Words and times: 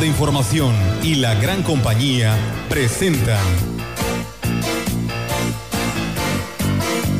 De 0.00 0.06
Información 0.06 0.74
y 1.02 1.16
la 1.16 1.34
gran 1.34 1.62
compañía 1.62 2.34
presentan 2.70 3.44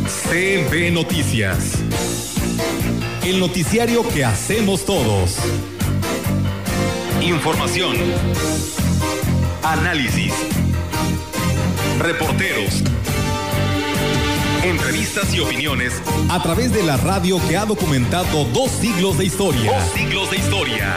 CB 0.06 0.91
Noticias. 0.91 1.74
El 3.24 3.41
noticiario 3.41 4.09
que 4.09 4.24
hacemos 4.24 4.87
todos. 4.87 5.37
Información. 7.20 7.95
Análisis. 9.62 10.32
Reporteros. 11.98 12.82
Entrevistas 14.65 15.34
y 15.34 15.41
opiniones 15.41 15.93
a 16.30 16.43
través 16.43 16.73
de 16.73 16.82
la 16.82 16.96
radio 16.96 17.38
que 17.46 17.59
ha 17.59 17.66
documentado 17.66 18.46
dos 18.46 18.70
siglos 18.70 19.18
de 19.18 19.27
historia. 19.27 19.73
Dos 19.73 19.93
siglos 19.93 20.30
de 20.30 20.37
historia. 20.38 20.96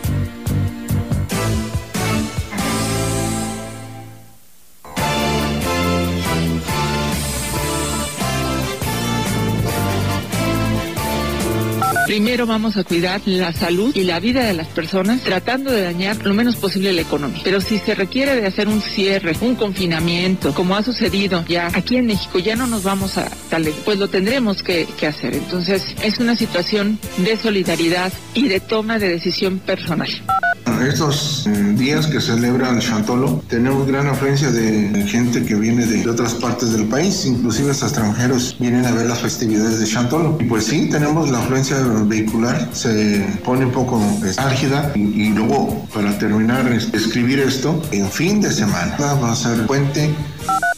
Primero 12.11 12.45
vamos 12.45 12.75
a 12.75 12.83
cuidar 12.83 13.21
la 13.23 13.53
salud 13.53 13.95
y 13.95 14.03
la 14.03 14.19
vida 14.19 14.43
de 14.43 14.53
las 14.53 14.67
personas, 14.67 15.21
tratando 15.21 15.71
de 15.71 15.83
dañar 15.83 16.17
lo 16.25 16.33
menos 16.33 16.57
posible 16.57 16.91
la 16.91 16.99
economía. 16.99 17.39
Pero 17.41 17.61
si 17.61 17.77
se 17.77 17.95
requiere 17.95 18.35
de 18.35 18.45
hacer 18.45 18.67
un 18.67 18.81
cierre, 18.81 19.33
un 19.39 19.55
confinamiento, 19.55 20.53
como 20.53 20.75
ha 20.75 20.83
sucedido 20.83 21.45
ya 21.47 21.67
aquí 21.73 21.95
en 21.95 22.07
México, 22.07 22.39
ya 22.39 22.57
no 22.57 22.67
nos 22.67 22.83
vamos 22.83 23.17
a 23.17 23.31
tal, 23.49 23.65
pues 23.85 23.97
lo 23.97 24.09
tendremos 24.09 24.61
que, 24.61 24.89
que 24.99 25.07
hacer. 25.07 25.35
Entonces 25.35 25.95
es 26.03 26.19
una 26.19 26.35
situación 26.35 26.99
de 27.15 27.37
solidaridad 27.37 28.11
y 28.33 28.49
de 28.49 28.59
toma 28.59 28.99
de 28.99 29.07
decisión 29.07 29.59
personal. 29.59 30.09
Estos 30.79 31.45
eh, 31.47 31.73
días 31.75 32.07
que 32.07 32.19
celebra 32.19 32.69
el 32.69 32.79
Chantolo, 32.79 33.43
tenemos 33.47 33.87
gran 33.87 34.07
afluencia 34.07 34.51
de 34.51 35.05
gente 35.07 35.43
que 35.43 35.55
viene 35.55 35.85
de, 35.85 36.09
otras 36.09 36.33
partes 36.33 36.73
del 36.73 36.85
país, 36.87 37.25
inclusive 37.25 37.71
hasta 37.71 37.85
extranjeros 37.85 38.55
vienen 38.59 38.85
a 38.85 38.91
ver 38.91 39.05
las 39.05 39.19
festividades 39.19 39.79
de 39.79 39.85
Chantolo. 39.85 40.37
Y 40.39 40.45
pues 40.45 40.65
sí, 40.65 40.89
tenemos 40.89 41.29
la 41.29 41.39
afluencia 41.39 41.77
vehicular, 42.05 42.69
se 42.73 43.25
pone 43.43 43.65
un 43.65 43.71
poco 43.71 44.01
álgida 44.37 44.91
y, 44.95 44.99
y 44.99 45.29
luego 45.29 45.87
para 45.93 46.17
terminar 46.17 46.67
escribir 46.93 47.39
esto, 47.39 47.81
en 47.91 48.09
fin 48.09 48.41
de 48.41 48.51
semana 48.51 48.95
va 49.15 49.31
a 49.31 49.35
ser 49.35 49.65
puente 49.65 50.09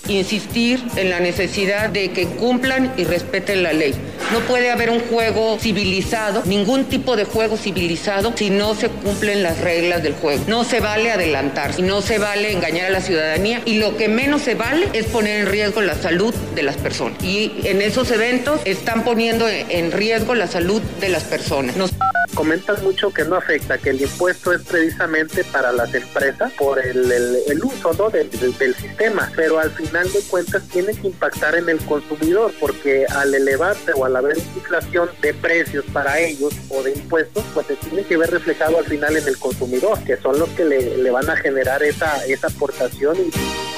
insistir 0.07 0.83
en 0.97 1.09
la 1.09 1.19
necesidad 1.19 1.89
de 1.89 2.11
que 2.11 2.27
cumplan 2.27 2.93
y 2.97 3.05
respeten 3.05 3.63
la 3.63 3.73
ley. 3.73 3.93
No 4.33 4.39
puede 4.39 4.71
haber 4.71 4.89
un 4.89 4.99
juego 4.99 5.59
civilizado, 5.59 6.41
ningún 6.45 6.85
tipo 6.85 7.15
de 7.15 7.23
juego 7.23 7.55
civilizado, 7.55 8.33
si 8.35 8.49
no 8.49 8.73
se 8.73 8.89
cumplen 8.89 9.43
las 9.43 9.59
reglas 9.59 10.01
del 10.01 10.13
juego. 10.13 10.43
No 10.47 10.63
se 10.63 10.79
vale 10.79 11.11
adelantar, 11.11 11.79
no 11.79 12.01
se 12.01 12.17
vale 12.17 12.51
engañar 12.51 12.87
a 12.87 12.89
la 12.89 13.01
ciudadanía 13.01 13.61
y 13.63 13.75
lo 13.75 13.95
que 13.95 14.07
menos 14.07 14.41
se 14.41 14.55
vale 14.55 14.87
es 14.93 15.05
poner 15.05 15.41
en 15.41 15.45
riesgo 15.45 15.81
la 15.81 15.93
salud 15.93 16.33
de 16.55 16.63
las 16.63 16.77
personas. 16.77 17.23
Y 17.23 17.51
en 17.65 17.83
esos 17.83 18.09
eventos 18.09 18.59
están 18.65 19.03
poniendo 19.03 19.47
en 19.47 19.91
riesgo 19.91 20.33
la 20.33 20.47
salud 20.47 20.81
de 20.99 21.09
las 21.09 21.25
personas. 21.25 21.75
Comentan 22.33 22.83
mucho 22.83 23.13
que 23.13 23.25
no 23.25 23.35
afecta, 23.35 23.77
que 23.77 23.91
el 23.91 24.01
impuesto 24.01 24.51
es 24.53 24.61
precisamente 24.63 25.43
para 25.45 25.71
las 25.71 25.93
empresas 25.93 26.51
por 26.53 26.79
el, 26.79 27.61
uso 27.63 27.93
¿no? 27.93 28.09
del, 28.09 28.29
del 28.29 28.75
sistema, 28.75 29.31
pero 29.35 29.59
al 29.59 29.69
final 29.71 30.11
de 30.11 30.19
cuentas 30.21 30.63
tiene 30.69 30.93
que 30.93 31.07
impactar 31.07 31.55
en 31.55 31.69
el 31.69 31.77
consumidor, 31.85 32.51
porque 32.59 33.05
al 33.05 33.33
elevarse 33.33 33.91
o 33.95 34.05
al 34.05 34.15
haber 34.15 34.37
inflación 34.37 35.09
de 35.21 35.33
precios 35.33 35.85
para 35.93 36.19
ellos 36.19 36.53
o 36.69 36.81
de 36.81 36.91
impuestos, 36.91 37.43
pues 37.53 37.67
se 37.67 37.75
tiene 37.75 38.03
que 38.03 38.17
ver 38.17 38.31
reflejado 38.31 38.79
al 38.79 38.85
final 38.85 39.15
en 39.15 39.27
el 39.27 39.37
consumidor, 39.37 40.03
que 40.03 40.17
son 40.17 40.39
los 40.39 40.49
que 40.49 40.65
le, 40.65 40.97
le 40.97 41.11
van 41.11 41.29
a 41.29 41.35
generar 41.35 41.83
esa, 41.83 42.25
esa 42.25 42.47
aportación. 42.47 43.15
Y... 43.17 43.72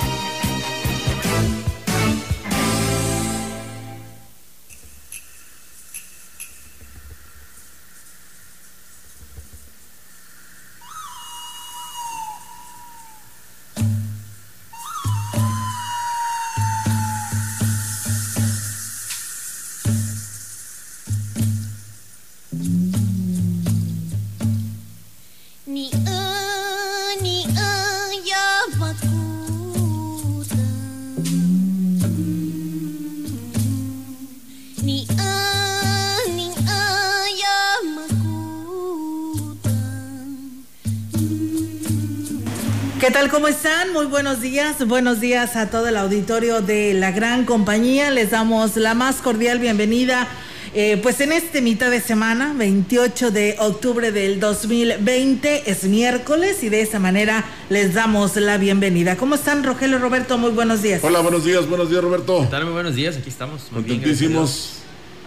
¿Cómo 43.31 43.47
están? 43.47 43.91
Muy 43.91 44.05
buenos 44.05 44.39
días. 44.39 44.85
Buenos 44.87 45.19
días 45.19 45.55
a 45.55 45.69
todo 45.69 45.87
el 45.87 45.97
auditorio 45.97 46.61
de 46.61 46.93
la 46.93 47.11
gran 47.11 47.45
compañía. 47.45 48.11
Les 48.11 48.29
damos 48.29 48.75
la 48.77 48.93
más 48.93 49.15
cordial 49.15 49.57
bienvenida. 49.57 50.27
Eh, 50.75 50.99
pues 51.01 51.19
en 51.21 51.31
este 51.31 51.61
mitad 51.61 51.89
de 51.89 52.01
semana, 52.01 52.53
28 52.55 53.31
de 53.31 53.55
octubre 53.59 54.11
del 54.11 54.39
2020, 54.39 55.71
es 55.71 55.85
miércoles 55.85 56.61
y 56.61 56.69
de 56.69 56.81
esa 56.81 56.99
manera 56.99 57.45
les 57.69 57.95
damos 57.95 58.35
la 58.35 58.57
bienvenida. 58.57 59.17
¿Cómo 59.17 59.35
están, 59.35 59.63
Rogelio 59.63 59.97
Roberto? 59.97 60.37
Muy 60.37 60.51
buenos 60.51 60.83
días. 60.83 61.03
Hola, 61.03 61.21
buenos 61.21 61.45
días, 61.45 61.67
buenos 61.67 61.89
días, 61.89 62.03
Roberto. 62.03 62.41
¿Qué 62.41 62.47
tal? 62.47 62.65
Muy 62.65 62.73
buenos 62.73 62.95
días, 62.95 63.17
aquí 63.17 63.29
estamos. 63.29 63.71
Muy 63.71 63.83
Contentísimos. 63.83 64.81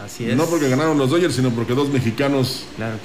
Así 0.05 0.25
es. 0.25 0.37
No 0.37 0.47
porque 0.47 0.69
ganaron 0.69 0.99
los 0.99 1.11
Dodgers, 1.11 1.35
sino 1.35 1.51
porque 1.51 1.75
dos 1.75 1.89
mexicanos 1.89 2.65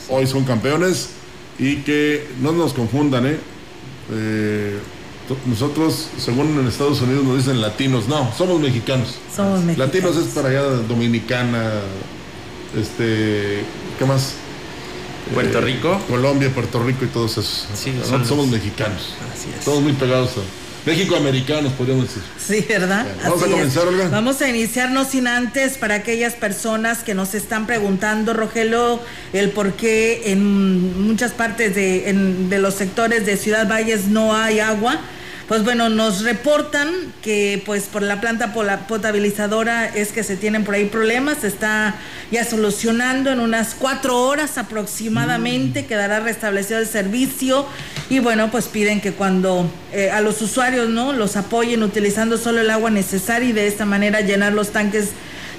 hoy 0.09 0.27
son 0.27 0.43
campeones 0.43 1.09
y 1.57 1.77
que 1.77 2.27
no 2.41 2.51
nos 2.51 2.73
confundan, 2.73 3.25
¿eh? 3.25 3.52
Eh, 4.11 4.79
nosotros, 5.45 6.09
según 6.17 6.59
en 6.59 6.67
Estados 6.67 7.01
Unidos 7.01 7.23
nos 7.23 7.37
dicen 7.37 7.61
latinos, 7.61 8.07
no, 8.07 8.31
somos 8.37 8.59
mexicanos. 8.59 9.15
Somos 9.33 9.61
mexicanos. 9.63 9.77
Latinos 9.77 10.17
es 10.17 10.33
para 10.33 10.49
allá 10.49 10.63
dominicana, 10.63 11.71
este, 12.77 13.63
¿qué 13.97 14.05
más? 14.05 14.33
Puerto 15.33 15.59
eh, 15.59 15.61
Rico. 15.61 15.99
Colombia, 16.09 16.53
Puerto 16.53 16.83
Rico 16.83 17.05
y 17.05 17.07
todos 17.07 17.31
esos. 17.31 17.67
somos 18.25 18.47
mexicanos. 18.47 19.13
Así 19.33 19.49
es. 19.57 19.63
Todos 19.63 19.81
muy 19.81 19.93
pegados 19.93 20.31
México 20.31 20.62
americanos, 21.17 21.73
podríamos 21.73 22.07
decir. 22.07 22.23
Sí, 22.37 22.65
¿verdad? 22.67 23.05
vamos 23.23 23.43
a 23.43 23.47
comenzar, 23.47 23.87
Olga. 23.87 24.09
Vamos 24.09 24.41
a 24.41 24.49
iniciarnos 24.49 25.07
sin 25.07 25.27
antes 25.27 25.77
para 25.77 25.95
aquellas 25.95 26.33
personas 26.33 27.03
que 27.03 27.13
nos 27.13 27.33
están 27.33 27.65
preguntando, 27.65 28.33
Rogelio, 28.33 28.99
el 29.31 29.51
por 29.51 29.73
qué 29.73 30.31
en 30.31 31.07
muchas 31.07 31.31
partes 31.31 31.75
de, 31.75 32.11
de 32.49 32.59
los 32.59 32.73
sectores 32.75 33.25
de 33.25 33.37
Ciudad 33.37 33.67
Valles 33.67 34.07
no 34.07 34.35
hay 34.35 34.59
agua 34.59 34.99
pues 35.53 35.63
bueno, 35.63 35.87
nos 35.87 36.23
reportan 36.23 36.89
que 37.21 37.61
pues 37.63 37.83
por 37.83 38.01
la 38.01 38.19
planta 38.19 38.53
potabilizadora 38.87 39.85
es 39.85 40.11
que 40.11 40.23
se 40.23 40.35
tienen 40.35 40.63
por 40.63 40.73
ahí 40.73 40.85
problemas, 40.85 41.41
se 41.41 41.47
está 41.47 41.93
ya 42.31 42.43
solucionando 42.43 43.29
en 43.29 43.39
unas 43.39 43.75
cuatro 43.75 44.19
horas 44.19 44.57
aproximadamente, 44.57 45.83
mm. 45.83 45.85
quedará 45.85 46.21
restablecido 46.21 46.79
el 46.79 46.87
servicio 46.87 47.67
y 48.09 48.17
bueno, 48.17 48.49
pues 48.49 48.65
piden 48.65 48.99
que 48.99 49.11
cuando 49.11 49.69
eh, 49.91 50.09
a 50.09 50.21
los 50.21 50.41
usuarios, 50.41 50.89
¿no? 50.89 51.13
Los 51.13 51.35
apoyen 51.35 51.83
utilizando 51.83 52.39
solo 52.39 52.61
el 52.61 52.71
agua 52.71 52.89
necesaria 52.89 53.49
y 53.49 53.51
de 53.53 53.67
esta 53.67 53.85
manera 53.85 54.21
llenar 54.21 54.53
los 54.53 54.71
tanques 54.71 55.09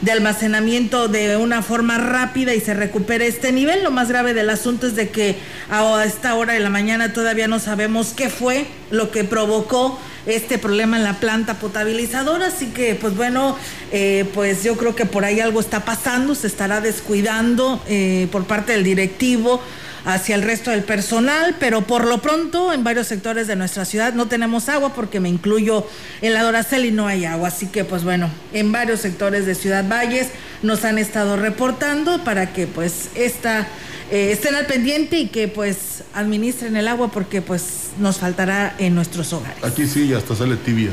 de 0.04 0.12
almacenamiento 0.12 1.08
de 1.08 1.36
una 1.38 1.62
forma 1.62 1.96
rápida 1.96 2.54
y 2.54 2.60
se 2.60 2.74
recupere 2.74 3.26
este 3.26 3.52
nivel. 3.52 3.82
Lo 3.82 3.90
más 3.90 4.08
grave 4.08 4.34
del 4.34 4.50
asunto 4.50 4.86
es 4.86 4.94
de 4.94 5.08
que 5.08 5.36
a 5.70 6.04
esta 6.04 6.34
hora 6.34 6.52
de 6.52 6.60
la 6.60 6.68
mañana 6.68 7.14
todavía 7.14 7.48
no 7.48 7.58
sabemos 7.58 8.12
qué 8.14 8.28
fue 8.28 8.66
lo 8.90 9.10
que 9.10 9.24
provocó 9.24 9.98
este 10.26 10.58
problema 10.58 10.98
en 10.98 11.04
la 11.04 11.20
planta 11.20 11.54
potabilizadora, 11.54 12.46
así 12.46 12.66
que 12.68 12.94
pues 12.94 13.14
bueno, 13.16 13.56
eh, 13.92 14.26
pues 14.34 14.62
yo 14.62 14.76
creo 14.76 14.94
que 14.94 15.06
por 15.06 15.24
ahí 15.24 15.40
algo 15.40 15.60
está 15.60 15.84
pasando, 15.84 16.34
se 16.34 16.46
estará 16.46 16.80
descuidando 16.80 17.82
eh, 17.88 18.28
por 18.30 18.44
parte 18.44 18.72
del 18.72 18.84
directivo 18.84 19.62
hacia 20.04 20.34
el 20.34 20.42
resto 20.42 20.70
del 20.70 20.82
personal, 20.82 21.56
pero 21.58 21.82
por 21.82 22.04
lo 22.04 22.20
pronto 22.20 22.72
en 22.72 22.84
varios 22.84 23.06
sectores 23.06 23.46
de 23.46 23.56
nuestra 23.56 23.84
ciudad 23.84 24.14
no 24.14 24.26
tenemos 24.26 24.68
agua 24.68 24.94
porque 24.94 25.20
me 25.20 25.28
incluyo 25.28 25.86
en 26.20 26.34
la 26.34 26.42
Doracel 26.42 26.84
y 26.84 26.90
no 26.90 27.06
hay 27.06 27.24
agua. 27.24 27.48
Así 27.48 27.66
que 27.66 27.84
pues 27.84 28.04
bueno, 28.04 28.30
en 28.52 28.72
varios 28.72 29.00
sectores 29.00 29.46
de 29.46 29.54
Ciudad 29.54 29.84
Valles 29.88 30.28
nos 30.62 30.84
han 30.84 30.98
estado 30.98 31.36
reportando 31.36 32.22
para 32.24 32.52
que 32.52 32.66
pues 32.66 33.08
esta 33.14 33.66
eh, 34.10 34.30
estén 34.32 34.54
al 34.54 34.66
pendiente 34.66 35.18
y 35.18 35.28
que 35.28 35.48
pues 35.48 36.04
administren 36.14 36.76
el 36.76 36.88
agua 36.88 37.10
porque 37.10 37.42
pues 37.42 37.90
nos 37.98 38.18
faltará 38.18 38.74
en 38.78 38.94
nuestros 38.94 39.32
hogares. 39.32 39.64
Aquí 39.64 39.86
sí, 39.86 40.12
hasta 40.12 40.34
sale 40.34 40.56
tibia. 40.56 40.90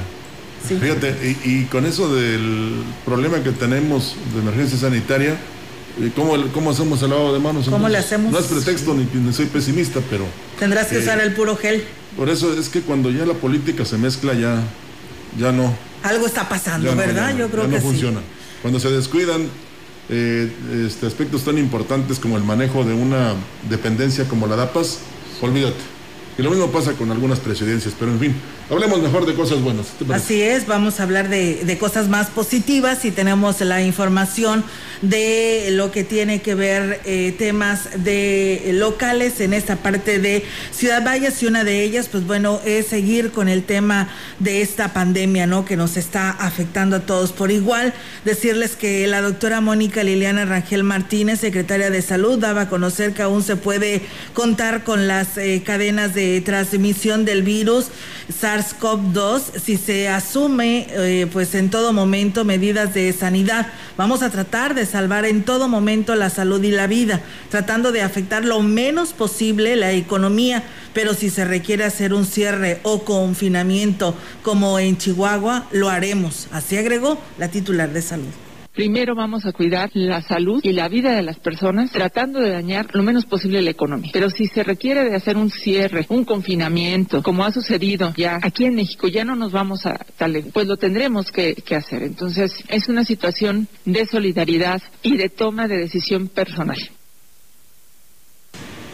Fíjate, 0.68 1.36
y, 1.44 1.66
con 1.66 1.86
eso 1.86 2.14
del 2.14 2.84
problema 3.04 3.44
que 3.44 3.52
tenemos 3.52 4.16
de 4.34 4.42
emergencia 4.42 4.78
sanitaria, 4.78 5.36
¿cómo, 6.16 6.36
cómo 6.54 6.72
hacemos 6.72 7.02
el 7.04 7.10
lavado 7.10 7.34
de 7.34 7.40
manos? 7.40 7.68
¿Cómo 7.70 7.90
le 7.90 7.98
hacemos? 7.98 8.32
No 8.32 8.40
es 8.40 8.46
pretexto 8.46 8.94
ni, 8.94 9.34
soy 9.34 9.46
pesimista, 9.48 10.00
pero... 10.10 10.26
Tendrás 10.60 10.88
que 10.88 10.98
usar 10.98 11.20
el 11.20 11.34
puro 11.34 11.56
gel. 11.56 11.84
Por 12.18 12.30
eso 12.30 12.54
es 12.58 12.70
que 12.70 12.82
cuando 12.82 13.10
ya 13.10 13.26
la 13.26 13.34
política 13.34 13.86
se 13.86 13.98
mezcla 13.98 14.34
ya, 14.34 14.62
ya 15.40 15.52
no. 15.52 15.74
Algo 16.04 16.26
está 16.26 16.50
pasando, 16.50 16.96
¿verdad? 16.96 17.36
Yo 17.38 17.50
creo 17.50 17.70
que 17.70 17.76
no 17.76 17.82
funciona. 17.82 18.20
Cuando 18.62 18.80
se 18.80 18.90
descuidan 18.90 19.48
eh, 20.10 20.52
este, 20.86 21.08
aspectos 21.08 21.44
tan 21.44 21.58
importantes 21.58 22.20
como 22.20 22.38
el 22.38 22.44
manejo 22.44 22.84
de 22.84 22.94
una 22.94 23.34
dependencia 23.70 24.26
como 24.26 24.48
la 24.48 24.56
DAPAS, 24.56 25.00
olvídate. 25.42 25.80
Y 26.38 26.42
lo 26.42 26.50
mismo 26.50 26.68
pasa 26.72 26.94
con 26.94 27.12
algunas 27.12 27.40
presidencias, 27.40 27.94
pero 27.98 28.12
en 28.12 28.20
fin, 28.20 28.36
hablemos 28.70 29.02
mejor 29.02 29.26
de 29.26 29.34
cosas 29.34 29.62
buenas. 29.62 29.88
Así 30.12 30.42
es, 30.42 30.68
vamos 30.68 31.00
a 31.00 31.04
hablar 31.04 31.30
de, 31.30 31.78
cosas 31.80 32.10
más 32.10 32.28
positivas 32.28 33.06
y 33.06 33.12
tenemos 33.12 33.62
la 33.62 33.82
información 33.82 34.64
de 35.02 35.70
lo 35.72 35.92
que 35.92 36.04
tiene 36.04 36.42
que 36.42 36.54
ver 36.54 37.02
eh, 37.06 37.34
temas 37.38 37.90
locales 38.68 39.40
en 39.40 39.54
esta 39.54 39.78
parte 39.78 40.20
de 40.20 40.46
Ciudad 40.72 41.04
Valles 41.04 41.42
y 41.42 41.48
una 41.48 41.64
de 41.64 41.84
ellas, 41.84 42.08
pues 42.08 42.26
bueno, 42.28 42.62
es 42.66 42.88
seguir 42.88 43.32
con 43.32 43.50
el 43.50 43.64
tema 43.64 44.10
de 44.40 44.62
esta 44.62 44.94
pandemia, 44.94 45.48
¿no? 45.48 45.66
Que 45.66 45.76
nos 45.76 45.98
está 45.98 46.30
afectando 46.30 46.98
a 46.98 47.00
todos 47.02 47.32
por 47.32 47.52
igual. 47.52 47.94
Decirles 48.26 48.76
que 48.76 49.08
la 49.08 49.22
doctora 49.22 49.62
Mónica 49.62 50.04
Liliana 50.04 50.46
Rangel 50.46 50.84
Martínez, 50.84 51.40
secretaria 51.40 51.90
de 51.90 52.02
Salud, 52.02 52.38
daba 52.38 52.62
a 52.62 52.70
conocer 52.70 53.14
que 53.14 53.22
aún 53.22 53.44
se 53.44 53.56
puede 53.56 54.02
contar 54.34 54.84
con 54.84 55.08
las 55.08 55.38
eh, 55.38 55.64
cadenas 55.66 56.14
de 56.14 56.42
transmisión 56.42 57.26
del 57.26 57.44
virus 57.44 57.88
SARS-CoV-2 58.62 59.60
si 59.64 59.78
se 59.78 60.08
asume 60.08 60.88
eh, 60.90 61.28
pues 61.32 61.56
en 61.56 61.70
todo 61.70 61.94
momento 61.94 62.46
medidas 62.46 62.94
de 62.94 63.12
sanidad. 63.14 63.68
Vamos 63.98 64.22
a 64.22 64.30
tratar 64.30 64.76
de 64.76 64.86
salvar 64.86 65.26
en 65.26 65.44
todo 65.44 65.68
momento 65.68 66.16
la 66.16 66.30
salud 66.30 66.64
y 66.64 66.72
la 66.72 66.88
vida, 66.88 67.22
tratando 67.50 67.92
de 67.92 68.02
afectar 68.02 68.46
lo 68.46 68.62
menos 68.62 69.14
posible 69.14 69.76
la 69.76 69.92
economía, 69.92 70.64
pero 70.94 71.14
si 71.14 71.30
se 71.30 71.46
requiere 71.46 71.84
hacer 71.84 72.14
un 72.14 72.26
cierre 72.26 72.80
o 72.84 73.04
confinamiento 73.04 74.16
como 74.44 74.80
en 74.80 74.98
Chihuahua, 74.98 75.68
lo 75.72 75.90
haremos. 75.90 76.48
Así 76.52 76.78
agregó 76.78 77.18
la 77.38 77.50
titular 77.50 77.92
de 77.92 78.02
salud. 78.02 78.51
Primero 78.74 79.16
vamos 79.16 79.46
a 79.46 79.52
cuidar 79.52 79.90
la 79.94 80.22
salud 80.22 80.62
y 80.64 80.72
la 80.72 80.88
vida 80.88 81.14
de 81.14 81.22
las 81.22 81.38
personas, 81.40 81.92
tratando 81.92 82.40
de 82.40 82.52
dañar 82.52 82.88
lo 82.94 83.04
menos 83.04 83.26
posible 83.26 83.62
la 83.62 83.72
economía. 83.72 84.12
Pero 84.14 84.30
si 84.30 84.48
se 84.48 84.64
requiere 84.64 85.04
de 85.04 85.16
hacer 85.16 85.36
un 85.36 85.50
cierre, 85.50 86.06
un 86.08 86.24
confinamiento, 86.24 87.22
como 87.22 87.44
ha 87.44 87.52
sucedido 87.52 88.14
ya 88.16 88.40
aquí 88.42 88.64
en 88.64 88.76
México, 88.76 89.10
ya 89.10 89.26
no 89.26 89.36
nos 89.36 89.52
vamos 89.52 89.86
a 89.86 90.00
tal, 90.18 90.46
pues 90.54 90.68
lo 90.68 90.78
tendremos 90.78 91.32
que, 91.32 91.62
hacer. 91.76 92.04
Entonces, 92.04 92.64
es 92.68 92.90
una 92.90 93.04
situación 93.04 93.68
de 93.86 94.06
solidaridad 94.06 94.82
y 95.02 95.18
de 95.18 95.30
toma 95.30 95.68
de 95.68 95.78
decisión 95.78 96.28
personal. 96.28 96.78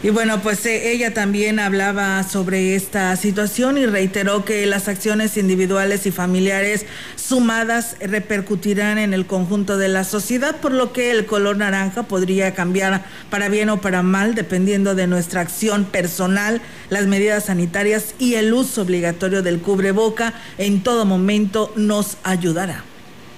Y 0.00 0.10
bueno, 0.10 0.40
pues 0.42 0.64
eh, 0.64 0.92
ella 0.92 1.12
también 1.12 1.58
hablaba 1.58 2.22
sobre 2.22 2.76
esta 2.76 3.16
situación 3.16 3.78
y 3.78 3.86
reiteró 3.86 4.44
que 4.44 4.64
las 4.64 4.86
acciones 4.86 5.36
individuales 5.36 6.06
y 6.06 6.12
familiares 6.12 6.86
sumadas 7.16 7.96
repercutirán 8.00 8.98
en 8.98 9.12
el 9.12 9.26
conjunto 9.26 9.76
de 9.76 9.88
la 9.88 10.04
sociedad, 10.04 10.60
por 10.60 10.70
lo 10.70 10.92
que 10.92 11.10
el 11.10 11.26
color 11.26 11.56
naranja 11.56 12.04
podría 12.04 12.54
cambiar 12.54 13.04
para 13.28 13.48
bien 13.48 13.70
o 13.70 13.80
para 13.80 14.04
mal, 14.04 14.36
dependiendo 14.36 14.94
de 14.94 15.08
nuestra 15.08 15.40
acción 15.40 15.84
personal, 15.84 16.60
las 16.90 17.08
medidas 17.08 17.46
sanitarias 17.46 18.14
y 18.20 18.34
el 18.34 18.54
uso 18.54 18.82
obligatorio 18.82 19.42
del 19.42 19.58
cubreboca 19.58 20.32
en 20.58 20.84
todo 20.84 21.06
momento 21.06 21.72
nos 21.74 22.18
ayudará. 22.22 22.84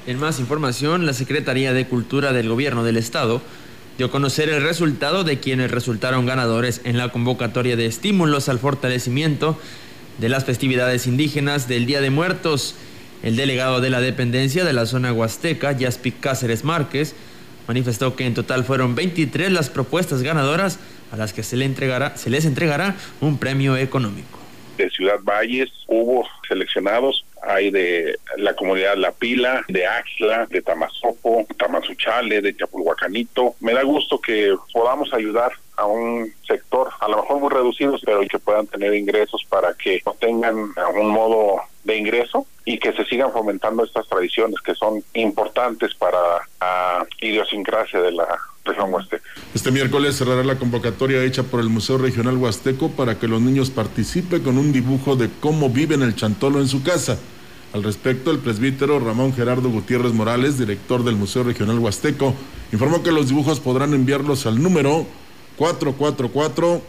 En 0.06 0.18
más 0.18 0.40
información, 0.40 1.06
la 1.06 1.14
Secretaría 1.14 1.72
de 1.72 1.86
Cultura 1.86 2.34
del 2.34 2.50
Gobierno 2.50 2.84
del 2.84 2.98
Estado 2.98 3.40
dio 4.00 4.10
conocer 4.10 4.48
el 4.48 4.62
resultado 4.62 5.24
de 5.24 5.40
quienes 5.40 5.70
resultaron 5.70 6.24
ganadores 6.24 6.80
en 6.84 6.96
la 6.96 7.10
convocatoria 7.10 7.76
de 7.76 7.84
estímulos 7.84 8.48
al 8.48 8.58
fortalecimiento 8.58 9.58
de 10.16 10.30
las 10.30 10.46
festividades 10.46 11.06
indígenas 11.06 11.68
del 11.68 11.84
Día 11.84 12.00
de 12.00 12.08
Muertos. 12.08 12.76
El 13.22 13.36
delegado 13.36 13.82
de 13.82 13.90
la 13.90 14.00
dependencia 14.00 14.64
de 14.64 14.72
la 14.72 14.86
zona 14.86 15.12
huasteca, 15.12 15.72
Yaspic 15.72 16.18
Cáceres 16.18 16.64
Márquez, 16.64 17.14
manifestó 17.68 18.16
que 18.16 18.24
en 18.24 18.32
total 18.32 18.64
fueron 18.64 18.94
23 18.94 19.52
las 19.52 19.68
propuestas 19.68 20.22
ganadoras 20.22 20.78
a 21.12 21.18
las 21.18 21.34
que 21.34 21.42
se, 21.42 21.58
se 21.58 22.30
les 22.30 22.44
entregará 22.46 22.96
un 23.20 23.36
premio 23.36 23.76
económico. 23.76 24.38
De 24.78 24.88
Ciudad 24.88 25.20
Valles 25.22 25.68
hubo 25.88 26.26
seleccionados 26.48 27.26
hay 27.42 27.70
de 27.70 28.18
la 28.36 28.54
comunidad 28.54 28.96
La 28.96 29.12
Pila, 29.12 29.64
de 29.68 29.86
Axla, 29.86 30.46
de 30.46 30.62
Tamazopo, 30.62 31.46
Tamazuchale, 31.56 32.40
de 32.40 32.56
Chapulhuacanito. 32.56 33.54
Me 33.60 33.72
da 33.72 33.82
gusto 33.82 34.20
que 34.20 34.54
podamos 34.72 35.12
ayudar 35.14 35.52
a 35.76 35.86
un 35.86 36.32
sector, 36.46 36.90
a 37.00 37.08
lo 37.08 37.18
mejor 37.18 37.40
muy 37.40 37.50
reducido, 37.50 37.96
pero 38.04 38.20
que 38.20 38.38
puedan 38.38 38.66
tener 38.66 38.94
ingresos 38.94 39.44
para 39.48 39.74
que 39.74 40.02
no 40.04 40.14
tengan 40.14 40.56
un 40.94 41.08
modo 41.08 41.60
de 41.84 41.96
ingreso 41.96 42.46
y 42.64 42.78
que 42.78 42.92
se 42.92 43.04
sigan 43.06 43.32
fomentando 43.32 43.84
estas 43.84 44.06
tradiciones 44.06 44.60
que 44.60 44.74
son 44.74 45.02
importantes 45.14 45.94
para 45.94 46.18
la 46.60 47.06
idiosincrasia 47.20 48.00
de 48.00 48.12
la 48.12 48.38
Este 49.54 49.70
miércoles 49.70 50.16
cerrará 50.16 50.44
la 50.44 50.58
convocatoria 50.58 51.24
hecha 51.24 51.42
por 51.42 51.60
el 51.60 51.68
Museo 51.68 51.98
Regional 51.98 52.36
Huasteco 52.36 52.90
para 52.90 53.18
que 53.18 53.28
los 53.28 53.40
niños 53.40 53.70
participen 53.70 54.42
con 54.42 54.58
un 54.58 54.72
dibujo 54.72 55.16
de 55.16 55.28
cómo 55.40 55.70
viven 55.70 56.02
el 56.02 56.14
chantolo 56.14 56.60
en 56.60 56.68
su 56.68 56.82
casa. 56.82 57.18
Al 57.72 57.82
respecto, 57.84 58.30
el 58.30 58.38
presbítero 58.38 58.98
Ramón 58.98 59.32
Gerardo 59.32 59.68
Gutiérrez 59.70 60.12
Morales, 60.12 60.58
director 60.58 61.04
del 61.04 61.16
Museo 61.16 61.44
Regional 61.44 61.78
Huasteco, 61.78 62.34
informó 62.72 63.02
que 63.02 63.12
los 63.12 63.28
dibujos 63.28 63.60
podrán 63.60 63.94
enviarlos 63.94 64.46
al 64.46 64.60
número 64.60 65.06
444 65.56 66.82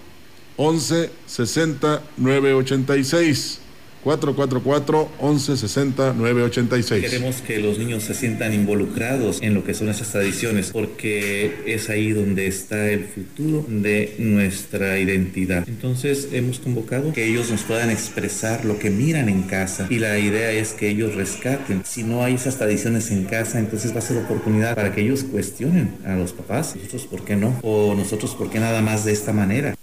11 0.58 1.12
60 1.26 2.04
986. 2.18 3.61
444-1160-986. 4.04 7.02
Queremos 7.02 7.42
que 7.42 7.60
los 7.60 7.78
niños 7.78 8.04
se 8.04 8.14
sientan 8.14 8.54
involucrados 8.54 9.42
en 9.42 9.54
lo 9.54 9.64
que 9.64 9.74
son 9.74 9.88
esas 9.90 10.12
tradiciones, 10.12 10.72
porque 10.72 11.64
es 11.66 11.90
ahí 11.90 12.12
donde 12.12 12.48
está 12.48 12.90
el 12.90 13.06
futuro 13.06 13.66
de 13.68 14.16
nuestra 14.20 15.00
identidad. 15.00 15.68
Entonces 15.68 16.30
hemos 16.32 16.60
convocado 16.60 17.14
que 17.14 17.28
ellos 17.28 17.52
nos 17.52 17.62
puedan 17.62 17.90
expresar 17.90 18.66
lo 18.66 18.80
que 18.80 18.90
miran 18.90 19.30
en 19.30 19.44
casa 19.44 19.88
y 19.90 20.00
la 20.00 20.18
idea 20.20 20.52
es 20.52 20.74
que 20.74 20.90
ellos 20.90 21.16
rescaten. 21.16 21.84
Si 21.86 22.04
no 22.04 22.24
hay 22.24 22.36
esas 22.36 22.58
tradiciones 22.58 23.12
en 23.12 23.26
casa, 23.26 23.60
entonces 23.60 23.94
va 23.94 24.00
a 24.00 24.02
ser 24.02 24.18
oportunidad 24.18 24.76
para 24.76 24.94
que 24.94 25.02
ellos 25.02 25.24
cuestionen 25.24 25.96
a 26.06 26.16
los 26.16 26.34
papás. 26.34 26.76
Nosotros, 26.76 27.06
¿por 27.06 27.24
qué 27.24 27.36
no? 27.36 27.60
O 27.62 27.94
nosotros, 27.96 28.36
¿por 28.36 28.50
qué 28.50 28.60
nada 28.60 28.82
más 28.82 29.06
de 29.06 29.12
esta 29.12 29.34
manera? 29.34 29.76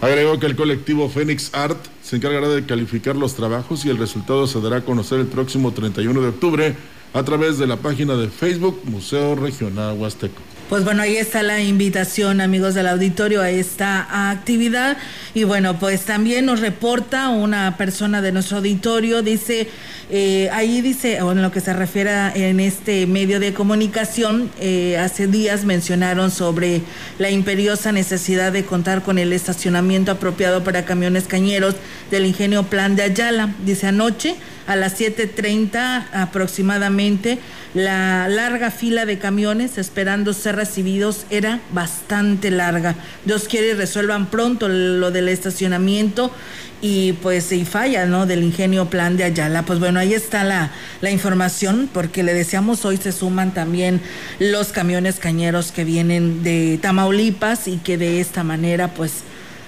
Agregó 0.00 0.38
que 0.38 0.46
el 0.46 0.56
colectivo 0.56 1.08
Phoenix 1.08 1.54
Art 1.54 1.78
se 2.02 2.16
encargará 2.16 2.48
de 2.48 2.66
calificar 2.66 3.16
los 3.16 3.34
trabajos 3.34 3.84
y 3.84 3.88
el 3.88 3.96
resultado 3.96 4.46
se 4.46 4.60
dará 4.60 4.76
a 4.76 4.84
conocer 4.84 5.20
el 5.20 5.26
próximo 5.26 5.72
31 5.72 6.20
de 6.20 6.28
octubre 6.28 6.76
a 7.14 7.22
través 7.22 7.56
de 7.58 7.66
la 7.66 7.76
página 7.76 8.14
de 8.14 8.28
Facebook 8.28 8.82
Museo 8.84 9.34
Regional 9.36 9.96
Huasteco. 9.98 10.55
Pues 10.68 10.82
bueno, 10.82 11.02
ahí 11.02 11.16
está 11.16 11.44
la 11.44 11.62
invitación, 11.62 12.40
amigos 12.40 12.74
del 12.74 12.88
auditorio, 12.88 13.40
a 13.40 13.50
esta 13.50 14.30
actividad. 14.30 14.96
Y 15.32 15.44
bueno, 15.44 15.78
pues 15.78 16.00
también 16.00 16.44
nos 16.44 16.58
reporta 16.58 17.28
una 17.28 17.76
persona 17.76 18.20
de 18.20 18.32
nuestro 18.32 18.56
auditorio, 18.56 19.22
dice, 19.22 19.68
eh, 20.10 20.50
ahí 20.52 20.80
dice, 20.80 21.22
o 21.22 21.30
en 21.30 21.40
lo 21.40 21.52
que 21.52 21.60
se 21.60 21.72
refiere 21.72 22.10
en 22.34 22.58
este 22.58 23.06
medio 23.06 23.38
de 23.38 23.54
comunicación, 23.54 24.50
eh, 24.58 24.98
hace 24.98 25.28
días 25.28 25.64
mencionaron 25.64 26.32
sobre 26.32 26.80
la 27.20 27.30
imperiosa 27.30 27.92
necesidad 27.92 28.50
de 28.50 28.64
contar 28.64 29.02
con 29.02 29.18
el 29.18 29.32
estacionamiento 29.32 30.10
apropiado 30.10 30.64
para 30.64 30.84
camiones 30.84 31.28
cañeros 31.28 31.76
del 32.10 32.26
ingenio 32.26 32.64
Plan 32.64 32.96
de 32.96 33.04
Ayala. 33.04 33.54
Dice 33.64 33.86
anoche 33.86 34.34
a 34.66 34.74
las 34.74 34.98
7.30 34.98 36.06
aproximadamente 36.12 37.38
La 37.76 38.26
larga 38.26 38.70
fila 38.70 39.04
de 39.04 39.18
camiones 39.18 39.76
esperando 39.76 40.32
ser 40.32 40.56
recibidos 40.56 41.26
era 41.28 41.60
bastante 41.72 42.50
larga. 42.50 42.94
Dios 43.26 43.48
quiere 43.48 43.74
resuelvan 43.74 44.30
pronto 44.30 44.66
lo 44.66 45.10
del 45.10 45.28
estacionamiento 45.28 46.32
y 46.80 47.12
pues 47.12 47.52
y 47.52 47.66
falla, 47.66 48.06
¿no? 48.06 48.24
Del 48.24 48.44
ingenio 48.44 48.88
plan 48.88 49.18
de 49.18 49.24
Ayala. 49.24 49.64
Pues 49.64 49.78
bueno, 49.78 50.00
ahí 50.00 50.14
está 50.14 50.42
la, 50.42 50.70
la 51.02 51.10
información, 51.10 51.90
porque 51.92 52.22
le 52.22 52.32
deseamos 52.32 52.86
hoy 52.86 52.96
se 52.96 53.12
suman 53.12 53.52
también 53.52 54.00
los 54.38 54.68
camiones 54.68 55.16
cañeros 55.16 55.70
que 55.70 55.84
vienen 55.84 56.42
de 56.42 56.78
Tamaulipas 56.80 57.68
y 57.68 57.76
que 57.76 57.98
de 57.98 58.20
esta 58.20 58.42
manera, 58.42 58.94
pues, 58.94 59.22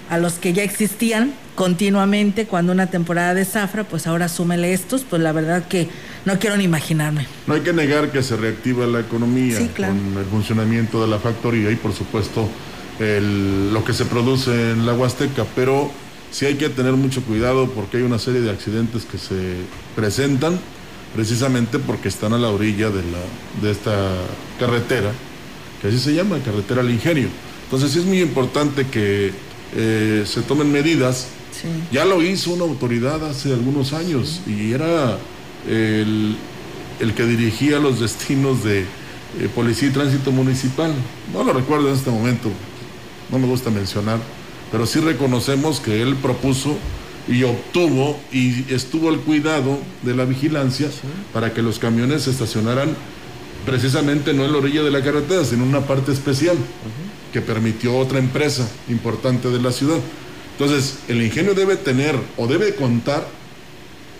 a 0.08 0.18
los 0.18 0.34
que 0.34 0.52
ya 0.52 0.62
existían 0.62 1.32
continuamente 1.54 2.46
cuando 2.46 2.72
una 2.72 2.86
temporada 2.86 3.34
de 3.34 3.44
zafra, 3.44 3.84
pues 3.84 4.06
ahora 4.06 4.28
súmele 4.28 4.72
estos, 4.72 5.02
pues 5.02 5.20
la 5.20 5.32
verdad 5.32 5.66
que 5.66 5.88
no 6.24 6.38
quiero 6.38 6.56
ni 6.56 6.64
imaginarme. 6.64 7.26
No 7.46 7.54
hay 7.54 7.60
que 7.62 7.72
negar 7.72 8.10
que 8.12 8.22
se 8.22 8.36
reactiva 8.36 8.86
la 8.86 9.00
economía 9.00 9.58
con 9.76 10.16
el 10.18 10.24
funcionamiento 10.30 11.00
de 11.00 11.08
la 11.08 11.18
factoría 11.18 11.70
y 11.70 11.76
por 11.76 11.92
supuesto 11.92 12.48
el, 13.00 13.72
lo 13.72 13.84
que 13.84 13.92
se 13.92 14.04
produce 14.04 14.72
en 14.72 14.86
la 14.86 14.94
Huasteca, 14.94 15.44
pero 15.54 15.90
sí 16.30 16.46
hay 16.46 16.54
que 16.54 16.68
tener 16.68 16.92
mucho 16.92 17.22
cuidado 17.22 17.70
porque 17.70 17.98
hay 17.98 18.02
una 18.04 18.18
serie 18.18 18.40
de 18.40 18.50
accidentes 18.50 19.04
que 19.04 19.18
se 19.18 19.56
presentan 19.96 20.58
precisamente 21.14 21.78
porque 21.78 22.08
están 22.08 22.32
a 22.34 22.38
la 22.38 22.50
orilla 22.50 22.90
de, 22.90 23.02
la, 23.02 23.62
de 23.62 23.70
esta 23.72 24.12
carretera, 24.60 25.10
que 25.80 25.88
así 25.88 25.98
se 25.98 26.14
llama, 26.14 26.38
carretera 26.44 26.82
al 26.82 26.90
ingenio. 26.90 27.28
Entonces 27.64 27.90
sí 27.90 27.98
es 27.98 28.04
muy 28.04 28.20
importante 28.20 28.86
que 28.86 29.32
eh, 29.76 30.24
se 30.26 30.42
tomen 30.42 30.70
medidas. 30.70 31.28
Ya 31.90 32.04
lo 32.04 32.22
hizo 32.22 32.52
una 32.52 32.64
autoridad 32.64 33.24
hace 33.28 33.52
algunos 33.52 33.92
años 33.92 34.42
y 34.46 34.72
era 34.72 35.18
el, 35.68 36.36
que 37.16 37.24
dirigía 37.24 37.80
los 37.80 37.98
destinos 37.98 38.62
de 38.62 38.82
eh, 38.82 38.84
Policía 39.54 39.88
y 39.88 39.92
Tránsito 39.92 40.30
Municipal. 40.30 40.92
No 41.32 41.42
lo 41.42 41.52
recuerdo 41.52 41.88
en 41.88 41.96
este 41.96 42.10
momento, 42.10 42.48
no 43.30 43.38
me 43.40 43.46
gusta 43.48 43.70
mencionar 43.70 44.20
pero 44.70 44.86
sí 44.86 45.00
reconocemos 45.00 45.80
que 45.80 46.02
él 46.02 46.16
propuso 46.16 46.76
y 47.26 47.42
obtuvo 47.42 48.18
y 48.32 48.72
estuvo 48.72 49.08
al 49.08 49.20
cuidado 49.20 49.78
de 50.02 50.14
la 50.14 50.24
vigilancia 50.24 50.88
para 51.32 51.52
que 51.52 51.62
los 51.62 51.78
camiones 51.78 52.22
se 52.22 52.30
estacionaran 52.30 52.96
precisamente 53.66 54.32
no 54.32 54.44
en 54.44 54.52
la 54.52 54.58
orilla 54.58 54.82
de 54.82 54.90
la 54.90 55.02
carretera, 55.02 55.44
sino 55.44 55.64
en 55.64 55.70
una 55.70 55.80
parte 55.80 56.12
especial 56.12 56.56
que 57.32 57.40
permitió 57.40 57.96
otra 57.96 58.18
empresa 58.18 58.68
importante 58.88 59.48
de 59.48 59.60
la 59.60 59.72
ciudad. 59.72 59.98
Entonces, 60.58 60.98
el 61.08 61.22
ingenio 61.22 61.54
debe 61.54 61.76
tener 61.76 62.16
o 62.36 62.46
debe 62.46 62.74
contar, 62.74 63.26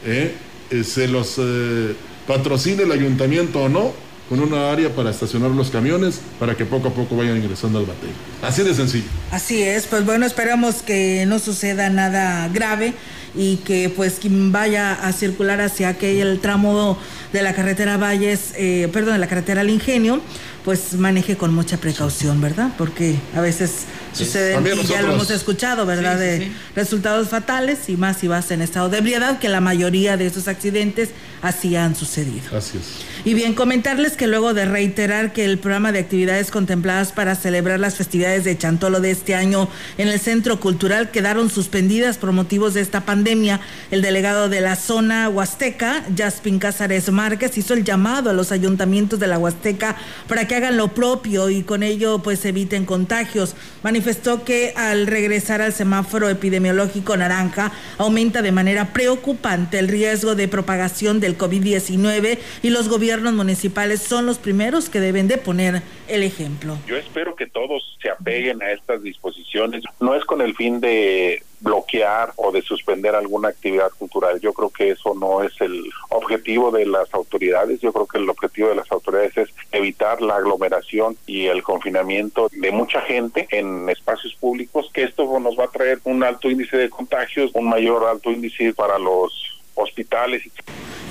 eh, 0.05 0.35
eh, 0.71 0.85
se 0.85 1.09
los 1.09 1.35
eh, 1.39 1.95
patrocine 2.27 2.85
el 2.85 2.93
ayuntamiento 2.93 3.61
o 3.61 3.69
no, 3.69 3.93
con 4.29 4.41
una 4.41 4.71
área 4.71 4.95
para 4.95 5.11
estacionar 5.11 5.51
los 5.51 5.71
camiones 5.71 6.21
para 6.39 6.55
que 6.55 6.67
poco 6.67 6.89
a 6.89 6.95
poco 6.95 7.17
vayan 7.17 7.39
ingresando 7.39 7.79
al 7.79 7.87
batería. 7.87 8.15
Así 8.43 8.63
de 8.63 8.75
sencillo. 8.75 9.07
Así 9.31 9.63
es, 9.63 9.87
pues 9.87 10.05
bueno, 10.05 10.27
esperamos 10.27 10.77
que 10.77 11.25
no 11.27 11.39
suceda 11.39 11.89
nada 11.89 12.49
grave 12.49 12.93
y 13.35 13.57
que 13.59 13.89
pues 13.89 14.19
quien 14.21 14.53
vaya 14.53 14.93
a 14.93 15.13
circular 15.13 15.61
hacia 15.61 15.89
aquel 15.89 16.41
tramo 16.41 16.99
de 17.33 17.43
la 17.43 17.55
carretera 17.55 17.97
Valles, 17.97 18.53
eh, 18.57 18.89
perdón, 18.93 19.15
de 19.15 19.19
la 19.19 19.29
carretera 19.29 19.61
al 19.61 19.71
Ingenio, 19.71 20.21
pues 20.65 20.95
maneje 20.95 21.37
con 21.37 21.55
mucha 21.55 21.79
precaución, 21.79 22.41
¿verdad? 22.41 22.73
Porque 22.77 23.17
a 23.35 23.41
veces 23.41 23.85
suceden, 24.13 24.67
y 24.67 24.87
ya 24.87 25.03
lo 25.03 25.15
hemos 25.15 25.31
escuchado, 25.31 25.87
¿verdad? 25.87 26.19
de 26.19 26.51
resultados 26.75 27.29
fatales 27.29 27.89
y 27.89 27.97
más 27.97 28.19
si 28.19 28.29
vas 28.29 28.51
en 28.51 28.61
estado 28.61 28.89
de 28.89 28.99
ebriedad, 28.99 29.39
que 29.39 29.49
la 29.49 29.61
mayoría 29.61 30.17
de 30.17 30.27
esos 30.27 30.49
accidentes 30.49 31.11
así 31.43 31.77
han 31.77 31.95
sucedido. 31.95 32.57
Así 32.57 32.79
es. 32.79 33.07
Y 33.25 33.35
bien, 33.35 33.55
comentarles 33.55 34.17
que 34.17 34.27
luego 34.27 34.55
de 34.55 34.65
reiterar 34.65 35.33
que 35.33 35.45
el 35.45 35.59
programa 35.59 35.93
de 35.93 35.99
actividades 35.99 36.51
contempladas 36.51 37.13
para 37.13 37.35
celebrar 37.35 37.81
las 37.81 37.97
festividades 37.97 38.45
de 38.45 38.57
Chantolo 38.57 39.01
de 39.01 39.11
este 39.11 39.35
año 39.35 39.69
en 39.99 40.09
el 40.09 40.21
Centro 40.21 40.61
Cultural 40.61 41.11
quedaron 41.11 41.51
suspendidas 41.51 42.19
por 42.19 42.33
motivos 42.33 42.75
de 42.75 42.81
esta 42.81 43.05
pandemia, 43.05 43.61
el 43.91 44.03
delegado 44.03 44.49
de 44.49 44.61
la 44.61 44.77
zona 44.77 45.29
Huasteca, 45.29 46.05
Jaspin 46.17 46.59
Cázares 46.59 47.11
Márquez, 47.11 47.59
hizo 47.59 47.75
el 47.75 47.85
llamado 47.85 48.31
a 48.31 48.33
los 48.33 48.53
ayuntamientos 48.53 49.19
de 49.19 49.27
la 49.27 49.39
Huasteca 49.39 49.97
para 50.27 50.47
que 50.47 50.55
hagan 50.55 50.77
lo 50.77 50.89
propio 50.89 51.51
y 51.51 51.63
con 51.63 51.83
ello 51.83 52.21
pues 52.21 52.45
eviten 52.45 52.85
contagios. 52.85 53.55
Manifestó 53.83 54.45
que 54.45 54.73
al 54.77 55.07
regresar 55.07 55.61
al 55.61 55.73
semáforo 55.73 56.29
epidemiológico 56.29 57.17
naranja 57.17 57.73
aumenta 57.99 58.43
de 58.43 58.53
manera 58.53 58.93
preocupante 58.93 59.79
el 59.79 59.89
riesgo 59.89 60.35
de 60.35 60.49
propagación 60.49 61.21
del 61.29 61.37
COVID-19 61.37 62.39
y 62.63 62.71
los 62.71 62.89
gobiernos 62.89 63.35
municipales 63.35 64.01
son 64.01 64.25
los 64.25 64.39
primeros 64.39 64.89
que 64.89 65.01
deben 65.01 65.29
de 65.29 65.37
poner 65.37 65.83
el 66.09 66.23
ejemplo. 66.23 66.79
Yo 66.87 66.97
espero 66.97 67.37
que 67.37 67.47
todos 67.47 67.99
se 68.01 68.11
apeguen 68.11 68.63
a 68.63 68.73
estas 68.73 69.03
disposiciones. 69.03 69.85
No 70.01 70.15
es 70.15 70.25
con 70.25 70.41
el 70.41 70.57
fin 70.57 70.81
de 70.81 71.43
bloquear 71.61 72.33
o 72.37 72.53
de 72.53 72.63
suspender 72.63 73.15
alguna 73.15 73.49
actividad 73.49 73.91
cultural. 73.99 74.41
Yo 74.41 74.53
creo 74.53 74.71
que 74.71 74.91
eso 74.91 75.15
no 75.15 75.43
es 75.43 75.53
el 75.61 75.83
objetivo 76.09 76.71
de 76.71 76.87
las 76.87 77.13
autoridades. 77.13 77.81
Yo 77.81 77.93
creo 77.93 78.07
que 78.07 78.19
el 78.19 78.31
objetivo 78.31 78.69
de 78.69 78.77
las 78.77 78.91
autoridades 78.91 79.37
es 79.37 79.49
evitar 79.73 80.23
la 80.23 80.37
aglomeración 80.37 81.17
y 81.27 81.47
el 81.47 81.63
confinamiento 81.63 82.49
de 82.53 82.71
mucha 82.71 83.03
gente 83.03 83.49
en 83.51 83.89
espacios 83.89 84.35
públicos, 84.37 84.91
que 84.95 85.03
esto 85.03 85.39
nos 85.41 85.59
va 85.59 85.65
a 85.65 85.71
traer 85.71 85.99
un 86.05 86.23
alto 86.23 86.49
índice 86.49 86.77
de 86.77 86.91
contagios, 86.91 87.51
un 87.55 87.69
mayor 87.69 88.05
alto 88.05 88.31
índice 88.31 88.73
para 88.73 88.99
los 88.99 89.58
hospitales. 89.79 90.43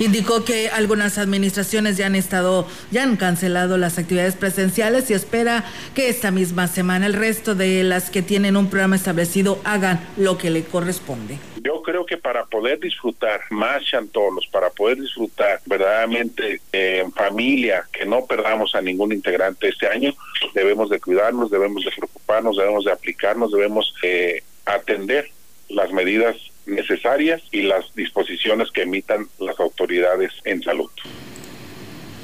Indicó 0.00 0.44
que 0.44 0.68
algunas 0.68 1.18
administraciones 1.18 1.96
ya 1.96 2.06
han 2.06 2.14
estado, 2.14 2.68
ya 2.92 3.02
han 3.02 3.16
cancelado 3.16 3.78
las 3.78 3.98
actividades 3.98 4.36
presenciales 4.36 5.10
y 5.10 5.14
espera 5.14 5.64
que 5.94 6.08
esta 6.08 6.30
misma 6.30 6.68
semana 6.68 7.06
el 7.06 7.14
resto 7.14 7.56
de 7.56 7.82
las 7.82 8.08
que 8.08 8.22
tienen 8.22 8.56
un 8.56 8.70
programa 8.70 8.94
establecido 8.94 9.58
hagan 9.64 9.98
lo 10.16 10.38
que 10.38 10.50
le 10.50 10.62
corresponde. 10.62 11.38
Yo 11.64 11.82
creo 11.82 12.06
que 12.06 12.16
para 12.16 12.44
poder 12.44 12.78
disfrutar 12.78 13.40
más 13.50 13.82
chantolos, 13.84 14.46
para 14.46 14.70
poder 14.70 15.00
disfrutar 15.00 15.60
verdaderamente 15.66 16.60
eh, 16.72 17.00
en 17.04 17.12
familia, 17.12 17.84
que 17.92 18.06
no 18.06 18.24
perdamos 18.24 18.76
a 18.76 18.80
ningún 18.80 19.12
integrante 19.12 19.68
este 19.68 19.88
año, 19.88 20.14
debemos 20.54 20.90
de 20.90 21.00
cuidarnos, 21.00 21.50
debemos 21.50 21.84
de 21.84 21.90
preocuparnos, 21.90 22.56
debemos 22.56 22.84
de 22.84 22.92
aplicarnos, 22.92 23.50
debemos 23.50 23.92
eh, 24.02 24.44
atender 24.64 25.28
las 25.68 25.92
medidas 25.92 26.36
necesarias 26.68 27.42
y 27.50 27.62
las 27.62 27.94
disposiciones 27.94 28.70
que 28.70 28.82
emitan 28.82 29.26
las 29.38 29.58
autoridades 29.58 30.32
en 30.44 30.62
salud. 30.62 30.90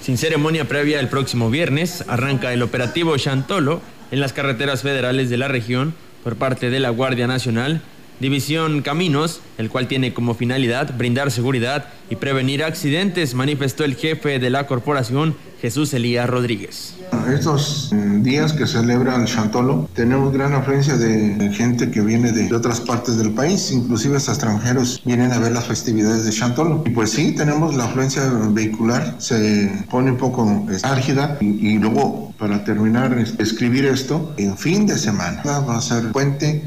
Sin 0.01 0.19
ceremonia 0.19 0.67
previa 0.67 1.01
el 1.01 1.09
próximo 1.09 1.51
viernes, 1.51 2.05
arranca 2.09 2.53
el 2.53 2.63
operativo 2.63 3.17
Chantolo 3.17 3.81
en 4.11 4.21
las 4.21 4.33
carreteras 4.33 4.83
federales 4.83 5.31
de 5.31 5.39
la 5.39 5.49
región 5.49 5.95
por 6.23 6.37
parte 6.37 6.71
de 6.71 6.79
la 6.79 6.91
Guardia 6.91 7.27
Nacional 7.27 7.83
División 8.21 8.83
Caminos, 8.83 9.41
el 9.59 9.71
cual 9.71 9.89
tiene 9.89 10.15
como 10.15 10.35
finalidad 10.35 10.97
brindar 10.97 11.31
seguridad 11.31 11.87
y 12.11 12.17
prevenir 12.17 12.63
accidentes, 12.63 13.35
manifestó 13.35 13.85
el 13.85 13.97
jefe 13.97 14.39
de 14.39 14.51
la 14.51 14.67
corporación, 14.67 15.35
Jesús 15.61 15.95
Elías 15.95 16.29
Rodríguez. 16.29 16.95
Estos 17.33 17.91
días 18.21 18.53
que 18.53 18.67
celebra 18.67 19.17
el 19.17 19.25
Chantolo, 19.25 19.89
tenemos 19.95 20.33
gran 20.33 20.53
afluencia 20.53 20.97
de 20.97 21.51
gente 21.55 21.91
que 21.91 22.03
viene 22.03 22.33
de 22.33 22.55
otras 22.55 22.81
partes 22.81 23.17
del 23.17 23.33
país, 23.33 23.71
inclusive 23.73 24.17
hasta 24.17 24.33
extranjeros 24.33 25.01
vienen 25.05 25.33
a 25.33 25.39
ver 25.39 25.53
las 25.53 25.67
festividades 25.67 26.25
de 26.25 26.31
Chantolo. 26.33 26.83
Y 26.85 26.91
pues 26.91 27.11
sí, 27.11 27.33
tenemos 27.33 27.75
la 27.77 27.85
afluencia 27.85 28.23
vehicular, 28.51 29.17
se 29.19 29.85
pone 29.91 30.11
un 30.11 30.19
poco 30.19 30.67
álgida 30.83 31.39
y, 31.41 31.47
y 31.47 31.79
luego 31.79 32.35
para 32.39 32.65
terminar 32.65 33.17
escribir 33.39 33.87
esto, 33.87 34.35
en 34.37 34.57
fin 34.59 34.87
de 34.87 34.99
semana 34.99 35.61
va 35.61 35.79
a 35.79 35.81
ser 35.81 36.13
puente 36.13 36.63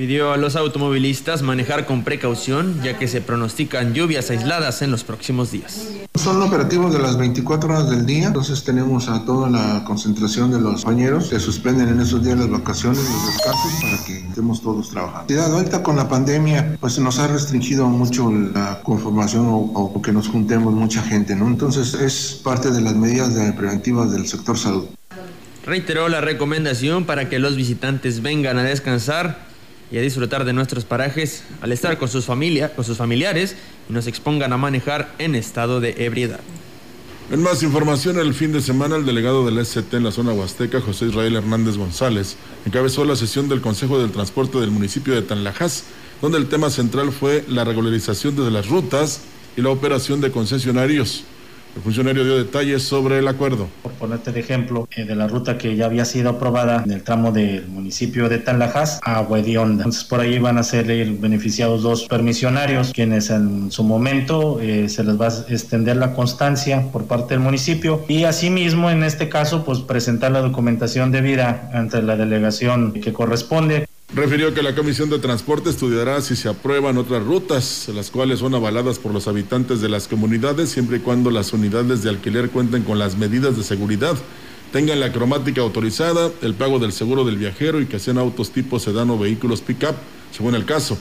Pidió 0.00 0.32
a 0.32 0.38
los 0.38 0.56
automovilistas 0.56 1.42
manejar 1.42 1.84
con 1.84 2.04
precaución, 2.04 2.80
ya 2.82 2.96
que 2.96 3.06
se 3.06 3.20
pronostican 3.20 3.92
lluvias 3.92 4.30
aisladas 4.30 4.80
en 4.80 4.90
los 4.90 5.04
próximos 5.04 5.52
días. 5.52 5.88
Son 6.14 6.40
operativos 6.40 6.94
de 6.94 7.00
las 7.00 7.18
24 7.18 7.68
horas 7.68 7.90
del 7.90 8.06
día, 8.06 8.28
entonces 8.28 8.64
tenemos 8.64 9.10
a 9.10 9.26
toda 9.26 9.50
la 9.50 9.84
concentración 9.84 10.52
de 10.52 10.58
los 10.58 10.76
compañeros 10.76 11.28
que 11.28 11.38
suspenden 11.38 11.90
en 11.90 12.00
esos 12.00 12.24
días 12.24 12.38
las 12.38 12.48
vacaciones, 12.48 12.98
los 12.98 13.26
descansos, 13.26 13.82
para 13.82 14.04
que 14.06 14.26
estemos 14.26 14.62
todos 14.62 14.88
trabajando. 14.88 15.34
La 15.34 15.44
ahorita 15.44 15.82
con 15.82 15.96
la 15.96 16.08
pandemia, 16.08 16.78
pues 16.80 16.98
nos 16.98 17.18
ha 17.18 17.26
restringido 17.26 17.86
mucho 17.86 18.32
la 18.32 18.80
conformación 18.82 19.44
o, 19.50 20.00
que 20.00 20.12
nos 20.12 20.28
juntemos 20.28 20.72
mucha 20.72 21.02
gente, 21.02 21.36
¿no? 21.36 21.46
Entonces 21.46 21.92
es 21.92 22.40
parte 22.42 22.70
de 22.70 22.80
las 22.80 22.94
medidas 22.94 23.34
preventivas 23.54 24.10
del 24.10 24.26
sector 24.26 24.56
salud. 24.56 24.86
Reiteró 25.66 26.08
la 26.08 26.22
recomendación 26.22 27.04
para 27.04 27.28
que 27.28 27.38
los 27.38 27.54
visitantes 27.54 28.22
vengan 28.22 28.56
a 28.56 28.62
descansar 28.62 29.49
y 29.90 29.98
a 29.98 30.00
disfrutar 30.00 30.44
de 30.44 30.52
nuestros 30.52 30.84
parajes 30.84 31.42
al 31.60 31.72
estar 31.72 31.98
con 31.98 32.08
sus, 32.08 32.24
familia, 32.24 32.74
con 32.74 32.84
sus 32.84 32.96
familiares 32.96 33.56
y 33.88 33.92
nos 33.92 34.06
expongan 34.06 34.52
a 34.52 34.56
manejar 34.56 35.14
en 35.18 35.34
estado 35.34 35.80
de 35.80 36.04
ebriedad. 36.04 36.40
En 37.30 37.42
más 37.42 37.62
información, 37.62 38.18
el 38.18 38.34
fin 38.34 38.50
de 38.50 38.60
semana 38.60 38.96
el 38.96 39.06
delegado 39.06 39.46
del 39.46 39.58
ST 39.58 39.96
en 39.96 40.02
la 40.02 40.10
zona 40.10 40.32
huasteca, 40.32 40.80
José 40.80 41.06
Israel 41.06 41.36
Hernández 41.36 41.76
González, 41.76 42.36
encabezó 42.66 43.04
la 43.04 43.14
sesión 43.14 43.48
del 43.48 43.60
Consejo 43.60 44.00
del 44.00 44.10
Transporte 44.10 44.58
del 44.58 44.72
municipio 44.72 45.14
de 45.14 45.22
Tanlajas, 45.22 45.84
donde 46.20 46.38
el 46.38 46.48
tema 46.48 46.70
central 46.70 47.12
fue 47.12 47.44
la 47.46 47.64
regularización 47.64 48.34
de 48.34 48.50
las 48.50 48.68
rutas 48.68 49.20
y 49.56 49.62
la 49.62 49.70
operación 49.70 50.20
de 50.20 50.32
concesionarios. 50.32 51.24
El 51.76 51.82
funcionario 51.82 52.24
dio 52.24 52.36
detalles 52.36 52.82
sobre 52.82 53.18
el 53.18 53.28
acuerdo. 53.28 53.68
Por 53.82 53.92
ponerte 53.92 54.32
de 54.32 54.40
ejemplo, 54.40 54.88
eh, 54.96 55.04
de 55.04 55.14
la 55.14 55.28
ruta 55.28 55.56
que 55.56 55.76
ya 55.76 55.86
había 55.86 56.04
sido 56.04 56.30
aprobada 56.30 56.82
en 56.84 56.90
el 56.90 57.02
tramo 57.02 57.30
del 57.30 57.68
municipio 57.68 58.28
de 58.28 58.38
Tanlajas 58.38 58.98
a 59.02 59.20
Huedionda. 59.20 59.84
Entonces 59.84 60.04
por 60.04 60.20
ahí 60.20 60.38
van 60.38 60.58
a 60.58 60.64
ser 60.64 60.86
beneficiados 60.86 61.82
dos 61.82 62.06
permisionarios, 62.08 62.92
quienes 62.92 63.30
en 63.30 63.70
su 63.70 63.84
momento 63.84 64.60
eh, 64.60 64.88
se 64.88 65.04
les 65.04 65.20
va 65.20 65.28
a 65.28 65.52
extender 65.52 65.96
la 65.96 66.12
constancia 66.12 66.90
por 66.90 67.04
parte 67.04 67.34
del 67.34 67.40
municipio 67.40 68.04
y 68.08 68.24
asimismo 68.24 68.90
en 68.90 69.04
este 69.04 69.28
caso 69.28 69.64
pues 69.64 69.78
presentar 69.80 70.32
la 70.32 70.40
documentación 70.40 71.12
debida 71.12 71.70
ante 71.72 72.02
la 72.02 72.16
delegación 72.16 72.92
que 72.92 73.12
corresponde. 73.12 73.86
Refirió 74.12 74.52
que 74.52 74.62
la 74.62 74.74
Comisión 74.74 75.08
de 75.08 75.20
Transporte 75.20 75.70
estudiará 75.70 76.20
si 76.20 76.34
se 76.34 76.48
aprueban 76.48 76.98
otras 76.98 77.24
rutas, 77.24 77.88
las 77.94 78.10
cuales 78.10 78.40
son 78.40 78.56
avaladas 78.56 78.98
por 78.98 79.12
los 79.14 79.28
habitantes 79.28 79.80
de 79.80 79.88
las 79.88 80.08
comunidades, 80.08 80.70
siempre 80.70 80.96
y 80.96 81.00
cuando 81.00 81.30
las 81.30 81.52
unidades 81.52 82.02
de 82.02 82.10
alquiler 82.10 82.50
cuenten 82.50 82.82
con 82.82 82.98
las 82.98 83.16
medidas 83.16 83.56
de 83.56 83.62
seguridad, 83.62 84.16
tengan 84.72 84.98
la 84.98 85.12
cromática 85.12 85.60
autorizada, 85.60 86.32
el 86.42 86.54
pago 86.54 86.80
del 86.80 86.90
seguro 86.90 87.24
del 87.24 87.36
viajero 87.36 87.80
y 87.80 87.86
que 87.86 88.00
sean 88.00 88.18
autos 88.18 88.50
tipo 88.50 88.80
sedán 88.80 89.10
o 89.10 89.18
vehículos 89.18 89.60
pick-up, 89.60 89.94
según 90.32 90.56
el 90.56 90.64
caso. 90.64 90.98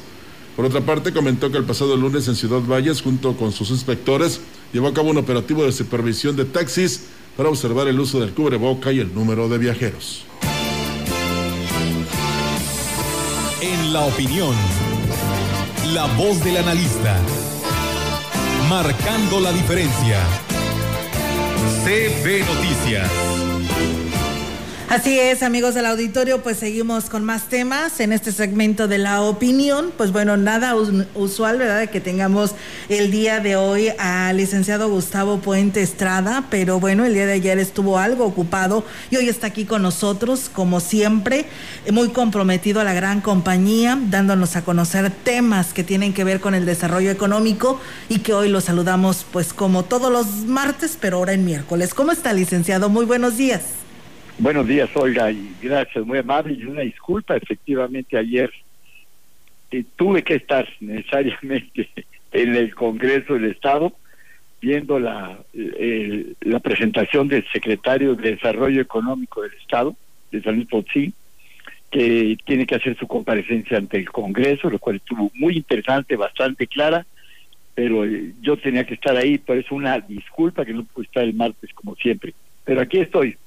Por 0.56 0.66
otra 0.66 0.82
parte, 0.82 1.12
comentó 1.12 1.50
que 1.50 1.58
el 1.58 1.64
pasado 1.64 1.98
lunes 1.98 2.28
en 2.28 2.36
Ciudad 2.36 2.62
Valles, 2.62 3.02
junto 3.02 3.36
con 3.38 3.52
sus 3.52 3.72
inspectores, 3.72 4.40
llevó 4.72 4.88
a 4.88 4.94
cabo 4.94 5.10
un 5.10 5.18
operativo 5.18 5.64
de 5.64 5.72
supervisión 5.72 6.36
de 6.36 6.46
taxis 6.46 7.06
para 7.36 7.50
observar 7.50 7.88
el 7.88 8.00
uso 8.00 8.20
del 8.20 8.34
cubreboca 8.34 8.92
y 8.92 9.00
el 9.00 9.16
número 9.16 9.50
de 9.50 9.58
viajeros. 9.58 10.26
La 13.90 14.02
opinión, 14.02 14.56
la 15.94 16.06
voz 16.16 16.44
del 16.44 16.58
analista, 16.58 17.18
marcando 18.70 19.40
la 19.40 19.52
diferencia. 19.52 20.20
CB 21.84 22.46
Noticias. 22.46 23.39
Así 24.90 25.20
es, 25.20 25.44
amigos 25.44 25.76
del 25.76 25.86
auditorio, 25.86 26.42
pues 26.42 26.58
seguimos 26.58 27.12
con 27.12 27.24
más 27.24 27.44
temas 27.44 28.00
en 28.00 28.12
este 28.12 28.32
segmento 28.32 28.88
de 28.88 28.98
la 28.98 29.22
opinión. 29.22 29.94
Pues 29.96 30.12
bueno, 30.12 30.36
nada 30.36 30.74
usual, 31.14 31.60
¿verdad? 31.60 31.88
Que 31.92 32.02
tengamos 32.02 32.56
el 32.90 33.12
día 33.12 33.40
de 33.40 33.56
hoy 33.56 33.90
al 34.00 34.38
licenciado 34.38 34.90
Gustavo 34.90 35.42
Puente 35.42 35.84
Estrada, 35.84 36.46
pero 36.50 36.80
bueno, 36.80 37.06
el 37.06 37.14
día 37.14 37.28
de 37.28 37.34
ayer 37.34 37.60
estuvo 37.60 38.00
algo 38.00 38.26
ocupado 38.26 38.84
y 39.12 39.18
hoy 39.18 39.30
está 39.30 39.46
aquí 39.46 39.66
con 39.66 39.84
nosotros, 39.84 40.50
como 40.52 40.80
siempre, 40.80 41.46
muy 41.92 42.10
comprometido 42.10 42.82
a 42.82 42.84
la 42.84 42.96
gran 42.96 43.22
compañía, 43.22 43.96
dándonos 44.10 44.56
a 44.56 44.64
conocer 44.64 45.12
temas 45.12 45.72
que 45.72 45.84
tienen 45.84 46.16
que 46.16 46.24
ver 46.24 46.40
con 46.40 46.56
el 46.56 46.66
desarrollo 46.66 47.12
económico 47.12 47.80
y 48.10 48.22
que 48.22 48.34
hoy 48.34 48.50
lo 48.50 48.60
saludamos 48.60 49.24
pues 49.32 49.54
como 49.54 49.86
todos 49.86 50.12
los 50.12 50.48
martes, 50.48 50.98
pero 51.00 51.18
ahora 51.18 51.34
en 51.34 51.46
miércoles. 51.46 51.94
¿Cómo 51.94 52.12
está, 52.12 52.34
licenciado? 52.34 52.90
Muy 52.90 53.06
buenos 53.06 53.38
días. 53.38 53.62
Buenos 54.40 54.66
días, 54.66 54.90
Olga, 54.96 55.30
y 55.34 55.52
gracias, 55.62 56.06
muy 56.06 56.20
amable. 56.20 56.54
Y 56.54 56.64
una 56.64 56.80
disculpa, 56.82 57.36
efectivamente, 57.36 58.18
ayer 58.18 58.50
eh, 59.70 59.84
tuve 59.98 60.24
que 60.24 60.36
estar 60.36 60.66
necesariamente 60.80 61.90
en 62.32 62.56
el 62.56 62.74
Congreso 62.74 63.34
del 63.34 63.52
Estado 63.52 63.92
viendo 64.62 64.98
la, 64.98 65.38
la 65.54 66.60
presentación 66.62 67.28
del 67.28 67.46
secretario 67.52 68.16
de 68.16 68.32
Desarrollo 68.32 68.82
Económico 68.82 69.42
del 69.42 69.54
Estado, 69.54 69.94
de 70.32 70.42
San 70.42 70.56
Luis 70.56 70.68
Potosí, 70.68 71.14
que 71.92 72.38
tiene 72.46 72.66
que 72.66 72.76
hacer 72.76 72.98
su 72.98 73.08
comparecencia 73.08 73.78
ante 73.78 73.98
el 73.98 74.10
Congreso, 74.10 74.70
lo 74.70 74.80
cual 74.80 74.98
estuvo 74.98 75.32
muy 75.36 75.58
interesante, 75.58 76.16
bastante 76.16 76.66
clara, 76.68 77.06
pero 77.76 78.06
eh, 78.06 78.34
yo 78.42 78.56
tenía 78.58 78.86
que 78.86 78.94
estar 78.94 79.18
ahí, 79.18 79.38
por 79.38 79.58
eso 79.58 79.76
una 79.76 80.00
disculpa 80.00 80.64
que 80.64 80.74
no 80.74 80.86
pude 80.86 81.06
estar 81.06 81.24
el 81.24 81.34
martes 81.34 81.74
como 81.74 81.96
siempre. 81.96 82.34
Pero 82.64 82.80
aquí 82.80 83.00
estoy. 83.00 83.38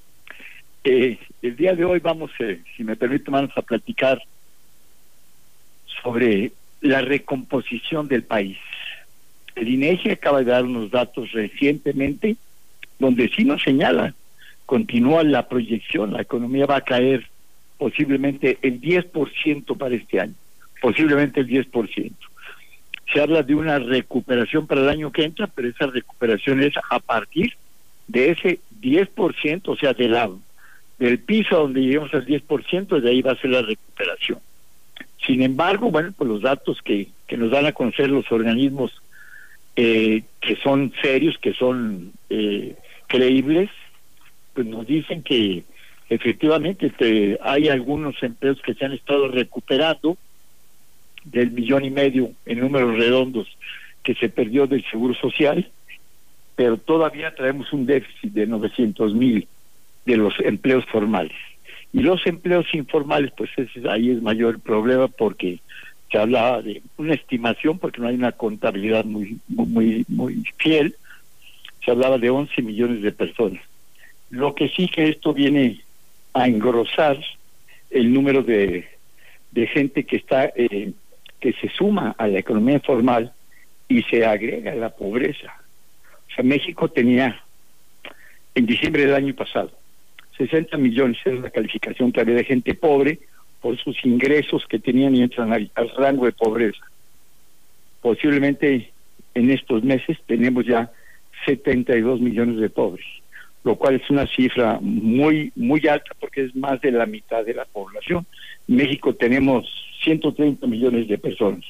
Eh, 0.84 1.18
el 1.42 1.56
día 1.56 1.74
de 1.74 1.84
hoy 1.84 2.00
vamos, 2.00 2.32
eh, 2.40 2.60
si 2.76 2.82
me 2.82 2.96
permite, 2.96 3.30
vamos 3.30 3.52
a 3.56 3.62
platicar 3.62 4.20
sobre 6.02 6.52
la 6.80 7.00
recomposición 7.00 8.08
del 8.08 8.24
país. 8.24 8.58
El 9.54 9.68
INEGI 9.68 10.10
acaba 10.10 10.40
de 10.40 10.50
dar 10.50 10.64
unos 10.64 10.90
datos 10.90 11.30
recientemente 11.32 12.36
donde 12.98 13.28
sí 13.28 13.44
nos 13.44 13.62
señala, 13.62 14.14
continúa 14.66 15.22
la 15.22 15.48
proyección, 15.48 16.12
la 16.12 16.22
economía 16.22 16.66
va 16.66 16.76
a 16.76 16.84
caer 16.84 17.28
posiblemente 17.78 18.58
el 18.62 18.80
10% 18.80 19.76
para 19.76 19.94
este 19.94 20.20
año, 20.20 20.34
posiblemente 20.80 21.40
el 21.40 21.48
10%. 21.48 22.12
Se 23.12 23.20
habla 23.20 23.42
de 23.42 23.54
una 23.54 23.78
recuperación 23.78 24.66
para 24.66 24.80
el 24.80 24.88
año 24.88 25.12
que 25.12 25.24
entra, 25.24 25.46
pero 25.46 25.68
esa 25.68 25.86
recuperación 25.86 26.62
es 26.62 26.72
a 26.90 26.98
partir 26.98 27.54
de 28.08 28.30
ese 28.30 28.60
10%, 28.80 29.62
o 29.66 29.76
sea, 29.76 29.92
de 29.92 30.08
la 30.08 30.30
del 31.02 31.18
piso 31.18 31.56
donde 31.56 31.80
lleguemos 31.80 32.14
al 32.14 32.24
10%, 32.24 33.00
de 33.00 33.10
ahí 33.10 33.22
va 33.22 33.32
a 33.32 33.40
ser 33.40 33.50
la 33.50 33.62
recuperación. 33.62 34.38
Sin 35.26 35.42
embargo, 35.42 35.90
bueno, 35.90 36.12
pues 36.16 36.28
los 36.28 36.42
datos 36.42 36.80
que, 36.80 37.08
que 37.26 37.36
nos 37.36 37.50
dan 37.50 37.66
a 37.66 37.72
conocer 37.72 38.08
los 38.08 38.30
organismos 38.30 39.02
eh, 39.74 40.22
que 40.40 40.54
son 40.56 40.92
serios, 41.02 41.38
que 41.38 41.54
son 41.54 42.12
eh, 42.30 42.76
creíbles, 43.08 43.68
pues 44.54 44.64
nos 44.66 44.86
dicen 44.86 45.24
que 45.24 45.64
efectivamente 46.08 46.92
hay 47.42 47.68
algunos 47.68 48.22
empleos 48.22 48.60
que 48.62 48.74
se 48.74 48.84
han 48.84 48.92
estado 48.92 49.26
recuperando 49.26 50.16
del 51.24 51.50
millón 51.50 51.84
y 51.84 51.90
medio 51.90 52.30
en 52.46 52.60
números 52.60 52.96
redondos 52.96 53.48
que 54.04 54.14
se 54.14 54.28
perdió 54.28 54.68
del 54.68 54.84
Seguro 54.88 55.14
Social, 55.14 55.68
pero 56.54 56.76
todavía 56.76 57.34
traemos 57.34 57.72
un 57.72 57.86
déficit 57.86 58.32
de 58.32 58.46
900 58.46 59.14
mil 59.14 59.48
de 60.04 60.16
los 60.16 60.34
empleos 60.40 60.84
formales. 60.86 61.36
Y 61.92 62.00
los 62.00 62.26
empleos 62.26 62.66
informales, 62.72 63.32
pues 63.36 63.50
ese, 63.56 63.88
ahí 63.88 64.10
es 64.10 64.22
mayor 64.22 64.60
problema 64.60 65.08
porque 65.08 65.60
se 66.10 66.18
hablaba 66.18 66.62
de 66.62 66.82
una 66.96 67.14
estimación, 67.14 67.78
porque 67.78 68.00
no 68.00 68.08
hay 68.08 68.14
una 68.14 68.32
contabilidad 68.32 69.04
muy, 69.04 69.38
muy, 69.48 70.04
muy 70.08 70.42
fiel, 70.56 70.94
se 71.84 71.90
hablaba 71.90 72.18
de 72.18 72.30
11 72.30 72.62
millones 72.62 73.02
de 73.02 73.12
personas. 73.12 73.62
Lo 74.30 74.54
que 74.54 74.68
sí 74.68 74.88
que 74.88 75.08
esto 75.08 75.34
viene 75.34 75.80
a 76.32 76.46
engrosar 76.46 77.18
el 77.90 78.12
número 78.12 78.42
de, 78.42 78.88
de 79.50 79.66
gente 79.66 80.04
que 80.04 80.16
está 80.16 80.46
eh, 80.56 80.92
que 81.40 81.52
se 81.54 81.68
suma 81.70 82.14
a 82.16 82.28
la 82.28 82.38
economía 82.38 82.76
informal 82.76 83.32
y 83.88 84.02
se 84.04 84.24
agrega 84.24 84.74
la 84.74 84.90
pobreza. 84.90 85.52
O 86.30 86.34
sea, 86.34 86.44
México 86.44 86.88
tenía 86.88 87.42
en 88.54 88.64
diciembre 88.64 89.04
del 89.04 89.14
año 89.14 89.34
pasado 89.34 89.72
60 90.36 90.76
millones 90.78 91.18
es 91.24 91.40
la 91.40 91.50
calificación 91.50 92.12
que 92.12 92.20
había 92.20 92.36
de 92.36 92.44
gente 92.44 92.74
pobre 92.74 93.20
por 93.60 93.78
sus 93.78 93.96
ingresos 94.04 94.66
que 94.66 94.78
tenían 94.78 95.14
y 95.14 95.22
entran 95.22 95.52
al, 95.52 95.70
rango 95.96 96.26
de 96.26 96.32
pobreza. 96.32 96.84
Posiblemente 98.00 98.92
en 99.34 99.50
estos 99.50 99.84
meses 99.84 100.18
tenemos 100.26 100.66
ya 100.66 100.90
72 101.46 102.20
millones 102.20 102.58
de 102.58 102.70
pobres, 102.70 103.06
lo 103.64 103.76
cual 103.76 103.96
es 103.96 104.10
una 104.10 104.26
cifra 104.26 104.78
muy 104.80 105.52
muy 105.54 105.86
alta 105.86 106.12
porque 106.18 106.44
es 106.44 106.56
más 106.56 106.80
de 106.80 106.90
la 106.90 107.06
mitad 107.06 107.44
de 107.44 107.54
la 107.54 107.64
población. 107.64 108.26
En 108.68 108.76
México 108.76 109.14
tenemos 109.14 109.66
130 110.02 110.66
millones 110.66 111.08
de 111.08 111.18
personas. 111.18 111.64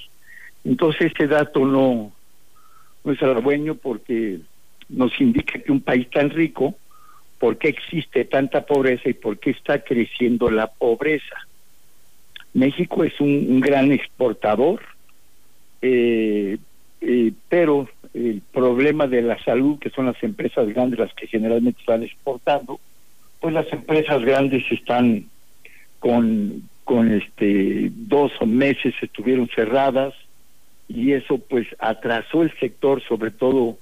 Entonces 0.64 1.09
este 1.09 1.27
dato 1.27 1.66
no, 1.66 2.12
no 3.05 3.12
es 3.12 3.22
halagüeño 3.22 3.75
porque 3.75 4.38
nos 4.88 5.18
indica 5.20 5.59
que 5.59 5.72
un 5.72 5.81
país 5.81 6.09
tan 6.11 6.31
rico 6.31 6.75
por 7.42 7.59
qué 7.59 7.70
existe 7.70 8.24
tanta 8.24 8.66
pobreza 8.66 9.09
y 9.09 9.14
por 9.14 9.37
qué 9.40 9.50
está 9.50 9.81
creciendo 9.81 10.48
la 10.48 10.68
pobreza. 10.68 11.35
México 12.55 13.02
es 13.02 13.20
un, 13.20 13.59
gran 13.59 13.90
exportador, 13.90 14.81
eh, 15.81 16.57
eh, 17.00 17.33
pero 17.48 17.88
el 18.14 18.42
problema 18.52 19.09
de 19.09 19.22
la 19.22 19.42
salud, 19.42 19.81
que 19.81 19.90
son 19.90 20.07
las 20.07 20.22
empresas 20.22 20.68
grandes 20.68 21.00
las 21.00 21.12
que 21.14 21.26
generalmente 21.26 21.81
están 21.81 22.05
exportando, 22.05 22.78
pues 23.40 23.52
las 23.52 23.66
empresas 23.72 24.22
grandes 24.22 24.62
están 24.70 25.24
con, 25.98 26.62
con 26.85 27.12
este 27.12 27.90
dos 27.90 28.31
meses 28.46 28.94
estuvieron 29.02 29.48
cerradas 29.48 30.14
y 30.87 31.11
eso 31.11 31.38
pues 31.38 31.66
atrasó 31.81 32.42
el 32.42 32.57
sector, 32.61 33.02
sobre 33.02 33.33
todo 33.33 33.78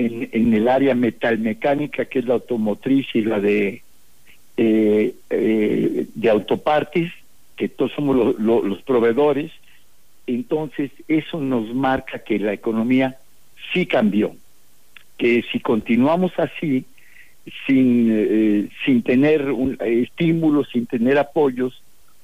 en, 0.00 0.54
el 0.54 0.68
área 0.68 0.94
metalmecánica, 0.94 2.06
que 2.06 2.20
es 2.20 2.24
la 2.24 2.34
automotriz 2.34 3.06
y 3.14 3.22
la 3.22 3.40
de, 3.40 3.82
eh, 4.56 5.14
eh, 5.28 6.06
de 6.14 6.30
autopartes, 6.30 7.12
que 7.56 7.68
todos 7.68 7.92
somos 7.92 8.38
los 8.38 8.82
proveedores, 8.82 9.52
entonces 10.26 10.90
eso 11.08 11.40
nos 11.40 11.74
marca 11.74 12.20
que 12.20 12.38
la 12.38 12.54
economía 12.54 13.18
sí 13.72 13.84
cambió, 13.84 14.34
que 15.18 15.44
si 15.52 15.60
continuamos 15.60 16.32
así, 16.38 16.84
sin, 17.66 18.08
eh, 18.10 18.68
sin 18.84 19.02
tener 19.02 19.50
un, 19.50 19.76
estímulos, 19.80 20.68
sin 20.72 20.86
tener 20.86 21.18
apoyos, 21.18 21.82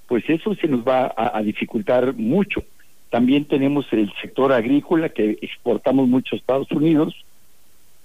pues 0.09 0.25
eso 0.29 0.55
se 0.55 0.69
nos 0.69 0.87
va 0.87 1.13
a, 1.15 1.37
a, 1.37 1.43
dificultar 1.43 2.15
mucho. 2.15 2.63
También 3.11 3.45
tenemos 3.45 3.87
el 3.93 4.11
sector 4.23 4.53
agrícola 4.53 5.11
que 5.11 5.37
exportamos 5.43 6.09
mucho 6.09 6.35
a 6.35 6.39
Estados 6.39 6.71
Unidos 6.71 7.26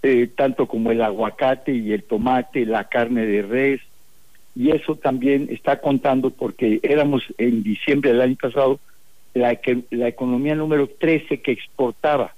eh, 0.04 0.28
tanto 0.36 0.68
como 0.68 0.92
el 0.92 1.02
aguacate 1.02 1.74
y 1.74 1.94
el 1.94 2.04
tomate, 2.04 2.66
la 2.66 2.86
carne 2.86 3.26
de 3.26 3.42
res, 3.42 3.82
y 4.56 4.72
eso 4.72 4.96
también 4.96 5.48
está 5.50 5.80
contando 5.80 6.30
porque 6.30 6.80
éramos 6.84 7.24
en 7.38 7.64
diciembre 7.64 8.12
del 8.12 8.22
año 8.22 8.36
pasado 8.42 8.80
la, 9.34 9.58
la 9.92 10.08
economía 10.08 10.56
número 10.56 10.88
13 10.88 11.42
que 11.42 11.52
exportaba. 11.52 12.34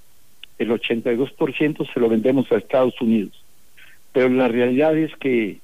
El 0.60 0.70
82% 0.70 1.92
se 1.92 2.00
lo 2.00 2.10
vendemos 2.10 2.52
a 2.52 2.58
Estados 2.58 3.00
Unidos. 3.02 3.44
Pero 4.12 4.30
la 4.30 4.48
realidad 4.48 4.96
es 4.96 5.16
que 5.16 5.58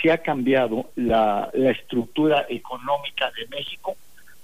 se 0.00 0.10
ha 0.10 0.18
cambiado 0.18 0.90
la, 0.96 1.50
la 1.52 1.70
estructura 1.70 2.46
económica 2.48 3.30
de 3.36 3.46
México, 3.56 3.96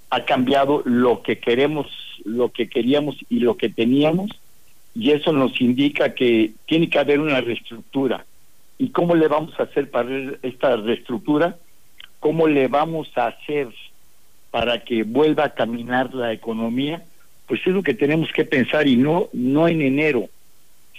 ha 0.09 0.25
cambiado 0.25 0.81
lo 0.85 1.21
que 1.21 1.39
queremos, 1.39 1.87
lo 2.25 2.49
que 2.49 2.67
queríamos 2.67 3.17
y 3.29 3.39
lo 3.39 3.55
que 3.55 3.69
teníamos, 3.69 4.31
y 4.99 5.11
eso 5.11 5.31
nos 5.31 5.61
indica 5.61 6.13
que 6.13 6.51
tiene 6.65 6.89
que 6.89 6.99
haber 6.99 7.21
una 7.21 7.39
reestructura. 7.39 8.25
¿Y 8.77 8.89
cómo 8.89 9.15
le 9.15 9.29
vamos 9.29 9.57
a 9.57 9.63
hacer 9.63 9.89
para 9.89 10.09
esta 10.43 10.75
reestructura? 10.75 11.55
¿Cómo 12.19 12.47
le 12.47 12.67
vamos 12.67 13.09
a 13.15 13.27
hacer 13.27 13.69
para 14.51 14.83
que 14.83 15.03
vuelva 15.03 15.45
a 15.45 15.53
caminar 15.53 16.13
la 16.13 16.33
economía? 16.33 17.01
Pues 17.47 17.61
es 17.65 17.73
lo 17.73 17.81
que 17.81 17.93
tenemos 17.93 18.29
que 18.33 18.43
pensar 18.43 18.89
y 18.89 18.97
no 18.97 19.29
no 19.31 19.69
en 19.69 19.81
enero, 19.81 20.27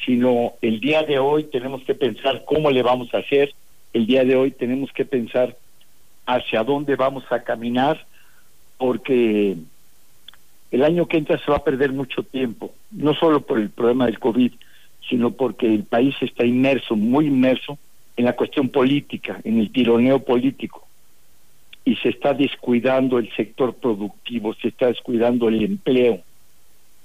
sino 0.06 0.54
el 0.62 0.80
día 0.80 1.02
de 1.02 1.18
hoy 1.18 1.44
tenemos 1.44 1.82
que 1.84 1.94
pensar 1.94 2.44
cómo 2.46 2.70
le 2.70 2.82
vamos 2.82 3.12
a 3.12 3.18
hacer, 3.18 3.52
el 3.92 4.06
día 4.06 4.24
de 4.24 4.34
hoy 4.34 4.50
tenemos 4.50 4.90
que 4.92 5.04
pensar 5.04 5.58
hacia 6.24 6.64
dónde 6.64 6.96
vamos 6.96 7.24
a 7.30 7.42
caminar, 7.42 8.06
porque 8.78 9.58
el 10.70 10.84
año 10.84 11.06
que 11.06 11.16
entra 11.16 11.38
se 11.38 11.50
va 11.50 11.58
a 11.58 11.64
perder 11.64 11.92
mucho 11.92 12.22
tiempo, 12.22 12.72
no 12.90 13.14
solo 13.14 13.40
por 13.40 13.58
el 13.58 13.70
problema 13.70 14.06
del 14.06 14.18
COVID, 14.18 14.52
sino 15.08 15.32
porque 15.32 15.66
el 15.66 15.84
país 15.84 16.14
está 16.20 16.46
inmerso, 16.46 16.94
muy 16.94 17.26
inmerso 17.26 17.78
en 18.16 18.26
la 18.26 18.36
cuestión 18.36 18.68
política, 18.68 19.40
en 19.44 19.58
el 19.58 19.72
tironeo 19.72 20.20
político. 20.20 20.86
Y 21.84 21.96
se 21.96 22.10
está 22.10 22.34
descuidando 22.34 23.18
el 23.18 23.32
sector 23.34 23.74
productivo, 23.74 24.54
se 24.54 24.68
está 24.68 24.86
descuidando 24.86 25.48
el 25.48 25.64
empleo 25.64 26.20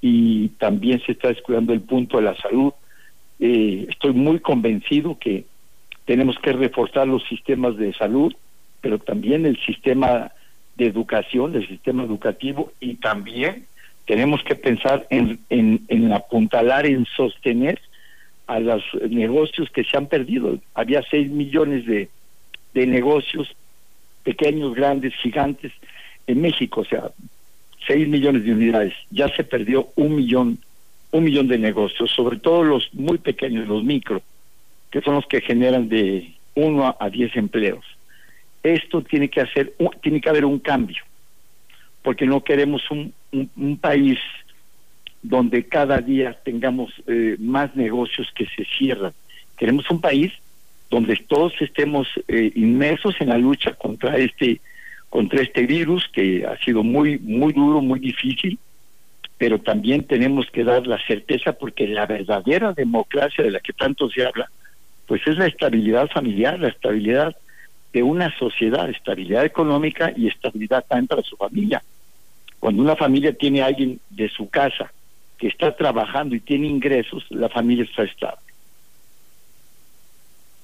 y 0.00 0.48
también 0.58 1.00
se 1.04 1.12
está 1.12 1.28
descuidando 1.28 1.72
el 1.72 1.80
punto 1.80 2.18
de 2.18 2.22
la 2.22 2.36
salud. 2.36 2.72
Eh, 3.40 3.86
estoy 3.88 4.12
muy 4.12 4.38
convencido 4.38 5.18
que 5.18 5.44
tenemos 6.04 6.38
que 6.38 6.52
reforzar 6.52 7.08
los 7.08 7.26
sistemas 7.26 7.76
de 7.76 7.92
salud, 7.94 8.32
pero 8.80 8.98
también 8.98 9.46
el 9.46 9.58
sistema 9.64 10.30
de 10.76 10.86
educación, 10.86 11.54
el 11.54 11.66
sistema 11.66 12.04
educativo 12.04 12.72
y 12.80 12.94
también 12.94 13.66
tenemos 14.06 14.42
que 14.44 14.54
pensar 14.54 15.06
en, 15.10 15.40
en, 15.50 15.82
en 15.88 16.12
apuntalar, 16.12 16.86
en 16.86 17.06
sostener 17.06 17.80
a 18.46 18.60
los 18.60 18.82
negocios 19.10 19.68
que 19.70 19.84
se 19.84 19.96
han 19.96 20.06
perdido. 20.06 20.58
Había 20.74 21.02
6 21.10 21.30
millones 21.30 21.86
de, 21.86 22.08
de 22.74 22.86
negocios, 22.86 23.54
pequeños, 24.22 24.74
grandes, 24.74 25.12
gigantes, 25.16 25.72
en 26.28 26.40
México, 26.40 26.80
o 26.82 26.84
sea, 26.84 27.10
6 27.86 28.08
millones 28.08 28.44
de 28.44 28.52
unidades. 28.52 28.94
Ya 29.10 29.28
se 29.28 29.44
perdió 29.44 29.88
un 29.96 30.14
millón, 30.14 30.58
un 31.10 31.24
millón 31.24 31.48
de 31.48 31.58
negocios, 31.58 32.10
sobre 32.10 32.38
todo 32.38 32.62
los 32.64 32.92
muy 32.94 33.18
pequeños, 33.18 33.68
los 33.68 33.82
micro, 33.82 34.22
que 34.90 35.00
son 35.00 35.14
los 35.14 35.26
que 35.26 35.40
generan 35.40 35.88
de 35.88 36.32
1 36.54 36.96
a 36.98 37.10
10 37.10 37.36
empleos. 37.36 37.84
Esto 38.62 39.02
tiene 39.02 39.28
que 39.28 39.40
hacer, 39.40 39.74
tiene 40.02 40.20
que 40.20 40.28
haber 40.28 40.44
un 40.44 40.58
cambio, 40.58 41.02
porque 42.02 42.26
no 42.26 42.42
queremos 42.42 42.90
un, 42.90 43.12
un 43.32 43.76
país 43.78 44.18
donde 45.22 45.66
cada 45.66 45.98
día 45.98 46.34
tengamos 46.44 46.92
eh, 47.06 47.36
más 47.38 47.74
negocios 47.74 48.28
que 48.34 48.46
se 48.46 48.64
cierran. 48.64 49.12
Queremos 49.56 49.90
un 49.90 50.00
país 50.00 50.32
donde 50.90 51.16
todos 51.16 51.52
estemos 51.60 52.06
eh, 52.28 52.52
inmersos 52.54 53.16
en 53.20 53.30
la 53.30 53.38
lucha 53.38 53.72
contra 53.74 54.16
este 54.16 54.60
contra 55.08 55.40
este 55.40 55.66
virus 55.66 56.08
que 56.12 56.44
ha 56.46 56.56
sido 56.58 56.82
muy 56.82 57.18
muy 57.18 57.52
duro, 57.52 57.80
muy 57.80 57.98
difícil, 57.98 58.58
pero 59.38 59.58
también 59.58 60.04
tenemos 60.04 60.50
que 60.50 60.64
dar 60.64 60.86
la 60.86 60.98
certeza 61.06 61.52
porque 61.52 61.88
la 61.88 62.06
verdadera 62.06 62.72
democracia 62.72 63.42
de 63.42 63.50
la 63.50 63.60
que 63.60 63.72
tanto 63.72 64.08
se 64.10 64.24
habla, 64.24 64.50
pues 65.06 65.22
es 65.26 65.36
la 65.38 65.46
estabilidad 65.46 66.08
familiar, 66.08 66.58
la 66.60 66.68
estabilidad 66.68 67.36
de 67.96 68.02
una 68.02 68.30
sociedad, 68.38 68.90
estabilidad 68.90 69.46
económica 69.46 70.12
y 70.14 70.28
estabilidad 70.28 70.84
también 70.86 71.06
para 71.06 71.22
su 71.22 71.34
familia. 71.34 71.82
Cuando 72.60 72.82
una 72.82 72.94
familia 72.94 73.32
tiene 73.32 73.62
a 73.62 73.66
alguien 73.66 73.98
de 74.10 74.28
su 74.28 74.50
casa 74.50 74.92
que 75.38 75.48
está 75.48 75.74
trabajando 75.74 76.34
y 76.34 76.40
tiene 76.40 76.66
ingresos, 76.66 77.24
la 77.30 77.48
familia 77.48 77.84
está 77.84 78.02
estable. 78.02 78.42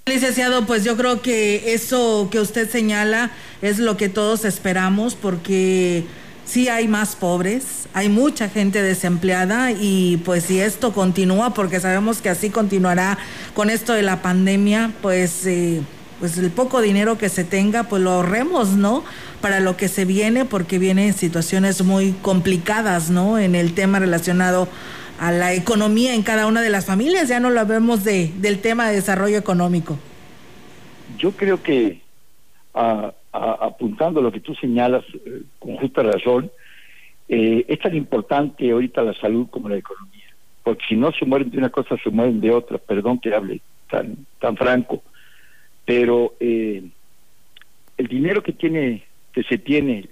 Licenciado, 0.04 0.66
pues 0.66 0.84
yo 0.84 0.94
creo 0.98 1.22
que 1.22 1.72
eso 1.72 2.28
que 2.30 2.38
usted 2.38 2.68
señala 2.68 3.30
es 3.62 3.78
lo 3.78 3.96
que 3.96 4.10
todos 4.10 4.44
esperamos 4.44 5.14
porque 5.14 6.04
sí 6.44 6.68
hay 6.68 6.86
más 6.86 7.16
pobres, 7.16 7.88
hay 7.94 8.10
mucha 8.10 8.50
gente 8.50 8.82
desempleada 8.82 9.72
y 9.72 10.18
pues 10.18 10.44
si 10.44 10.60
esto 10.60 10.92
continúa, 10.92 11.54
porque 11.54 11.80
sabemos 11.80 12.20
que 12.20 12.28
así 12.28 12.50
continuará 12.50 13.16
con 13.54 13.70
esto 13.70 13.94
de 13.94 14.02
la 14.02 14.20
pandemia, 14.20 14.90
pues, 15.00 15.46
eh, 15.46 15.80
pues 16.22 16.38
el 16.38 16.52
poco 16.52 16.80
dinero 16.80 17.18
que 17.18 17.28
se 17.28 17.42
tenga, 17.42 17.82
pues 17.82 18.00
lo 18.00 18.12
ahorremos, 18.12 18.74
¿no? 18.76 19.02
para 19.40 19.58
lo 19.58 19.76
que 19.76 19.88
se 19.88 20.04
viene, 20.04 20.44
porque 20.44 20.78
vienen 20.78 21.14
situaciones 21.14 21.82
muy 21.82 22.12
complicadas, 22.12 23.10
¿no? 23.10 23.40
En 23.40 23.56
el 23.56 23.74
tema 23.74 23.98
relacionado 23.98 24.68
a 25.18 25.32
la 25.32 25.52
economía 25.52 26.14
en 26.14 26.22
cada 26.22 26.46
una 26.46 26.62
de 26.62 26.70
las 26.70 26.86
familias, 26.86 27.28
ya 27.28 27.40
no 27.40 27.50
lo 27.50 27.66
vemos 27.66 28.04
de, 28.04 28.30
del 28.36 28.60
tema 28.60 28.88
de 28.88 28.94
desarrollo 28.94 29.36
económico. 29.36 29.98
Yo 31.18 31.32
creo 31.32 31.60
que 31.60 32.00
apuntando 33.32 34.22
lo 34.22 34.30
que 34.30 34.38
tú 34.38 34.54
señalas 34.54 35.04
eh, 35.26 35.42
con 35.58 35.76
justa 35.76 36.04
razón, 36.04 36.52
eh, 37.28 37.64
es 37.66 37.80
tan 37.80 37.96
importante 37.96 38.70
ahorita 38.70 39.02
la 39.02 39.14
salud 39.14 39.48
como 39.50 39.68
la 39.68 39.76
economía, 39.76 40.36
porque 40.62 40.84
si 40.88 40.94
no 40.94 41.10
se 41.10 41.26
mueren 41.26 41.50
de 41.50 41.58
una 41.58 41.70
cosa, 41.70 41.96
se 41.96 42.10
mueren 42.10 42.40
de 42.40 42.52
otra, 42.52 42.78
perdón 42.78 43.18
que 43.18 43.34
hable 43.34 43.60
tan, 43.90 44.18
tan 44.38 44.56
franco, 44.56 45.02
pero 45.84 46.34
eh, 46.40 46.82
el 47.96 48.06
dinero 48.06 48.42
que 48.42 48.52
tiene 48.52 49.04
que 49.32 49.42
se 49.44 49.58
tiene 49.58 50.08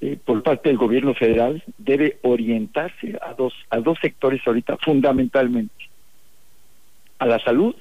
eh, 0.00 0.18
por 0.24 0.42
parte 0.42 0.68
del 0.68 0.78
gobierno 0.78 1.14
federal 1.14 1.62
debe 1.78 2.18
orientarse 2.22 3.18
a 3.22 3.34
dos 3.34 3.54
a 3.70 3.78
dos 3.78 3.98
sectores 4.00 4.40
ahorita 4.46 4.76
fundamentalmente 4.78 5.88
a 7.18 7.26
la 7.26 7.38
salud 7.40 7.74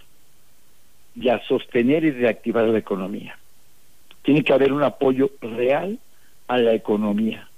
y 1.15 1.29
a 1.29 1.39
sostener 1.45 2.03
y 2.05 2.11
reactivar 2.11 2.67
la 2.67 2.79
economía. 2.79 3.37
Tiene 4.23 4.43
que 4.43 4.53
haber 4.53 4.71
un 4.71 4.83
apoyo 4.83 5.31
real 5.41 5.99
a 6.47 6.57
la 6.57 6.73
economía 6.73 7.49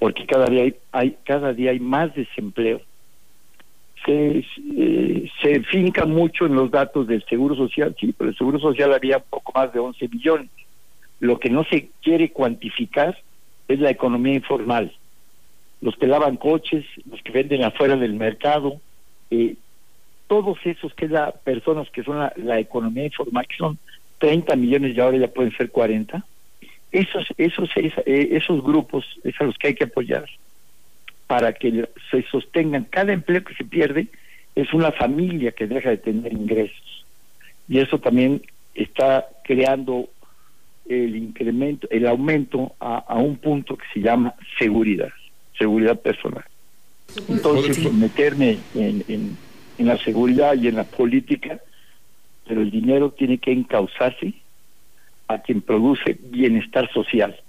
porque 0.00 0.26
cada 0.26 0.46
día 0.46 0.62
hay, 0.62 0.76
hay 0.90 1.16
cada 1.24 1.52
día 1.52 1.70
hay 1.70 1.78
más 1.78 2.12
desempleo 2.14 2.80
se, 4.04 4.44
eh, 4.76 5.30
se 5.42 5.62
finca 5.64 6.06
mucho 6.06 6.46
en 6.46 6.54
los 6.54 6.70
datos 6.70 7.06
del 7.06 7.24
seguro 7.26 7.54
social. 7.54 7.94
Sí 7.98 8.14
pero 8.16 8.30
el 8.30 8.36
seguro 8.36 8.58
social 8.58 8.92
había 8.92 9.18
poco 9.18 9.52
más 9.54 9.72
de 9.72 9.78
11 9.78 10.08
millones. 10.08 10.50
Lo 11.20 11.38
que 11.38 11.50
no 11.50 11.64
se 11.64 11.90
quiere 12.02 12.30
cuantificar 12.30 13.18
es 13.68 13.78
la 13.80 13.90
economía 13.90 14.34
informal. 14.34 14.92
Los 15.80 15.96
que 15.96 16.06
lavan 16.06 16.36
coches, 16.36 16.84
los 17.10 17.22
que 17.22 17.32
venden 17.32 17.64
afuera 17.64 17.96
del 17.96 18.14
mercado, 18.14 18.80
eh, 19.30 19.54
todos 20.26 20.58
esos 20.64 20.94
que 20.94 21.08
personas 21.44 21.90
que 21.90 22.02
son 22.02 22.30
la, 22.36 22.58
economía 22.58 23.04
informal, 23.04 23.46
que 23.46 23.56
son 23.56 23.78
30 24.18 24.54
millones 24.56 24.96
y 24.96 25.00
ahora 25.00 25.18
ya 25.18 25.28
pueden 25.28 25.52
ser 25.56 25.70
40, 25.70 26.24
esos, 26.92 27.26
esos, 27.36 27.70
eh, 27.76 28.28
esos 28.32 28.62
grupos 28.62 29.04
es 29.24 29.40
a 29.40 29.44
los 29.44 29.56
que 29.56 29.68
hay 29.68 29.74
que 29.74 29.84
apoyar 29.84 30.26
para 31.30 31.52
que 31.52 31.88
se 32.10 32.24
sostengan. 32.24 32.88
Cada 32.90 33.12
empleo 33.12 33.44
que 33.44 33.54
se 33.54 33.64
pierde 33.64 34.08
es 34.56 34.74
una 34.74 34.90
familia 34.90 35.52
que 35.52 35.68
deja 35.68 35.90
de 35.90 35.98
tener 35.98 36.32
ingresos. 36.32 37.06
Y 37.68 37.78
eso 37.78 38.00
también 38.00 38.42
está 38.74 39.28
creando 39.44 40.08
el 40.88 41.14
incremento, 41.14 41.86
el 41.92 42.08
aumento 42.08 42.74
a, 42.80 43.14
un 43.14 43.36
punto 43.36 43.76
que 43.76 43.84
se 43.94 44.00
llama 44.00 44.34
seguridad, 44.58 45.10
seguridad 45.56 46.00
personal. 46.00 46.42
Entonces, 47.28 47.92
meterme 47.92 48.58
en, 48.74 49.04
en, 49.06 49.86
la 49.86 49.98
seguridad 49.98 50.54
y 50.54 50.66
en 50.66 50.74
la 50.74 50.84
política, 50.84 51.60
pero 52.44 52.60
el 52.60 52.72
dinero 52.72 53.12
tiene 53.12 53.38
que 53.38 53.52
encauzarse 53.52 54.34
a 55.28 55.38
quien 55.42 55.60
produce 55.60 56.18
bienestar 56.24 56.92
social, 56.92 57.40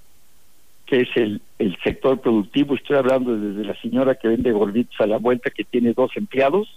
que 0.92 1.04
es 1.04 1.10
el, 1.16 1.42
el 1.58 1.78
sector 1.86 2.20
productivo. 2.20 2.76
Estoy 2.76 2.98
hablando 2.98 3.38
desde 3.38 3.64
la 3.64 3.80
señora 3.82 4.16
que 4.16 4.28
vende 4.28 4.52
gorditos 4.52 5.00
a 5.00 5.08
la 5.08 5.16
vuelta, 5.16 5.50
que 5.50 5.64
tiene 5.64 5.94
dos 5.94 6.12
empleados, 6.18 6.68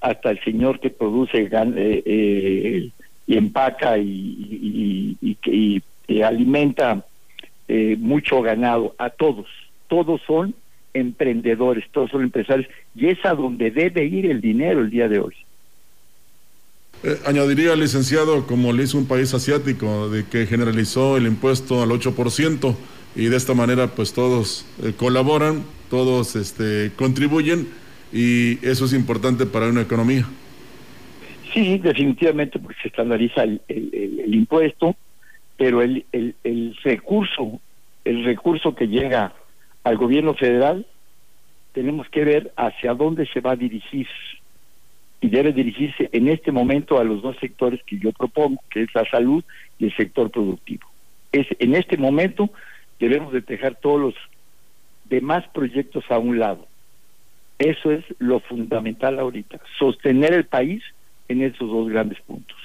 hasta 0.00 0.30
el 0.30 0.38
señor 0.44 0.78
que 0.78 0.90
produce 0.90 1.38
eh, 1.38 2.02
eh, 2.06 2.90
y 3.26 3.36
empaca 3.36 3.98
y, 3.98 5.18
y, 5.20 5.82
alimenta 6.22 7.04
eh, 7.66 7.96
mucho 7.98 8.42
ganado, 8.42 8.94
a 8.96 9.10
todos. 9.10 9.48
Todos 9.88 10.20
son 10.24 10.54
emprendedores, 10.94 11.84
todos 11.90 12.12
son 12.12 12.22
empresarios, 12.22 12.68
y 12.94 13.08
es 13.08 13.18
a 13.24 13.34
donde 13.34 13.72
debe 13.72 14.04
ir 14.04 14.26
el 14.26 14.40
dinero 14.40 14.82
el 14.82 14.90
día 14.90 15.08
de 15.08 15.18
hoy. 15.18 15.34
Eh, 17.02 17.18
añadiría, 17.26 17.74
licenciado, 17.74 18.46
como 18.46 18.72
le 18.72 18.84
hizo 18.84 18.96
un 18.96 19.08
país 19.08 19.34
asiático, 19.34 20.08
de 20.10 20.24
que 20.26 20.46
generalizó 20.46 21.16
el 21.16 21.26
impuesto 21.26 21.82
al 21.82 21.90
8% 21.90 22.76
y 23.16 23.26
de 23.26 23.36
esta 23.36 23.54
manera 23.54 23.88
pues 23.88 24.12
todos 24.12 24.66
eh, 24.84 24.92
colaboran, 24.96 25.64
todos 25.88 26.36
este, 26.36 26.92
contribuyen 26.96 27.68
y 28.12 28.64
eso 28.66 28.84
es 28.84 28.92
importante 28.92 29.46
para 29.46 29.68
una 29.68 29.80
economía. 29.80 30.26
Sí, 31.52 31.78
definitivamente 31.78 32.58
porque 32.58 32.82
se 32.82 32.88
estandariza 32.88 33.42
el, 33.42 33.62
el, 33.68 34.34
impuesto, 34.34 34.94
pero 35.56 35.80
el, 35.80 36.04
el, 36.12 36.76
recurso, 36.84 37.60
el 38.04 38.24
recurso 38.24 38.74
que 38.74 38.88
llega 38.88 39.32
al 39.82 39.96
gobierno 39.96 40.34
federal, 40.34 40.86
tenemos 41.72 42.08
que 42.10 42.24
ver 42.24 42.52
hacia 42.56 42.92
dónde 42.92 43.26
se 43.32 43.40
va 43.40 43.52
a 43.52 43.56
dirigir 43.56 44.06
y 45.22 45.28
debe 45.28 45.52
dirigirse 45.52 46.10
en 46.12 46.28
este 46.28 46.52
momento 46.52 46.98
a 46.98 47.04
los 47.04 47.22
dos 47.22 47.36
sectores 47.40 47.80
que 47.84 47.98
yo 47.98 48.12
propongo, 48.12 48.62
que 48.70 48.82
es 48.82 48.94
la 48.94 49.08
salud 49.08 49.42
y 49.78 49.86
el 49.86 49.96
sector 49.96 50.30
productivo. 50.30 50.86
Es 51.32 51.46
en 51.58 51.74
este 51.74 51.96
momento 51.96 52.50
debemos 52.98 53.32
de 53.32 53.40
dejar 53.40 53.76
todos 53.76 54.00
los 54.00 54.14
demás 55.04 55.44
proyectos 55.52 56.04
a 56.10 56.18
un 56.18 56.38
lado. 56.38 56.66
Eso 57.58 57.90
es 57.90 58.04
lo 58.18 58.40
fundamental 58.40 59.18
ahorita, 59.18 59.60
sostener 59.78 60.34
el 60.34 60.44
país 60.44 60.82
en 61.28 61.42
esos 61.42 61.70
dos 61.70 61.88
grandes 61.88 62.20
puntos. 62.20 62.56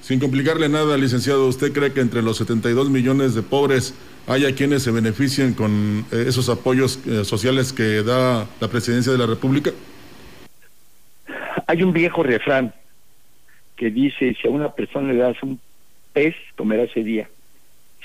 Sin 0.00 0.20
complicarle 0.20 0.68
nada, 0.68 0.96
licenciado, 0.96 1.48
¿usted 1.48 1.72
cree 1.72 1.92
que 1.92 2.00
entre 2.00 2.22
los 2.22 2.36
72 2.36 2.90
millones 2.90 3.34
de 3.34 3.42
pobres 3.42 3.94
haya 4.26 4.54
quienes 4.54 4.82
se 4.82 4.90
beneficien 4.90 5.54
con 5.54 6.04
eh, 6.12 6.24
esos 6.28 6.48
apoyos 6.48 7.04
eh, 7.06 7.24
sociales 7.24 7.72
que 7.72 8.02
da 8.02 8.46
la 8.60 8.68
presidencia 8.68 9.10
de 9.10 9.18
la 9.18 9.26
República? 9.26 9.72
Hay 11.66 11.82
un 11.82 11.92
viejo 11.92 12.22
refrán 12.22 12.72
que 13.74 13.90
dice, 13.90 14.36
si 14.40 14.46
a 14.46 14.50
una 14.50 14.72
persona 14.72 15.12
le 15.12 15.18
das 15.18 15.42
un 15.42 15.58
pez, 16.12 16.34
comerá 16.56 16.84
ese 16.84 17.02
día. 17.02 17.28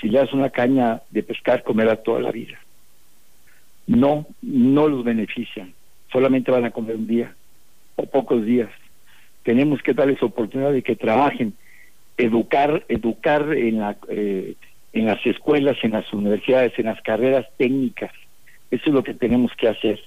Si 0.02 0.10
le 0.10 0.18
das 0.18 0.34
una 0.34 0.50
caña 0.50 1.00
de 1.10 1.22
pescar, 1.22 1.62
comerá 1.62 1.96
toda 1.96 2.20
la 2.20 2.30
vida. 2.30 2.58
No, 3.86 4.26
no 4.42 4.88
los 4.88 5.02
benefician. 5.02 5.72
Solamente 6.12 6.50
van 6.50 6.66
a 6.66 6.70
comer 6.70 6.96
un 6.96 7.06
día 7.06 7.34
o 7.96 8.04
pocos 8.04 8.44
días 8.44 8.68
tenemos 9.42 9.82
que 9.82 9.94
darles 9.94 10.22
oportunidad 10.22 10.72
de 10.72 10.82
que 10.82 10.96
trabajen, 10.96 11.54
educar, 12.16 12.84
educar 12.88 13.52
en, 13.52 13.78
la, 13.78 13.96
eh, 14.08 14.54
en 14.92 15.06
las 15.06 15.24
escuelas, 15.26 15.76
en 15.82 15.92
las 15.92 16.12
universidades, 16.12 16.78
en 16.78 16.86
las 16.86 17.00
carreras 17.02 17.46
técnicas. 17.56 18.12
Eso 18.70 18.84
es 18.86 18.92
lo 18.92 19.02
que 19.02 19.14
tenemos 19.14 19.52
que 19.56 19.68
hacer. 19.68 20.00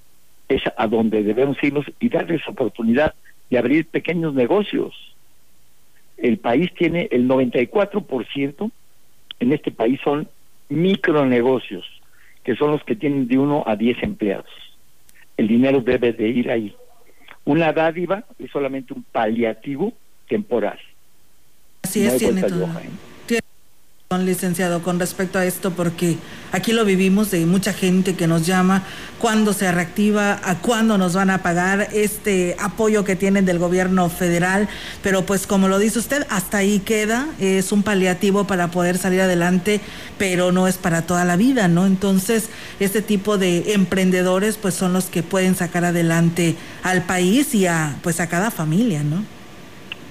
Es 0.48 0.62
a 0.78 0.88
donde 0.88 1.24
debemos 1.24 1.58
irnos 1.62 1.86
y 2.00 2.10
darles 2.10 2.48
oportunidad 2.48 3.14
de 3.50 3.58
abrir 3.58 3.88
pequeños 3.88 4.34
negocios. 4.34 4.94
El 6.18 6.38
país 6.38 6.72
tiene 6.78 7.10
el 7.12 7.28
94%, 7.28 8.72
en 9.40 9.54
este 9.54 9.72
país 9.72 10.00
son 10.04 10.28
micronegocios, 10.70 11.86
que 12.44 12.56
son 12.56 12.72
los 12.72 12.84
que 12.84 12.96
tienen 12.96 13.28
de 13.28 13.38
uno 13.38 13.64
a 13.66 13.76
10 13.76 14.04
empleados. 14.04 14.50
El 15.38 15.48
dinero 15.48 15.82
debe 15.82 16.14
de 16.14 16.28
ir 16.30 16.50
ahí. 16.50 16.76
Una 17.44 17.74
dádiva 17.74 18.24
es 18.40 18.50
solamente 18.52 18.94
un 18.94 19.04
paliativo 19.04 19.94
temporal. 20.28 20.80
Así 21.84 22.06
es, 22.06 22.18
tiene 22.18 22.42
todo. 22.42 22.64
¿eh? 22.66 22.90
Licenciado, 24.24 24.82
con 24.82 25.00
respecto 25.00 25.40
a 25.40 25.46
esto, 25.46 25.72
porque 25.72 26.18
aquí 26.52 26.72
lo 26.72 26.86
vivimos 26.86 27.32
de 27.32 27.46
mucha 27.46 27.74
gente 27.74 28.16
que 28.16 28.28
nos 28.28 28.46
llama 28.46 28.84
cuándo 29.20 29.54
se 29.54 29.72
reactiva, 29.72 30.40
a 30.44 30.60
cuándo 30.60 30.98
nos 30.98 31.16
van 31.16 31.30
a 31.30 31.40
pagar 31.40 31.88
este 31.94 32.56
apoyo 32.60 33.04
que 33.04 33.16
tienen 33.16 33.46
del 33.46 33.60
gobierno 33.60 34.10
federal, 34.10 34.68
pero 35.02 35.26
pues 35.26 35.48
como 35.48 35.68
lo 35.68 35.80
dice 35.80 36.00
usted, 36.00 36.26
hasta 36.30 36.60
ahí 36.60 36.80
queda, 36.80 37.28
es 37.40 37.72
un 37.72 37.84
paliativo 37.84 38.46
para 38.46 38.68
poder 38.70 38.98
salir 38.98 39.22
adelante, 39.22 39.82
pero 40.18 40.52
no 40.52 40.68
es 40.68 40.78
para 40.78 41.02
toda 41.02 41.26
la 41.26 41.38
vida, 41.38 41.68
¿no? 41.68 41.86
Entonces, 41.86 42.50
este 42.80 43.02
tipo 43.02 43.38
de 43.38 43.74
emprendedores 43.74 44.58
pues 44.58 44.74
son 44.76 44.94
los 44.94 45.06
que 45.06 45.24
pueden 45.24 45.56
sacar 45.56 45.86
adelante 45.86 46.56
al 46.84 47.04
país 47.04 47.56
y 47.56 47.66
a 47.66 47.96
pues 48.02 48.20
a 48.20 48.28
cada 48.28 48.52
familia, 48.52 49.04
¿no? 49.04 49.24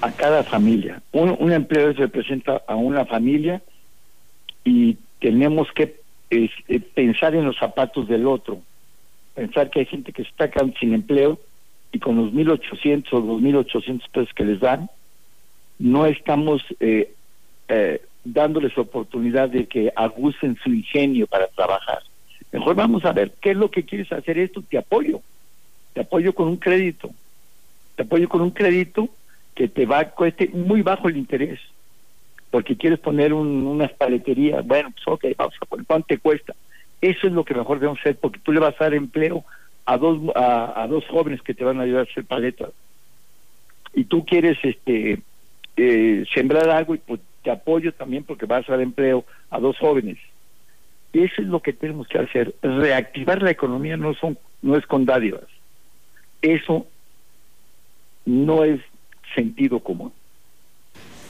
A 0.01 0.11
cada 0.11 0.43
familia. 0.43 1.01
Un, 1.11 1.35
un 1.39 1.51
empleo 1.51 1.93
representa 1.93 2.61
a 2.67 2.75
una 2.75 3.05
familia 3.05 3.61
y 4.65 4.97
tenemos 5.21 5.71
que 5.71 5.95
eh, 6.31 6.49
pensar 6.93 7.35
en 7.35 7.45
los 7.45 7.57
zapatos 7.57 8.09
del 8.09 8.27
otro, 8.27 8.61
pensar 9.35 9.69
que 9.69 9.81
hay 9.81 9.85
gente 9.85 10.11
que 10.11 10.23
está 10.23 10.49
quedando 10.49 10.75
sin 10.77 10.93
empleo 10.93 11.39
y 11.91 11.99
con 11.99 12.17
los 12.17 12.33
1.800 12.33 13.05
o 13.13 13.21
2.800 13.21 14.09
pesos 14.11 14.33
que 14.33 14.43
les 14.43 14.59
dan, 14.59 14.89
no 15.79 16.05
estamos 16.05 16.63
eh, 16.79 17.13
eh, 17.69 18.01
dándoles 18.23 18.77
oportunidad 18.77 19.49
de 19.49 19.67
que 19.67 19.93
abusen 19.95 20.57
su 20.61 20.73
ingenio 20.73 21.27
para 21.27 21.47
trabajar. 21.47 21.99
Mejor 22.51 22.75
vamos 22.75 23.05
a 23.05 23.13
ver 23.13 23.33
qué 23.39 23.51
es 23.51 23.57
lo 23.57 23.69
que 23.69 23.83
quieres 23.83 24.11
hacer. 24.11 24.37
Esto, 24.39 24.63
te 24.63 24.77
apoyo, 24.77 25.21
te 25.93 26.01
apoyo 26.01 26.33
con 26.33 26.47
un 26.47 26.57
crédito, 26.57 27.11
te 27.95 28.03
apoyo 28.03 28.27
con 28.27 28.41
un 28.41 28.51
crédito 28.51 29.09
que 29.53 29.67
te 29.67 29.85
va 29.85 29.99
a 29.99 30.09
cueste 30.09 30.49
muy 30.53 30.81
bajo 30.81 31.07
el 31.07 31.17
interés 31.17 31.59
porque 32.55 32.77
quieres 32.77 32.99
poner 32.99 33.33
unas 33.33 33.91
paleterías, 33.91 34.65
bueno, 34.65 34.89
pues 34.91 35.05
ok, 35.05 35.25
vamos 35.37 35.55
a 35.59 35.65
poner, 35.65 35.85
¿cuánto 35.85 36.07
te 36.07 36.19
cuesta? 36.19 36.55
Eso 37.01 37.27
es 37.27 37.33
lo 37.33 37.43
que 37.43 37.53
mejor 37.53 37.81
debemos 37.81 37.99
hacer, 37.99 38.15
porque 38.15 38.39
tú 38.39 38.53
le 38.53 38.61
vas 38.61 38.75
a 38.79 38.85
dar 38.85 38.93
empleo 38.93 39.43
a 39.85 39.97
dos, 39.97 40.21
a, 40.33 40.87
dos 40.89 41.03
jóvenes 41.09 41.41
que 41.41 41.53
te 41.53 41.65
van 41.65 41.81
a 41.81 41.83
ayudar 41.83 42.07
a 42.07 42.09
hacer 42.09 42.23
paletas. 42.23 42.69
Y 43.93 44.05
tú 44.05 44.25
quieres 44.25 44.57
este 44.63 45.19
eh, 45.75 46.23
sembrar 46.33 46.69
algo 46.69 46.95
y 46.95 46.99
pues 46.99 47.19
te 47.43 47.51
apoyo 47.51 47.91
también 47.91 48.23
porque 48.23 48.45
vas 48.45 48.69
a 48.69 48.71
dar 48.71 48.81
empleo 48.81 49.25
a 49.49 49.59
dos 49.59 49.77
jóvenes. 49.77 50.17
Eso 51.11 51.41
es 51.41 51.47
lo 51.49 51.61
que 51.61 51.73
tenemos 51.73 52.07
que 52.07 52.19
hacer. 52.19 52.55
Reactivar 52.61 53.41
la 53.41 53.51
economía 53.51 53.97
no 53.97 54.13
son 54.13 54.37
no 54.61 54.77
es 54.77 54.85
con 54.85 55.03
dádivas. 55.03 55.49
Eso 56.41 56.87
no 58.25 58.63
es 58.63 58.79
sentido 59.35 59.81
común. 59.81 60.13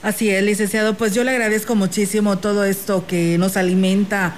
Así 0.06 0.30
es, 0.30 0.40
licenciado. 0.44 0.94
Pues 0.94 1.14
yo 1.14 1.24
le 1.24 1.32
agradezco 1.32 1.74
muchísimo 1.74 2.38
todo 2.38 2.64
esto 2.64 3.08
que 3.08 3.38
nos 3.38 3.56
alimenta 3.56 4.36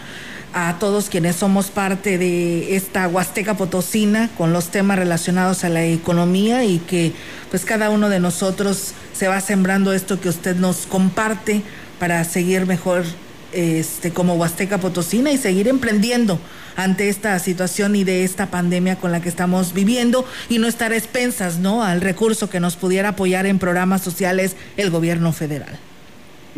a 0.54 0.78
todos 0.78 1.10
quienes 1.10 1.36
somos 1.36 1.66
parte 1.66 2.16
de 2.16 2.74
esta 2.74 3.06
Huasteca 3.06 3.52
Potosina 3.52 4.30
con 4.38 4.54
los 4.54 4.68
temas 4.70 4.98
relacionados 4.98 5.64
a 5.64 5.68
la 5.68 5.84
economía 5.84 6.64
y 6.64 6.78
que 6.78 7.12
pues 7.50 7.66
cada 7.66 7.90
uno 7.90 8.08
de 8.08 8.18
nosotros 8.18 8.94
se 9.12 9.28
va 9.28 9.42
sembrando 9.42 9.92
esto 9.92 10.18
que 10.22 10.30
usted 10.30 10.56
nos 10.56 10.86
comparte 10.86 11.60
para 11.98 12.24
seguir 12.24 12.64
mejor 12.64 13.04
este 13.52 14.12
como 14.12 14.34
Huasteca 14.34 14.78
Potosina 14.78 15.30
y 15.30 15.36
seguir 15.36 15.68
emprendiendo 15.68 16.38
ante 16.76 17.08
esta 17.08 17.38
situación 17.38 17.96
y 17.96 18.04
de 18.04 18.24
esta 18.24 18.46
pandemia 18.50 18.96
con 18.96 19.10
la 19.10 19.20
que 19.20 19.28
estamos 19.28 19.74
viviendo 19.74 20.24
y 20.48 20.58
no 20.58 20.68
estar 20.68 20.92
expensas, 20.92 21.58
¿no? 21.58 21.82
Al 21.82 22.00
recurso 22.00 22.48
que 22.48 22.60
nos 22.60 22.76
pudiera 22.76 23.10
apoyar 23.10 23.46
en 23.46 23.58
programas 23.58 24.02
sociales 24.02 24.56
el 24.76 24.90
gobierno 24.90 25.32
federal. 25.32 25.78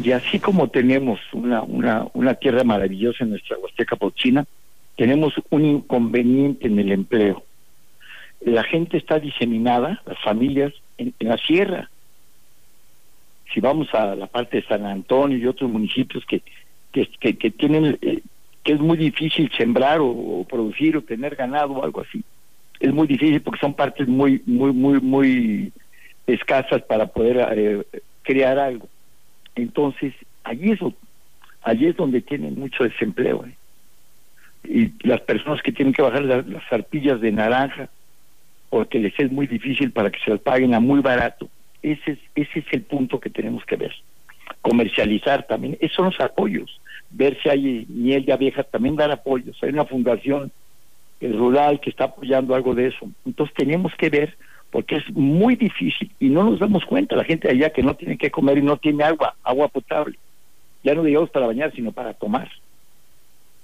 Y 0.03 0.13
así 0.13 0.39
como 0.39 0.69
tenemos 0.69 1.21
una, 1.33 1.63
una, 1.63 2.07
una 2.15 2.35
tierra 2.35 2.65
maravillosa 2.65 3.25
en 3.25 3.31
nuestra 3.31 3.59
Huasteca 3.59 3.97
Pochina, 3.97 4.47
tenemos 4.97 5.33
un 5.49 5.65
inconveniente 5.65 6.67
en 6.67 6.79
el 6.79 6.93
empleo. 6.93 7.43
La 8.41 8.63
gente 8.65 8.99
está 8.99 9.19
diseminada, 9.19 10.03
las 10.05 10.19
familias, 10.23 10.73
en, 10.99 11.15
la 11.21 11.39
sierra. 11.39 11.91
Si 13.53 13.61
vamos 13.61 13.89
a 13.95 14.15
la 14.15 14.27
parte 14.27 14.59
de 14.59 14.67
San 14.67 14.85
Antonio 14.87 15.39
y 15.39 15.47
otros 15.47 15.71
municipios 15.71 16.25
que, 16.27 16.43
que, 16.93 17.07
que, 17.09 17.51
tienen 17.51 17.99
eh, 18.03 18.23
que 18.63 18.73
es 18.73 18.81
muy 18.81 18.97
difícil 18.97 19.51
sembrar 19.57 19.99
o, 20.01 20.45
producir 20.49 20.97
o 20.97 21.03
tener 21.03 21.37
ganado 21.37 21.75
o 21.75 21.85
algo 21.85 22.01
así. 22.03 22.23
Es 22.79 22.93
muy 22.93 23.07
difícil 23.07 23.41
porque 23.43 23.61
son 23.61 23.75
partes 23.75 24.09
muy, 24.09 24.43
muy, 24.47 24.73
muy, 24.73 25.01
muy 25.01 25.73
escasas 26.27 26.83
para 26.83 27.07
poder 27.07 27.47
eh, 27.57 27.83
crear 28.23 28.59
algo. 28.59 28.89
Entonces, 29.55 30.15
allí 30.45 30.73
es, 30.73 30.81
allí 31.63 31.87
es 31.87 31.97
donde 31.97 32.21
tienen 32.21 32.59
mucho 32.59 32.85
desempleo. 32.85 33.45
¿eh? 33.47 33.55
Y 34.65 35.07
las 35.07 35.21
personas 35.23 35.63
que 35.63 35.73
tienen 35.73 35.95
que 35.95 36.03
bajar 36.03 36.23
las, 36.25 36.47
las 36.47 36.73
arpillas 36.73 37.21
de 37.21 37.33
naranja 37.33 37.89
porque 38.69 39.01
les 39.01 39.19
es 39.19 39.33
muy 39.33 39.47
difícil 39.47 39.91
para 39.91 40.11
que 40.11 40.21
se 40.21 40.31
las 40.31 40.41
paguen 40.41 40.75
a 40.75 40.81
muy 40.81 41.01
barato. 41.01 41.49
Ese 41.83 42.13
es, 42.13 42.19
ese 42.35 42.61
es 42.61 42.67
el 42.73 42.83
punto 42.83 43.19
que 43.19 43.31
tenemos 43.31 43.65
que 43.65 43.77
ver. 43.77 43.93
Comercializar 44.63 45.47
también, 45.47 45.77
esos 45.81 45.97
son 45.97 46.05
los 46.07 46.21
apoyos 46.21 46.80
ver 47.11 47.39
si 47.43 47.49
hay 47.49 47.87
miel 47.89 48.25
ya 48.25 48.37
vieja, 48.37 48.63
también 48.63 48.97
dar 48.97 49.11
apoyos. 49.11 49.59
Hay 49.63 49.71
una 49.71 49.85
fundación 49.85 50.51
rural 51.21 51.81
que 51.81 51.91
está 51.91 52.05
apoyando 52.05 52.55
algo 52.55 52.75
de 52.75 52.89
eso. 52.89 53.11
Entonces 53.27 53.55
tenemos 53.55 53.95
que 53.97 54.09
ver, 54.09 54.37
porque 54.71 54.97
es 54.97 55.11
muy 55.11 55.57
difícil 55.57 56.11
y 56.19 56.29
no 56.29 56.45
nos 56.45 56.61
damos 56.61 56.85
cuenta, 56.85 57.17
la 57.17 57.25
gente 57.25 57.51
allá 57.51 57.71
que 57.71 57.83
no 57.83 57.95
tiene 57.95 58.17
que 58.17 58.31
comer 58.31 58.59
y 58.59 58.63
no 58.63 58.77
tiene 58.77 59.05
agua, 59.05 59.35
agua 59.43 59.69
potable. 59.69 60.17
Ya 60.83 60.95
no 60.95 61.03
digamos 61.03 61.31
para 61.31 61.47
bañar, 61.47 61.73
sino 61.75 61.93
para 61.93 62.15
tomar. 62.15 62.49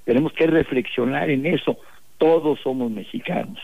Tenemos 0.04 0.32
que 0.32 0.46
reflexionar 0.46 1.30
en 1.30 1.46
eso. 1.46 1.78
Todos 2.18 2.61
somos 2.61 2.90
mexicanos. 2.90 3.59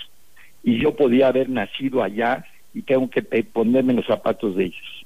Y 0.63 0.79
yo 0.79 0.97
podía 0.97 1.29
haber 1.29 1.51
nacido 1.51 2.03
allá 2.03 2.47
y 2.73 2.83
tengo 2.83 3.11
que 3.11 3.23
ponerme 3.23 3.93
los 3.93 4.07
zapatos 4.07 4.57
de 4.57 4.65
ellos. 4.67 5.02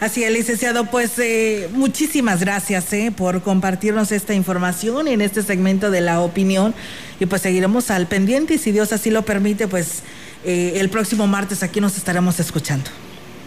Así 0.00 0.24
es, 0.24 0.32
licenciado, 0.32 0.86
pues 0.86 1.18
eh, 1.18 1.68
muchísimas 1.72 2.40
gracias 2.40 2.92
eh, 2.92 3.12
por 3.16 3.42
compartirnos 3.42 4.12
esta 4.12 4.34
información 4.34 5.08
en 5.08 5.20
este 5.20 5.42
segmento 5.42 5.90
de 5.90 6.00
la 6.00 6.20
opinión. 6.20 6.74
Y 7.20 7.26
pues 7.26 7.42
seguiremos 7.42 7.90
al 7.90 8.06
pendiente 8.06 8.54
y 8.54 8.58
si 8.58 8.72
Dios 8.72 8.92
así 8.92 9.10
lo 9.10 9.22
permite, 9.22 9.68
pues 9.68 10.02
eh, 10.44 10.74
el 10.76 10.90
próximo 10.90 11.26
martes 11.26 11.62
aquí 11.62 11.80
nos 11.80 11.96
estaremos 11.96 12.40
escuchando. 12.40 12.90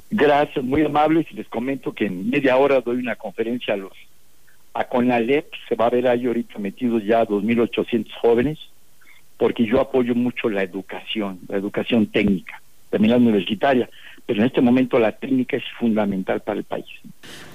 Gracias, 0.09 0.63
muy 0.63 0.83
amables. 0.83 1.27
Y 1.31 1.35
les 1.35 1.47
comento 1.49 1.93
que 1.93 2.05
en 2.05 2.29
media 2.29 2.55
hora 2.55 2.79
doy 2.79 2.97
una 2.97 3.15
conferencia 3.15 3.73
a 3.73 3.77
los 3.77 3.93
a 4.73 4.83
Conalep, 4.83 5.51
se 5.67 5.75
va 5.75 5.87
a 5.87 5.89
ver 5.89 6.07
ahí 6.07 6.27
ahorita 6.27 6.59
metidos 6.59 7.03
ya 7.03 7.25
2.800 7.25 8.11
jóvenes, 8.21 8.59
porque 9.37 9.65
yo 9.65 9.81
apoyo 9.81 10.13
mucho 10.13 10.49
la 10.49 10.61
educación, 10.61 11.39
la 11.47 11.57
educación 11.57 12.05
técnica, 12.05 12.61
también 12.91 13.11
la 13.11 13.17
universitaria 13.17 13.89
pero 14.27 14.41
en 14.41 14.47
este 14.47 14.61
momento 14.61 14.99
la 14.99 15.13
técnica 15.13 15.55
es 15.57 15.63
fundamental 15.79 16.41
para 16.41 16.59
el 16.59 16.65
país. 16.65 16.85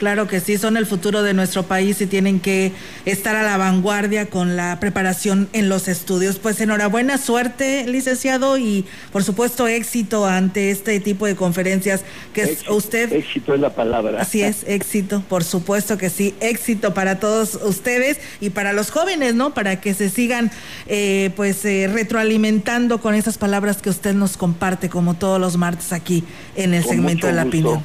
Claro 0.02 0.26
que 0.26 0.40
sí, 0.40 0.58
son 0.58 0.76
el 0.76 0.84
futuro 0.84 1.22
de 1.22 1.32
nuestro 1.32 1.62
país 1.62 2.00
y 2.00 2.06
tienen 2.06 2.40
que 2.40 2.72
estar 3.04 3.36
a 3.36 3.44
la 3.44 3.56
vanguardia 3.56 4.26
con 4.26 4.56
la 4.56 4.80
preparación 4.80 5.48
en 5.52 5.68
los 5.68 5.86
estudios. 5.86 6.40
Pues 6.40 6.60
enhorabuena, 6.60 7.18
suerte, 7.18 7.86
licenciado, 7.86 8.58
y 8.58 8.84
por 9.12 9.22
supuesto 9.22 9.68
éxito 9.68 10.26
ante 10.26 10.72
este 10.72 10.98
tipo 10.98 11.26
de 11.26 11.36
conferencias 11.36 12.02
que 12.34 12.42
es 12.42 12.68
usted. 12.68 13.12
Éxito 13.12 13.54
es 13.54 13.60
la 13.60 13.76
palabra. 13.76 14.20
Así 14.20 14.42
es, 14.42 14.64
éxito, 14.66 15.22
por 15.28 15.44
supuesto 15.44 15.96
que 15.98 16.10
sí, 16.10 16.34
éxito 16.40 16.94
para 16.94 17.20
todos 17.20 17.60
ustedes 17.64 18.18
y 18.40 18.50
para 18.50 18.72
los 18.72 18.90
jóvenes, 18.90 19.36
¿no? 19.36 19.54
Para 19.54 19.80
que 19.80 19.94
se 19.94 20.10
sigan 20.10 20.50
eh, 20.88 21.30
pues 21.36 21.64
eh, 21.64 21.88
retroalimentando 21.92 23.00
con 23.00 23.14
esas 23.14 23.38
palabras 23.38 23.80
que 23.80 23.90
usted 23.90 24.14
nos 24.14 24.36
comparte 24.36 24.88
como 24.88 25.14
todos 25.14 25.40
los 25.40 25.56
martes 25.56 25.92
aquí 25.92 26.24
en 26.56 26.74
el 26.74 26.82
segmento 26.82 27.28
de 27.28 27.34
la 27.34 27.44
opinión. 27.44 27.84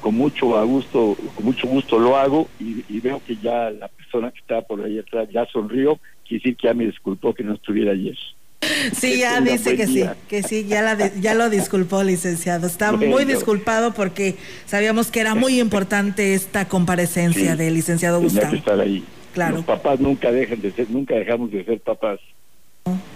Con 0.00 0.14
mucho 0.14 0.46
gusto, 0.66 1.16
con 1.34 1.44
mucho 1.44 1.66
gusto 1.66 1.98
lo 1.98 2.16
hago 2.16 2.48
y, 2.60 3.00
veo 3.00 3.20
que 3.26 3.36
ya 3.36 3.70
la 3.70 3.88
persona 3.88 4.30
que 4.30 4.38
está 4.38 4.62
por 4.62 4.84
ahí 4.84 4.98
atrás 4.98 5.28
ya 5.32 5.46
sonrió, 5.46 5.98
quiere 6.26 6.42
decir 6.42 6.56
que 6.56 6.68
ya 6.68 6.74
me 6.74 6.86
disculpó 6.86 7.34
que 7.34 7.42
no 7.42 7.54
estuviera 7.54 7.92
ayer. 7.92 8.16
Sí, 8.92 9.18
ya 9.18 9.40
dice 9.40 9.76
que 9.76 9.86
sí, 9.86 10.04
que 10.28 10.42
sí, 10.42 10.66
ya, 10.66 10.82
la 10.82 11.14
ya 11.14 11.34
lo 11.34 11.48
disculpó, 11.48 12.02
licenciado. 12.02 12.66
Está 12.66 12.92
muy 12.96 13.24
disculpado 13.24 13.92
porque 13.92 14.36
sabíamos 14.66 15.10
que 15.10 15.20
era 15.20 15.34
muy 15.34 15.60
importante 15.60 16.34
esta 16.34 16.68
comparecencia 16.68 17.56
del 17.56 17.74
licenciado 17.74 18.20
Gustavo. 18.20 18.50
Que 18.50 18.56
estar 18.58 18.80
ahí. 18.80 19.04
Claro. 19.32 19.56
Los 19.56 19.64
papás 19.64 20.00
nunca 20.00 20.32
dejan 20.32 20.60
de 20.60 20.72
ser, 20.72 20.90
nunca 20.90 21.14
dejamos 21.14 21.50
de 21.52 21.64
ser 21.64 21.80
papás. 21.80 22.18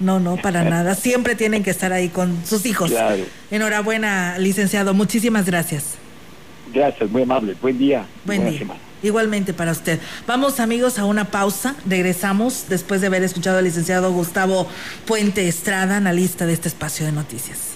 No, 0.01 0.21
no, 0.21 0.37
para 0.37 0.65
nada. 0.65 0.95
Siempre 0.95 1.35
tienen 1.35 1.63
que 1.63 1.71
estar 1.71 1.93
ahí 1.93 2.09
con 2.09 2.45
sus 2.45 2.67
hijos. 2.67 2.91
Claro. 2.91 3.25
Enhorabuena, 3.51 4.39
licenciado. 4.39 4.95
Muchísimas 4.95 5.47
gracias. 5.47 5.97
Gracias, 6.73 7.11
muy 7.11 7.23
amable. 7.23 7.57
Buen 7.61 7.79
día. 7.79 8.07
Buen 8.25 8.49
día. 8.49 8.67
Igualmente 9.03 9.53
para 9.53 9.73
usted. 9.73 9.99
Vamos 10.27 10.61
amigos 10.61 10.99
a 10.99 11.05
una 11.05 11.25
pausa. 11.25 11.75
Regresamos 11.87 12.67
después 12.69 13.01
de 13.01 13.09
haber 13.09 13.25
escuchado 13.25 13.59
al 13.59 13.65
licenciado 13.65 14.13
Gustavo 14.13 14.69
Puente 15.07 15.49
Estrada, 15.49 15.97
analista 15.97 16.47
de 16.47 16.53
este 16.53 16.69
espacio 16.69 17.05
de 17.07 17.13
noticias. 17.13 17.73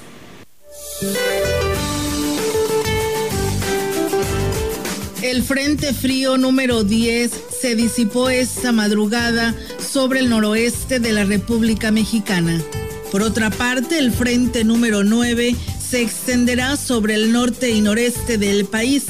El 5.22 5.42
Frente 5.42 5.92
Frío 5.92 6.38
número 6.38 6.84
10 6.84 7.32
se 7.60 7.74
disipó 7.74 8.30
esta 8.30 8.70
madrugada 8.70 9.54
sobre 9.78 10.20
el 10.20 10.30
noroeste 10.30 11.00
de 11.00 11.12
la 11.12 11.24
República 11.24 11.90
Mexicana. 11.90 12.60
Por 13.10 13.22
otra 13.22 13.50
parte, 13.50 13.98
el 13.98 14.12
Frente 14.12 14.62
número 14.62 15.02
9 15.02 15.56
se 15.88 16.02
extenderá 16.02 16.76
sobre 16.76 17.14
el 17.14 17.32
norte 17.32 17.70
y 17.70 17.80
noreste 17.80 18.38
del 18.38 18.64
país. 18.64 19.04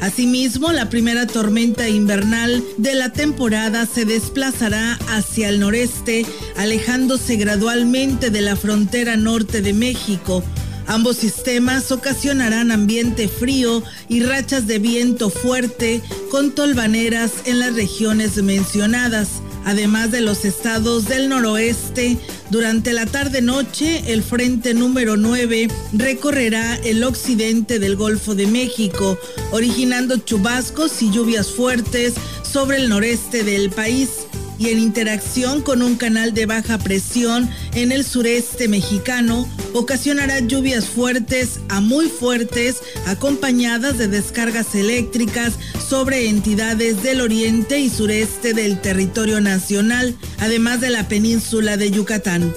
Asimismo, 0.00 0.72
la 0.72 0.88
primera 0.88 1.26
tormenta 1.26 1.88
invernal 1.88 2.64
de 2.78 2.94
la 2.94 3.12
temporada 3.12 3.86
se 3.86 4.04
desplazará 4.04 4.98
hacia 5.08 5.48
el 5.48 5.60
noreste, 5.60 6.26
alejándose 6.56 7.36
gradualmente 7.36 8.30
de 8.30 8.40
la 8.40 8.56
frontera 8.56 9.16
norte 9.16 9.60
de 9.60 9.72
México, 9.72 10.42
Ambos 10.86 11.16
sistemas 11.16 11.90
ocasionarán 11.92 12.70
ambiente 12.70 13.28
frío 13.28 13.82
y 14.08 14.22
rachas 14.22 14.66
de 14.66 14.78
viento 14.78 15.30
fuerte 15.30 16.02
con 16.30 16.54
tolvaneras 16.54 17.32
en 17.46 17.58
las 17.58 17.74
regiones 17.74 18.42
mencionadas. 18.42 19.40
Además 19.64 20.10
de 20.10 20.20
los 20.20 20.44
estados 20.44 21.06
del 21.06 21.30
noroeste, 21.30 22.18
durante 22.54 22.92
la 22.92 23.04
tarde-noche 23.04 24.12
el 24.12 24.22
frente 24.22 24.74
número 24.74 25.16
9 25.16 25.66
recorrerá 25.92 26.76
el 26.84 27.02
occidente 27.02 27.80
del 27.80 27.96
Golfo 27.96 28.36
de 28.36 28.46
México, 28.46 29.18
originando 29.50 30.18
chubascos 30.18 31.02
y 31.02 31.10
lluvias 31.10 31.50
fuertes 31.50 32.14
sobre 32.44 32.76
el 32.76 32.88
noreste 32.88 33.42
del 33.42 33.70
país 33.70 34.28
y 34.58 34.68
en 34.68 34.78
interacción 34.78 35.62
con 35.62 35.82
un 35.82 35.96
canal 35.96 36.34
de 36.34 36.46
baja 36.46 36.78
presión 36.78 37.50
en 37.74 37.92
el 37.92 38.04
sureste 38.04 38.68
mexicano, 38.68 39.48
ocasionará 39.72 40.40
lluvias 40.40 40.86
fuertes 40.86 41.60
a 41.68 41.80
muy 41.80 42.08
fuertes 42.08 42.76
acompañadas 43.06 43.98
de 43.98 44.08
descargas 44.08 44.74
eléctricas 44.74 45.54
sobre 45.88 46.28
entidades 46.28 47.02
del 47.02 47.20
oriente 47.20 47.80
y 47.80 47.90
sureste 47.90 48.54
del 48.54 48.80
territorio 48.80 49.40
nacional, 49.40 50.14
además 50.38 50.80
de 50.80 50.90
la 50.90 51.08
península 51.08 51.76
de 51.76 51.90
Yucatán. 51.90 52.52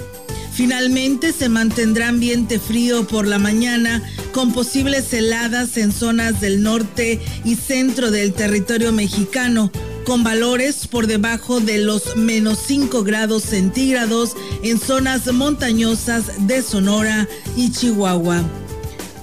Finalmente 0.57 1.33
se 1.33 1.49
mantendrá 1.49 2.07
ambiente 2.07 2.59
frío 2.59 3.07
por 3.07 3.27
la 3.27 3.37
mañana 3.37 4.01
con 4.31 4.53
posibles 4.53 5.13
heladas 5.13 5.77
en 5.77 5.91
zonas 5.91 6.41
del 6.41 6.63
norte 6.63 7.19
y 7.45 7.53
centro 7.53 8.09
del 8.09 8.33
territorio 8.33 8.91
mexicano, 8.91 9.71
con 10.07 10.23
valores 10.23 10.87
por 10.87 11.05
debajo 11.05 11.59
de 11.59 11.79
los 11.79 12.15
menos 12.15 12.59
5 12.65 13.03
grados 13.03 13.43
centígrados 13.43 14.37
en 14.63 14.79
zonas 14.79 15.29
montañosas 15.33 16.47
de 16.47 16.61
Sonora 16.61 17.27
y 17.57 17.73
Chihuahua. 17.73 18.41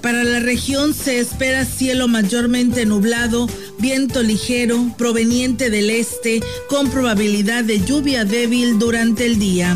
Para 0.03 0.25
la 0.25 0.41
región 0.41 0.93
se 0.93 1.21
espera 1.21 1.65
cielo 1.65 2.07
mayormente 2.07 2.85
nublado, 2.85 3.49
viento 3.79 4.23
ligero 4.23 4.95
proveniente 4.99 5.71
del 5.71 5.89
este 5.89 6.43
con 6.69 6.91
probabilidad 6.91 7.65
de 7.65 7.83
lluvia 7.83 8.27
débil 8.27 8.79
durante 8.79 9.25
el 9.25 9.39
día. 9.39 9.75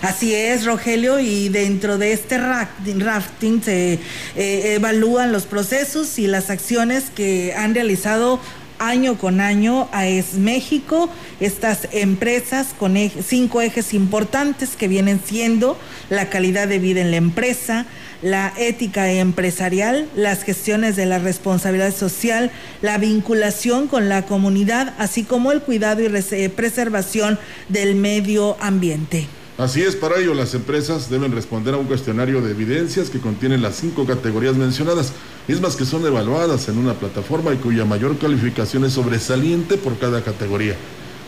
Así 0.01 0.33
es, 0.33 0.65
Rogelio, 0.65 1.19
y 1.19 1.49
dentro 1.49 1.97
de 1.97 2.13
este 2.13 2.37
rafting 2.37 3.61
se 3.61 3.99
eh, 4.35 4.73
evalúan 4.75 5.31
los 5.31 5.43
procesos 5.43 6.17
y 6.17 6.27
las 6.27 6.49
acciones 6.49 7.11
que 7.13 7.53
han 7.53 7.75
realizado 7.75 8.39
año 8.79 9.17
con 9.17 9.41
año 9.41 9.87
a 9.91 10.07
Es 10.07 10.35
México, 10.35 11.09
estas 11.39 11.87
empresas 11.91 12.67
con 12.77 12.95
cinco 13.25 13.61
ejes 13.61 13.93
importantes 13.93 14.75
que 14.75 14.87
vienen 14.87 15.21
siendo 15.23 15.77
la 16.09 16.29
calidad 16.29 16.67
de 16.67 16.79
vida 16.79 17.01
en 17.01 17.11
la 17.11 17.17
empresa, 17.17 17.85
la 18.21 18.53
ética 18.57 19.11
empresarial, 19.11 20.07
las 20.15 20.43
gestiones 20.43 20.95
de 20.95 21.05
la 21.05 21.19
responsabilidad 21.19 21.93
social, 21.93 22.51
la 22.81 22.97
vinculación 22.97 23.87
con 23.87 24.09
la 24.09 24.25
comunidad, 24.25 24.93
así 24.97 25.23
como 25.23 25.51
el 25.51 25.61
cuidado 25.61 26.01
y 26.03 26.47
preservación 26.49 27.39
del 27.69 27.95
medio 27.95 28.57
ambiente. 28.59 29.27
Así 29.57 29.81
es, 29.81 29.95
para 29.95 30.19
ello 30.19 30.35
las 30.35 30.53
empresas 30.53 31.09
deben 31.09 31.31
responder 31.31 31.73
a 31.73 31.77
un 31.77 31.87
cuestionario 31.87 32.41
de 32.41 32.51
evidencias 32.51 33.09
que 33.09 33.19
contiene 33.19 33.57
las 33.57 33.75
cinco 33.75 34.05
categorías 34.05 34.55
mencionadas. 34.55 35.13
Mismas 35.47 35.75
que 35.75 35.85
son 35.85 36.05
evaluadas 36.05 36.67
en 36.67 36.77
una 36.77 36.93
plataforma 36.93 37.53
y 37.53 37.57
cuya 37.57 37.85
mayor 37.85 38.17
calificación 38.17 38.85
es 38.85 38.93
sobresaliente 38.93 39.77
por 39.77 39.97
cada 39.97 40.23
categoría. 40.23 40.75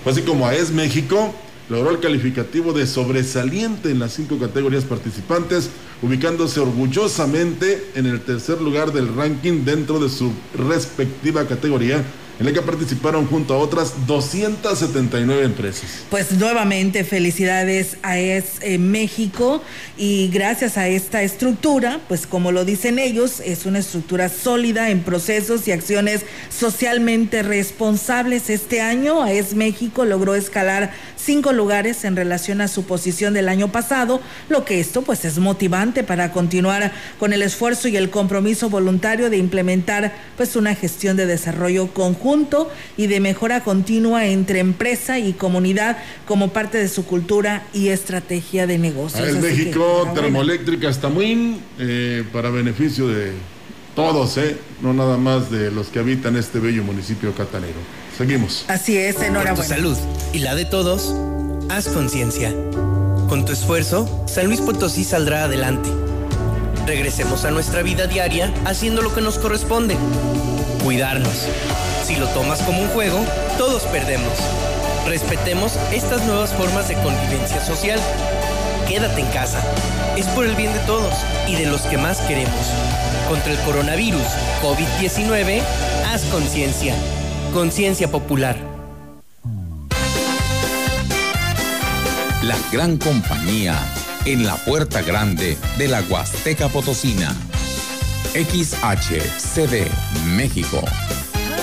Así 0.05 0.21
como 0.21 0.47
AES 0.47 0.71
México 0.71 1.33
logró 1.69 1.91
el 1.91 1.99
calificativo 1.99 2.73
de 2.73 2.87
sobresaliente 2.87 3.91
en 3.91 3.99
las 3.99 4.13
cinco 4.13 4.37
categorías 4.37 4.83
participantes, 4.83 5.69
ubicándose 6.01 6.59
orgullosamente 6.59 7.91
en 7.95 8.07
el 8.07 8.21
tercer 8.21 8.61
lugar 8.61 8.91
del 8.91 9.13
ranking 9.15 9.63
dentro 9.65 9.99
de 9.99 10.09
su 10.09 10.31
respectiva 10.55 11.45
categoría 11.45 12.03
en 12.39 12.45
la 12.45 12.53
que 12.53 12.61
participaron 12.61 13.27
junto 13.27 13.53
a 13.53 13.57
otras 13.57 14.07
279 14.07 15.43
empresas. 15.43 16.03
Pues 16.09 16.31
nuevamente 16.31 17.03
felicidades 17.03 17.97
a 18.01 18.17
ES 18.17 18.45
eh, 18.61 18.77
México 18.77 19.61
y 19.97 20.29
gracias 20.29 20.77
a 20.77 20.87
esta 20.87 21.21
estructura, 21.21 21.99
pues 22.07 22.25
como 22.25 22.51
lo 22.51 22.63
dicen 22.63 22.97
ellos, 22.97 23.41
es 23.41 23.65
una 23.65 23.79
estructura 23.79 24.29
sólida 24.29 24.89
en 24.89 25.01
procesos 25.01 25.67
y 25.67 25.73
acciones 25.73 26.21
socialmente 26.49 27.43
responsables. 27.43 28.49
Este 28.49 28.79
año 28.79 29.21
AES 29.21 29.55
México 29.55 30.05
logró 30.05 30.35
escalar 30.35 30.93
cinco 31.19 31.53
lugares 31.53 32.03
en 32.05 32.15
relación 32.15 32.61
a 32.61 32.67
su 32.67 32.85
posición 32.85 33.33
del 33.33 33.49
año 33.49 33.71
pasado, 33.71 34.21
lo 34.47 34.65
que 34.65 34.79
esto 34.79 35.01
pues 35.01 35.25
es 35.25 35.37
motivante 35.37 36.03
para 36.03 36.31
continuar 36.31 36.91
con 37.19 37.33
el 37.33 37.41
esfuerzo 37.41 37.87
y 37.87 37.97
el 37.97 38.09
compromiso 38.09 38.69
voluntario 38.69 39.29
de 39.29 39.37
implementar 39.37 40.13
pues 40.37 40.55
una 40.55 40.75
gestión 40.75 41.17
de 41.17 41.25
desarrollo 41.25 41.87
conjunto 41.93 42.71
y 42.97 43.07
de 43.07 43.19
mejora 43.19 43.63
continua 43.63 44.25
entre 44.25 44.59
empresa 44.59 45.19
y 45.19 45.33
comunidad 45.33 45.97
como 46.25 46.49
parte 46.53 46.77
de 46.77 46.87
su 46.87 47.05
cultura 47.05 47.63
y 47.73 47.89
estrategia 47.89 48.67
de 48.67 48.77
negocios. 48.77 49.27
En 49.27 49.41
México, 49.41 50.09
termoeléctrica 50.13 50.89
está 50.89 51.09
muy 51.09 51.59
eh, 51.79 52.23
para 52.31 52.49
beneficio 52.49 53.07
de 53.07 53.33
todos, 53.99 54.37
¿eh? 54.37 54.57
no 54.81 54.93
nada 54.93 55.17
más 55.17 55.51
de 55.51 55.71
los 55.71 55.87
que 55.87 55.99
habitan 55.99 56.37
este 56.37 56.59
bello 56.59 56.83
municipio 56.83 57.33
catanero. 57.33 57.79
Seguimos. 58.17 58.65
Así 58.67 58.97
es, 58.97 59.17
enhorabuena. 59.21 59.55
Por 59.55 59.65
tu 59.65 59.69
salud 59.69 59.97
y 60.33 60.39
la 60.39 60.55
de 60.55 60.65
todos, 60.65 61.13
haz 61.69 61.87
conciencia. 61.89 62.53
Con 63.27 63.45
tu 63.45 63.51
esfuerzo, 63.51 64.25
San 64.27 64.47
Luis 64.47 64.61
Potosí 64.61 65.03
saldrá 65.03 65.43
adelante. 65.43 65.89
Regresemos 66.87 67.45
a 67.45 67.51
nuestra 67.51 67.83
vida 67.83 68.07
diaria 68.07 68.53
haciendo 68.65 69.01
lo 69.01 69.13
que 69.13 69.21
nos 69.21 69.37
corresponde. 69.37 69.95
Cuidarnos 70.83 71.45
si 72.09 72.15
lo 72.15 72.27
tomas 72.29 72.59
como 72.63 72.81
un 72.81 72.87
juego, 72.87 73.23
todos 73.59 73.83
perdemos. 73.83 74.33
Respetemos 75.05 75.73
estas 75.93 76.25
nuevas 76.25 76.51
formas 76.55 76.87
de 76.87 76.95
convivencia 76.95 77.63
social. 77.63 77.99
Quédate 78.87 79.21
en 79.21 79.27
casa. 79.27 79.61
Es 80.17 80.25
por 80.29 80.45
el 80.45 80.55
bien 80.55 80.73
de 80.73 80.79
todos 80.87 81.13
y 81.47 81.53
de 81.53 81.67
los 81.67 81.81
que 81.81 81.99
más 81.99 82.19
queremos. 82.21 82.65
Contra 83.29 83.53
el 83.53 83.59
coronavirus 83.59 84.25
COVID-19, 84.63 85.61
haz 86.07 86.23
conciencia. 86.31 86.95
Conciencia 87.53 88.09
popular. 88.09 88.57
La 92.41 92.57
gran 92.71 92.97
compañía 92.97 93.77
en 94.25 94.47
la 94.47 94.55
puerta 94.55 95.03
grande 95.03 95.57
de 95.77 95.87
la 95.87 96.01
Huasteca 96.01 96.69
Potosina. 96.69 97.35
XHCD 98.33 99.87
México 100.35 100.81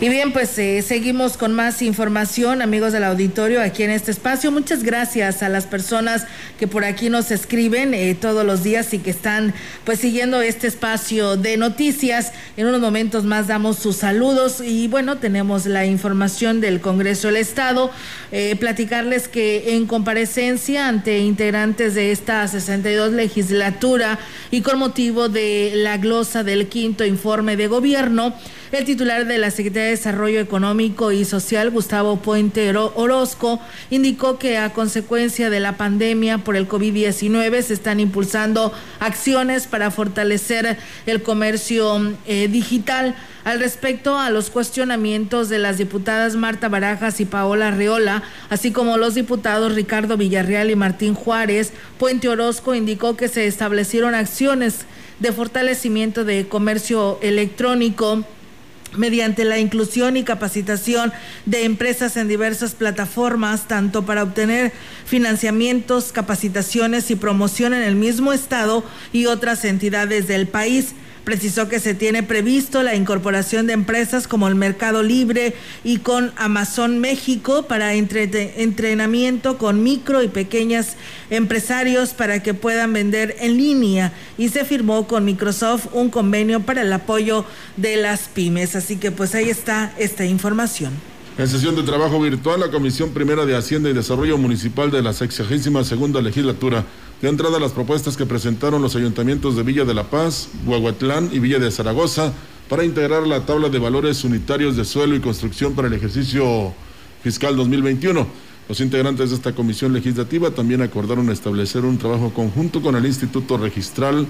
Y 0.05 0.09
bien, 0.09 0.33
pues 0.33 0.55
eh, 0.59 0.83
seguimos 0.83 1.35
con 1.35 1.55
más 1.55 1.81
información, 1.81 2.61
amigos 2.61 2.93
del 2.93 3.03
auditorio, 3.05 3.59
aquí 3.59 3.81
en 3.81 3.89
este 3.89 4.11
espacio. 4.11 4.51
Muchas 4.51 4.83
gracias 4.83 5.41
a 5.41 5.49
las 5.49 5.65
personas 5.65 6.27
que 6.59 6.67
por 6.67 6.83
aquí 6.85 7.09
nos 7.09 7.31
escriben 7.31 7.95
eh, 7.95 8.13
todos 8.13 8.45
los 8.45 8.61
días 8.61 8.93
y 8.93 8.99
que 8.99 9.09
están 9.09 9.55
pues 9.83 9.99
siguiendo 9.99 10.43
este 10.43 10.67
espacio 10.67 11.37
de 11.37 11.57
noticias. 11.57 12.33
En 12.55 12.67
unos 12.67 12.81
momentos 12.81 13.23
más 13.23 13.47
damos 13.47 13.79
sus 13.79 13.95
saludos 13.95 14.61
y 14.63 14.87
bueno, 14.89 15.17
tenemos 15.17 15.65
la 15.65 15.87
información 15.87 16.61
del 16.61 16.81
Congreso 16.81 17.29
del 17.29 17.37
Estado. 17.37 17.89
Eh, 18.31 18.55
platicarles 18.59 19.27
que 19.27 19.75
en 19.75 19.87
comparecencia 19.87 20.87
ante 20.87 21.17
integrantes 21.17 21.95
de 21.95 22.11
esta 22.11 22.47
62 22.47 23.13
legislatura 23.13 24.19
y 24.51 24.61
con 24.61 24.77
motivo 24.77 25.29
de 25.29 25.71
la 25.73 25.97
glosa 25.97 26.43
del 26.43 26.67
quinto 26.67 27.05
informe 27.05 27.57
de 27.57 27.65
gobierno, 27.65 28.35
el 28.75 28.85
titular 28.85 29.25
de 29.25 29.37
la 29.37 29.51
Secretaría 29.51 29.85
de 29.85 29.91
Desarrollo 29.91 30.39
Económico 30.39 31.11
y 31.11 31.23
Social, 31.23 31.71
Gustavo 31.71 32.17
Puente 32.17 32.75
Orozco, 32.75 33.61
indicó 33.89 34.37
que 34.37 34.57
a 34.57 34.73
consecuencia 34.73 35.49
de 35.49 35.61
la 35.61 35.77
pandemia 35.77 36.39
por 36.39 36.57
el 36.57 36.67
COVID-19 36.67 37.61
se 37.61 37.73
están 37.73 38.01
impulsando 38.01 38.73
acciones 38.99 39.67
para 39.67 39.91
fortalecer 39.91 40.77
el 41.05 41.21
comercio 41.21 42.15
eh, 42.25 42.49
digital. 42.49 43.15
Al 43.45 43.59
respecto 43.59 44.17
a 44.17 44.29
los 44.29 44.49
cuestionamientos 44.49 45.47
de 45.49 45.59
las 45.59 45.77
diputadas 45.77 46.35
Marta 46.35 46.67
Barajas 46.67 47.21
y 47.21 47.25
Paola 47.25 47.71
Reola, 47.71 48.23
así 48.49 48.71
como 48.71 48.97
los 48.97 49.15
diputados 49.15 49.75
Ricardo 49.75 50.17
Villarreal 50.17 50.69
y 50.69 50.75
Martín 50.75 51.13
Juárez, 51.13 51.71
Puente 51.97 52.27
Orozco 52.27 52.75
indicó 52.75 53.15
que 53.15 53.27
se 53.29 53.47
establecieron 53.47 54.15
acciones 54.15 54.85
de 55.19 55.31
fortalecimiento 55.31 56.25
de 56.25 56.47
comercio 56.47 57.19
electrónico 57.21 58.25
mediante 58.97 59.45
la 59.45 59.59
inclusión 59.59 60.17
y 60.17 60.23
capacitación 60.23 61.13
de 61.45 61.65
empresas 61.65 62.17
en 62.17 62.27
diversas 62.27 62.75
plataformas, 62.75 63.67
tanto 63.67 64.05
para 64.05 64.23
obtener 64.23 64.73
financiamientos, 65.05 66.11
capacitaciones 66.11 67.11
y 67.11 67.15
promoción 67.15 67.73
en 67.73 67.83
el 67.83 67.95
mismo 67.95 68.33
estado 68.33 68.83
y 69.13 69.25
otras 69.27 69.65
entidades 69.65 70.27
del 70.27 70.47
país. 70.47 70.95
Precisó 71.25 71.67
que 71.67 71.79
se 71.79 71.95
tiene 71.95 72.21
previsto 72.21 72.83
la 72.83 72.95
incorporación 72.95 73.65
de 73.65 73.73
empresas 73.73 74.27
como 74.27 74.47
el 74.47 74.53
Mercado 74.53 75.01
Libre 75.01 75.55
y 75.83 75.97
con 75.97 76.31
Amazon 76.37 76.99
México 76.99 77.63
para 77.63 77.95
entrenamiento 77.95 79.57
con 79.57 79.81
micro 79.81 80.21
y 80.21 80.27
pequeñas 80.27 80.95
empresarios 81.31 82.13
para 82.13 82.43
que 82.43 82.53
puedan 82.53 82.93
vender 82.93 83.35
en 83.39 83.57
línea 83.57 84.13
y 84.37 84.49
se 84.49 84.65
firmó 84.65 85.07
con 85.07 85.25
Microsoft 85.25 85.87
un 85.93 86.11
convenio 86.11 86.61
para 86.61 86.83
el 86.83 86.93
apoyo 86.93 87.43
de 87.75 87.97
las 87.97 88.27
pymes. 88.27 88.75
Así 88.75 88.97
que 88.97 89.09
pues 89.09 89.33
ahí 89.33 89.49
está 89.49 89.93
esta 89.97 90.25
información. 90.25 91.14
En 91.37 91.49
sesión 91.49 91.75
de 91.75 91.83
trabajo 91.83 92.21
virtual, 92.21 92.61
la 92.61 92.71
Comisión 92.71 93.09
Primera 93.09 93.45
de 93.45 93.57
Hacienda 93.57 93.89
y 93.89 93.93
Desarrollo 93.93 94.37
Municipal 94.37 94.89
de 94.89 95.01
la 95.01 95.11
62 95.11 95.85
segunda 95.85 96.21
legislatura 96.21 96.85
dio 97.19 97.29
entrada 97.29 97.59
las 97.59 97.73
propuestas 97.73 98.15
que 98.15 98.25
presentaron 98.25 98.81
los 98.81 98.95
ayuntamientos 98.95 99.57
de 99.57 99.63
Villa 99.63 99.83
de 99.83 99.93
la 99.93 100.05
Paz, 100.05 100.47
Huahuatlán 100.65 101.31
y 101.33 101.39
Villa 101.39 101.59
de 101.59 101.71
Zaragoza 101.71 102.31
para 102.69 102.85
integrar 102.85 103.27
la 103.27 103.45
tabla 103.45 103.67
de 103.67 103.79
valores 103.79 104.23
unitarios 104.23 104.77
de 104.77 104.85
suelo 104.85 105.13
y 105.13 105.19
construcción 105.19 105.73
para 105.73 105.89
el 105.89 105.95
ejercicio 105.95 106.73
fiscal 107.21 107.57
2021. 107.57 108.25
Los 108.69 108.79
integrantes 108.79 109.31
de 109.31 109.35
esta 109.35 109.53
comisión 109.53 109.91
legislativa 109.91 110.51
también 110.51 110.83
acordaron 110.83 111.29
establecer 111.29 111.83
un 111.83 111.97
trabajo 111.97 112.33
conjunto 112.33 112.81
con 112.81 112.95
el 112.95 113.05
Instituto 113.05 113.57
Registral 113.57 114.25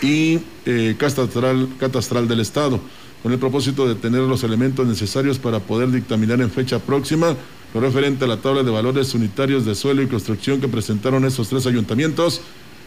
y 0.00 0.38
eh, 0.64 0.94
catastral 0.96 2.28
del 2.28 2.38
Estado 2.38 2.78
con 3.22 3.32
el 3.32 3.38
propósito 3.38 3.86
de 3.86 3.94
tener 3.94 4.22
los 4.22 4.42
elementos 4.44 4.86
necesarios 4.86 5.38
para 5.38 5.60
poder 5.60 5.90
dictaminar 5.90 6.40
en 6.40 6.50
fecha 6.50 6.78
próxima 6.78 7.36
lo 7.74 7.80
referente 7.80 8.24
a 8.24 8.28
la 8.28 8.38
tabla 8.38 8.62
de 8.62 8.70
valores 8.70 9.14
unitarios 9.14 9.64
de 9.64 9.74
suelo 9.74 10.02
y 10.02 10.08
construcción 10.08 10.60
que 10.60 10.68
presentaron 10.68 11.24
esos 11.24 11.48
tres 11.48 11.66
ayuntamientos, 11.66 12.40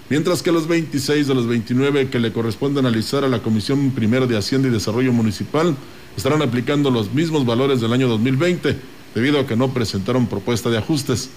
mientras 0.09 0.43
que 0.43 0.51
los 0.51 0.67
26 0.67 1.27
de 1.27 1.35
los 1.35 1.47
29 1.47 2.09
que 2.09 2.19
le 2.19 2.33
corresponde 2.33 2.79
analizar 2.79 3.23
a 3.23 3.29
la 3.29 3.39
Comisión 3.39 3.91
Primera 3.91 4.27
de 4.27 4.37
Hacienda 4.37 4.67
y 4.67 4.71
Desarrollo 4.71 5.13
Municipal 5.13 5.75
estarán 6.17 6.41
aplicando 6.41 6.91
los 6.91 7.13
mismos 7.13 7.45
valores 7.45 7.79
del 7.79 7.93
año 7.93 8.09
2020, 8.09 8.75
debido 9.15 9.39
a 9.39 9.47
que 9.47 9.55
no 9.55 9.73
presentaron 9.73 10.27
propuesta 10.27 10.69
de 10.69 10.79
ajustes. 10.79 11.29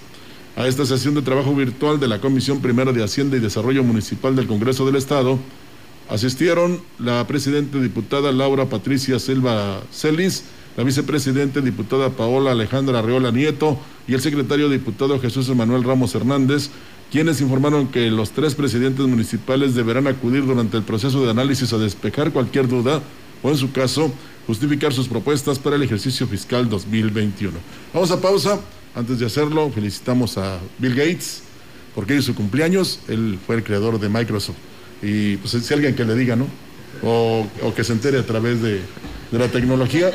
A 0.57 0.67
esta 0.67 0.87
sesión 0.87 1.15
de 1.15 1.23
trabajo 1.23 1.55
virtual 1.55 2.01
de 2.01 2.09
la 2.09 2.21
Comisión 2.21 2.63
Primera 2.63 2.91
de 2.91 3.05
Hacienda 3.05 3.37
y 3.37 3.41
Desarrollo 3.41 3.85
Municipal 3.85 4.35
del 4.35 4.47
Congreso 4.47 4.87
del 4.87 4.97
Estado 4.97 5.39
asistieron 6.09 6.81
la 6.99 7.27
presidenta 7.27 7.79
diputada 7.79 8.33
Laura 8.33 8.67
Patricia 8.67 9.19
Silva 9.19 9.83
Celis, 9.93 10.45
la 10.77 10.85
vicepresidenta 10.85 11.61
diputada 11.61 12.11
Paola 12.11 12.53
Alejandra 12.53 12.99
Arreola 12.99 13.31
Nieto 13.31 13.79
y 14.07 14.15
el 14.15 14.21
secretario 14.21 14.69
diputado 14.69 15.21
Jesús 15.21 15.49
Manuel 15.49 15.85
Ramos 15.85 16.15
Hernández, 16.15 16.71
quienes 17.11 17.41
informaron 17.41 17.89
que 17.89 18.11
los 18.11 18.33
tres 18.33 18.55
presidentes 18.55 19.07
municipales 19.07 19.75
deberán 19.75 20.07
acudir 20.07 20.45
durante 20.45 20.77
el 20.77 20.83
proceso 20.83 21.25
de 21.25 21.31
análisis 21.31 21.73
a 21.73 21.79
despejar 21.79 22.33
cualquier 22.33 22.69
duda 22.69 23.03
o, 23.43 23.51
en 23.51 23.57
su 23.57 23.73
caso, 23.73 24.13
justificar 24.47 24.93
sus 24.93 25.09
propuestas 25.09 25.59
para 25.59 25.77
el 25.77 25.83
ejercicio 25.83 26.27
fiscal 26.27 26.69
2021. 26.69 27.53
Vamos 27.93 28.11
a 28.11 28.21
pausa. 28.21 28.61
Antes 28.95 29.19
de 29.19 29.27
hacerlo, 29.27 29.71
felicitamos 29.71 30.39
a 30.39 30.59
Bill 30.79 30.95
Gates 30.95 31.43
porque 31.95 32.17
es 32.17 32.25
su 32.25 32.35
cumpleaños. 32.35 33.01
Él 33.09 33.39
fue 33.47 33.57
el 33.57 33.65
creador 33.65 34.01
de 34.01 34.09
Microsoft. 34.09 34.57
Y 35.03 35.37
pues 35.37 35.53
si 35.53 35.75
alguien 35.75 35.95
que 35.95 36.05
le 36.05 36.15
diga, 36.15 36.37
¿no? 36.37 36.47
O, 37.03 37.47
que 37.75 37.85
se 37.85 37.93
entere 37.93 38.19
a 38.19 38.27
través 38.27 38.63
de, 38.63 38.81
la 39.33 39.49
tecnología 39.49 40.11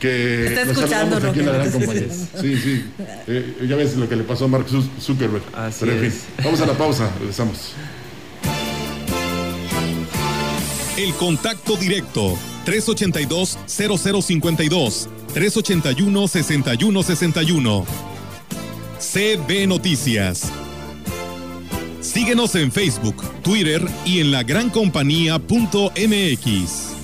que 0.00 0.46
Está 0.46 0.62
escuchando, 0.62 1.16
aquí 1.16 1.40
en 1.40 1.46
la 1.46 1.52
gran 1.52 1.70
compañía. 1.70 2.08
Sí, 2.40 2.56
sí. 2.56 2.84
Eh, 3.26 3.66
ya 3.68 3.76
ves 3.76 3.96
lo 3.96 4.08
que 4.08 4.16
le 4.16 4.24
pasó 4.24 4.44
a 4.44 4.48
Mark 4.48 4.66
Zuckerberg. 5.00 5.42
Pero 5.80 5.92
en 5.92 6.10
fin, 6.10 6.20
vamos 6.44 6.60
a 6.60 6.66
la 6.66 6.74
pausa, 6.74 7.10
regresamos. 7.18 7.72
El 10.96 11.12
contacto 11.14 11.76
directo 11.76 12.38
382 12.64 13.58
0052 13.66 15.08
381 15.34 16.28
6161. 16.28 17.86
CB 18.98 19.66
Noticias. 19.66 20.50
Síguenos 22.06 22.54
en 22.54 22.70
Facebook, 22.70 23.16
Twitter 23.42 23.82
y 24.04 24.20
en 24.20 24.30
la 24.30 24.38
lagrancompañía.mx. 24.38 26.95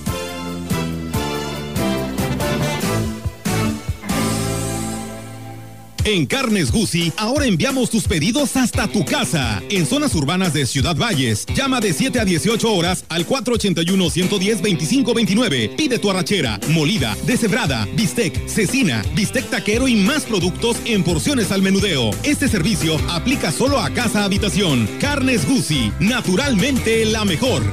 En 6.05 6.25
Carnes 6.25 6.69
Gucci, 6.69 7.13
ahora 7.15 7.45
enviamos 7.45 7.89
tus 7.89 8.09
pedidos 8.09 8.57
hasta 8.57 8.89
tu 8.89 9.05
casa. 9.05 9.63
En 9.69 9.85
zonas 9.85 10.13
urbanas 10.15 10.53
de 10.53 10.65
Ciudad 10.65 10.97
Valles, 10.97 11.45
llama 11.55 11.79
de 11.79 11.93
7 11.93 12.19
a 12.19 12.25
18 12.25 12.73
horas 12.73 13.05
al 13.07 13.25
481-110-2529. 13.25 15.77
Pide 15.77 15.99
tu 15.99 16.11
arrachera, 16.11 16.59
molida, 16.67 17.15
deshebrada, 17.25 17.87
bistec, 17.95 18.49
cecina, 18.49 19.01
bistec 19.15 19.49
taquero 19.49 19.87
y 19.87 19.95
más 19.95 20.23
productos 20.23 20.75
en 20.83 21.05
porciones 21.05 21.53
al 21.53 21.61
menudeo. 21.61 22.11
Este 22.23 22.49
servicio 22.49 22.97
aplica 23.09 23.53
solo 23.53 23.79
a 23.79 23.89
casa 23.91 24.25
habitación. 24.25 24.89
Carnes 24.99 25.47
Gucci, 25.47 25.93
naturalmente 26.01 27.05
la 27.05 27.23
mejor. 27.23 27.63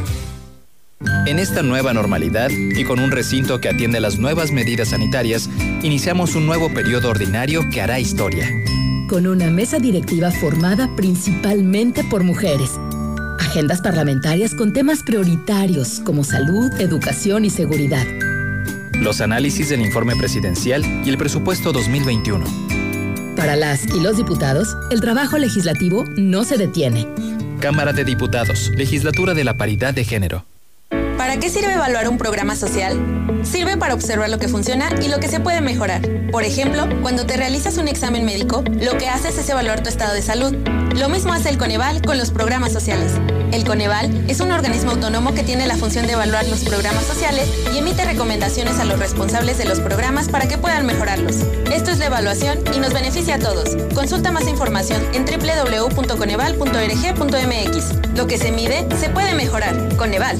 En 1.27 1.39
esta 1.39 1.63
nueva 1.63 1.95
normalidad 1.95 2.51
y 2.51 2.85
con 2.85 2.99
un 2.99 3.11
recinto 3.11 3.61
que 3.61 3.69
atiende 3.69 4.01
las 4.01 4.19
nuevas 4.19 4.53
medidas 4.53 4.89
sanitarias, 4.89 5.49
iniciamos 5.83 6.35
un 6.35 6.45
nuevo 6.45 6.75
periodo 6.75 7.09
ordinario 7.09 7.63
que 7.71 7.81
hará 7.81 8.01
historia. 8.01 8.47
Con 9.09 9.27
una 9.27 9.51
mesa 9.51 9.79
directiva 9.79 10.31
formada 10.31 10.95
principalmente 10.97 12.05
por 12.05 12.23
mujeres. 12.23 12.73
Agendas 13.39 13.81
parlamentarias 13.81 14.55
con 14.55 14.73
temas 14.73 15.03
prioritarios 15.03 16.01
como 16.01 16.23
salud, 16.23 16.71
educación 16.81 17.45
y 17.45 17.51
seguridad. 17.51 18.07
Los 18.95 19.21
análisis 19.21 19.71
del 19.71 19.81
informe 19.81 20.17
presidencial 20.17 20.85
y 21.05 21.09
el 21.09 21.17
presupuesto 21.17 21.73
2021. 21.73 22.45
Para 23.37 23.57
las 23.57 23.87
y 23.87 24.01
los 24.01 24.19
diputados, 24.19 24.77
el 24.91 25.01
trabajo 25.01 25.39
legislativo 25.39 26.05
no 26.17 26.45
se 26.45 26.59
detiene. 26.59 27.09
Cámara 27.61 27.93
de 27.93 28.05
Diputados, 28.05 28.71
Legislatura 28.77 29.33
de 29.33 29.45
la 29.45 29.57
Paridad 29.57 29.95
de 29.95 30.05
Género. 30.05 30.50
¿Para 31.31 31.39
qué 31.39 31.49
sirve 31.49 31.75
evaluar 31.75 32.09
un 32.09 32.19
programa 32.19 32.57
social? 32.57 33.41
Sirve 33.45 33.77
para 33.77 33.95
observar 33.95 34.29
lo 34.31 34.41
que 34.41 34.49
funciona 34.49 34.89
y 35.01 35.07
lo 35.07 35.21
que 35.21 35.29
se 35.29 35.39
puede 35.39 35.61
mejorar. 35.61 36.01
Por 36.33 36.43
ejemplo, 36.43 36.89
cuando 37.03 37.25
te 37.25 37.37
realizas 37.37 37.79
un 37.79 37.87
examen 37.87 38.25
médico, 38.25 38.65
lo 38.81 38.99
que 38.99 39.07
haces 39.07 39.39
es 39.39 39.49
evaluar 39.49 39.81
tu 39.81 39.89
estado 39.89 40.13
de 40.13 40.23
salud. 40.23 40.53
Lo 40.97 41.09
mismo 41.09 41.33
hace 41.33 41.51
el 41.51 41.57
Coneval 41.57 42.03
con 42.03 42.19
los 42.19 42.33
programas 42.33 42.73
sociales. 42.73 43.13
El 43.53 43.65
Coneval 43.65 44.29
es 44.29 44.41
un 44.41 44.51
organismo 44.51 44.91
autónomo 44.91 45.33
que 45.33 45.45
tiene 45.45 45.69
la 45.69 45.77
función 45.77 46.09
de 46.09 46.15
evaluar 46.15 46.49
los 46.49 46.65
programas 46.65 47.05
sociales 47.05 47.49
y 47.73 47.79
emite 47.79 48.05
recomendaciones 48.05 48.81
a 48.81 48.85
los 48.85 48.99
responsables 48.99 49.57
de 49.57 49.67
los 49.67 49.79
programas 49.79 50.29
para 50.29 50.49
que 50.49 50.59
puedan 50.59 50.85
mejorarlos. 50.85 51.37
Esto 51.73 51.93
es 51.93 52.01
la 52.01 52.07
evaluación 52.07 52.59
y 52.75 52.81
nos 52.81 52.93
beneficia 52.93 53.37
a 53.37 53.39
todos. 53.39 53.77
Consulta 53.95 54.33
más 54.33 54.49
información 54.49 55.01
en 55.15 55.27
www.coneval.org.mx. 55.27 58.17
Lo 58.17 58.27
que 58.27 58.37
se 58.37 58.51
mide 58.51 58.85
se 58.99 59.11
puede 59.11 59.33
mejorar. 59.35 59.77
Coneval. 59.97 60.37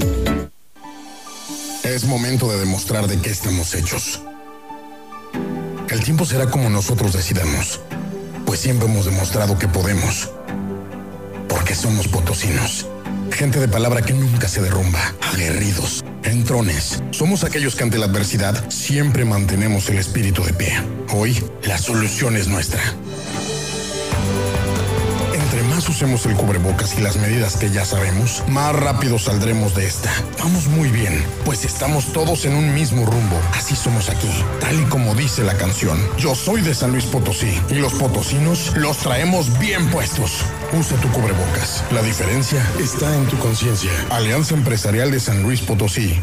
Es 1.91 2.05
momento 2.05 2.49
de 2.49 2.61
demostrar 2.61 3.09
de 3.09 3.21
qué 3.21 3.31
estamos 3.31 3.75
hechos. 3.75 4.21
El 5.89 6.05
tiempo 6.05 6.25
será 6.25 6.49
como 6.49 6.71
nosotros 6.71 7.13
decidamos, 7.13 7.81
pues 8.47 8.61
siempre 8.61 8.87
hemos 8.87 9.07
demostrado 9.07 9.59
que 9.59 9.67
podemos. 9.67 10.31
Porque 11.49 11.75
somos 11.75 12.07
potosinos. 12.07 12.87
Gente 13.33 13.59
de 13.59 13.67
palabra 13.67 14.03
que 14.03 14.13
nunca 14.13 14.47
se 14.47 14.63
derrumba, 14.63 15.01
aguerridos, 15.33 16.05
entrones. 16.23 17.03
Somos 17.11 17.43
aquellos 17.43 17.75
que 17.75 17.83
ante 17.83 17.99
la 17.99 18.07
adversidad 18.07 18.71
siempre 18.71 19.25
mantenemos 19.25 19.89
el 19.89 19.99
espíritu 19.99 20.45
de 20.45 20.53
pie. 20.53 20.81
Hoy, 21.13 21.43
la 21.65 21.77
solución 21.77 22.37
es 22.37 22.47
nuestra 22.47 22.81
usemos 25.89 26.27
el 26.27 26.35
cubrebocas 26.35 26.99
y 26.99 27.01
las 27.01 27.17
medidas 27.17 27.57
que 27.57 27.71
ya 27.71 27.85
sabemos, 27.85 28.43
más 28.49 28.75
rápido 28.75 29.19
saldremos 29.19 29.75
de 29.75 29.87
esta. 29.87 30.13
Vamos 30.39 30.67
muy 30.67 30.91
bien, 30.91 31.25
pues 31.45 31.65
estamos 31.65 32.13
todos 32.13 32.45
en 32.45 32.55
un 32.55 32.75
mismo 32.75 33.07
rumbo. 33.07 33.41
Así 33.55 33.77
somos 33.77 34.09
aquí, 34.09 34.31
tal 34.61 34.81
y 34.81 34.85
como 34.85 35.15
dice 35.15 35.43
la 35.43 35.57
canción. 35.57 35.99
Yo 36.19 36.35
soy 36.35 36.61
de 36.61 36.75
San 36.75 36.93
Luis 36.93 37.07
Potosí 37.07 37.61
y 37.71 37.75
los 37.75 37.95
potosinos 37.95 38.77
los 38.77 38.99
traemos 38.99 39.59
bien 39.59 39.89
puestos. 39.91 40.45
Usa 40.79 40.97
tu 40.99 41.09
cubrebocas. 41.13 41.85
La 41.93 42.03
diferencia 42.03 42.65
está 42.79 43.15
en 43.17 43.27
tu 43.27 43.39
conciencia. 43.39 43.91
Alianza 44.11 44.55
Empresarial 44.55 45.11
de 45.11 45.21
San 45.21 45.43
Luis 45.43 45.61
Potosí. 45.61 46.21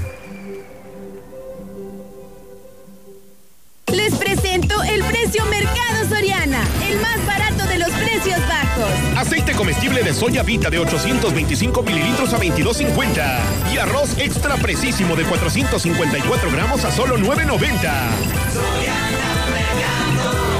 Comestible 9.57 10.03
de 10.03 10.13
soya 10.13 10.43
vita 10.43 10.69
de 10.69 10.79
825 10.79 11.81
mililitros 11.83 12.31
a 12.33 12.39
22.50 12.39 13.73
y 13.73 13.77
arroz 13.77 14.17
extra 14.19 14.55
precisísimo 14.55 15.15
de 15.15 15.25
454 15.25 16.51
gramos 16.51 16.85
a 16.85 16.91
solo 16.91 17.17
9.90. 17.17 17.91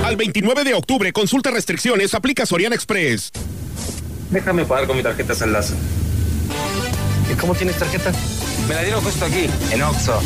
Al 0.04 0.16
29 0.16 0.64
de 0.64 0.74
octubre, 0.74 1.14
consulta 1.14 1.52
restricciones, 1.52 2.14
aplica 2.14 2.45
Soriana 2.45 2.76
Express. 2.76 3.32
Déjame 4.32 4.66
pagar 4.66 4.88
con 4.88 4.98
mi 4.98 5.04
tarjeta 5.04 5.36
Saldazo. 5.36 5.76
¿Y 7.32 7.36
cómo 7.36 7.54
tienes 7.54 7.78
tarjeta? 7.78 8.12
Me 8.68 8.74
la 8.74 8.82
dieron 8.82 9.04
justo 9.04 9.26
aquí, 9.26 9.48
en 9.72 9.82
Oxo. 9.84 10.20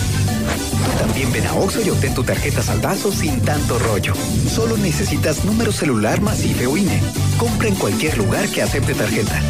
También 1.00 1.32
ven 1.32 1.48
a 1.48 1.54
Oxo 1.54 1.82
y 1.82 1.90
obtén 1.90 2.14
tu 2.14 2.24
tarjeta 2.24 2.62
saldazo 2.62 3.12
sin 3.12 3.42
tanto 3.42 3.80
rollo. 3.80 4.14
Solo 4.50 4.78
necesitas 4.78 5.44
número 5.46 5.72
celular 5.72 6.22
más 6.22 6.44
IFE 6.44 6.68
o 6.68 6.78
INE. 6.78 7.00
Compra 7.38 7.68
en 7.68 7.76
cualquier 7.76 8.18
lugar 8.18 8.48
que 8.50 8.62
acepte 8.62 8.94
tarjeta. 8.94 9.42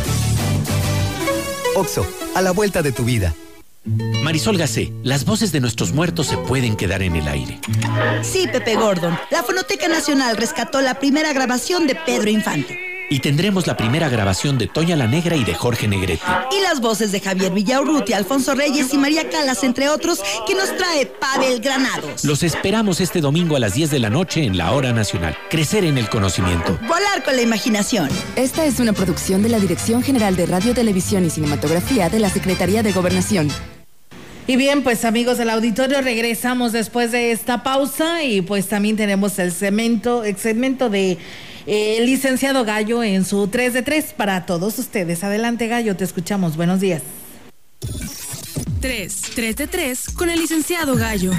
Oxo, 1.76 2.06
a 2.36 2.42
la 2.42 2.52
vuelta 2.52 2.82
de 2.82 2.92
tu 2.92 3.04
vida. 3.04 3.34
Marisol 4.24 4.58
Gacé, 4.58 4.94
las 5.04 5.26
voces 5.26 5.52
de 5.52 5.60
nuestros 5.60 5.92
muertos 5.92 6.28
se 6.28 6.38
pueden 6.38 6.76
quedar 6.76 7.02
en 7.02 7.16
el 7.16 7.28
aire. 7.28 7.60
Sí, 8.22 8.48
Pepe 8.52 8.76
Gordon. 8.76 9.18
La 9.32 9.42
Fonoteca 9.42 9.88
Nacional 9.88 10.38
rescató 10.38 10.82
la 10.82 11.00
primera 11.00 11.34
grabación 11.34 11.88
de 11.88 11.96
Pedro 11.96 12.30
Infante. 12.30 12.91
Y 13.12 13.20
tendremos 13.20 13.68
la 13.68 13.76
primera 13.76 14.08
grabación 14.08 14.58
de 14.58 14.68
Toña 14.68 14.96
la 14.96 15.06
Negra 15.06 15.36
y 15.36 15.44
de 15.44 15.54
Jorge 15.54 15.86
Negrete. 15.86 16.24
Y 16.58 16.62
las 16.64 16.80
voces 16.80 17.12
de 17.12 17.20
Javier 17.20 17.52
Villaurruti, 17.52 18.14
Alfonso 18.14 18.56
Reyes 18.56 18.94
y 18.94 18.98
María 18.98 19.30
Calas, 19.30 19.66
entre 19.66 19.90
otros, 19.90 20.22
que 20.48 20.56
nos 20.56 20.74
trae 20.78 21.08
Pavel 21.08 21.60
Granados. 21.60 22.24
Los 22.24 22.42
esperamos 22.42 23.02
este 23.02 23.20
domingo 23.20 23.58
a 23.58 23.60
las 23.60 23.74
10 23.74 23.92
de 23.92 24.00
la 24.00 24.10
noche 24.10 24.46
en 24.46 24.58
la 24.58 24.72
Hora 24.72 24.94
Nacional. 24.94 25.36
Crecer 25.50 25.84
en 25.84 25.98
el 25.98 26.08
conocimiento. 26.08 26.80
Volar 26.88 27.22
con 27.26 27.36
la 27.36 27.42
imaginación. 27.42 28.08
Esta 28.38 28.64
es 28.64 28.80
una 28.80 28.94
producción 28.94 29.44
de 29.44 29.50
la 29.50 29.60
Dirección 29.60 30.04
General 30.04 30.38
de 30.38 30.46
Radio, 30.46 30.74
Televisión 30.74 31.26
y 31.26 31.30
Cinematografía 31.30 32.08
de 32.08 32.20
la 32.20 32.30
Secretaría 32.30 32.82
de 32.82 32.94
Gobernación. 32.94 33.50
Y 34.48 34.56
bien, 34.56 34.84
pues 34.84 35.04
amigos 35.04 35.38
del 35.38 35.50
auditorio, 35.50 36.00
regresamos 36.02 36.72
después 36.72 37.12
de 37.12 37.34
esta 37.34 37.62
pausa 37.62 38.24
y 38.24 38.42
pues 38.42 38.70
también 38.70 38.96
tenemos 38.96 39.38
el 39.38 39.52
segmento, 39.52 40.24
el 40.24 40.38
segmento 40.38 40.90
de 40.90 41.18
el 41.66 42.06
licenciado 42.06 42.66
Gallo 42.66 43.04
en 43.04 43.26
su 43.26 43.48
3 43.48 43.74
de 43.74 43.82
3 43.82 44.14
para 44.18 44.46
todos 44.46 44.80
ustedes. 44.80 45.24
Adelante 45.24 45.68
Gallo, 45.68 45.96
te 45.96 46.04
escuchamos. 46.04 46.58
Buenos 46.58 46.80
días. 46.80 47.02
3, 48.82 49.22
3 49.36 49.56
de 49.56 49.68
3 49.68 50.10
con 50.16 50.30
el 50.30 50.40
licenciado 50.40 50.96
Gallo. 50.96 51.32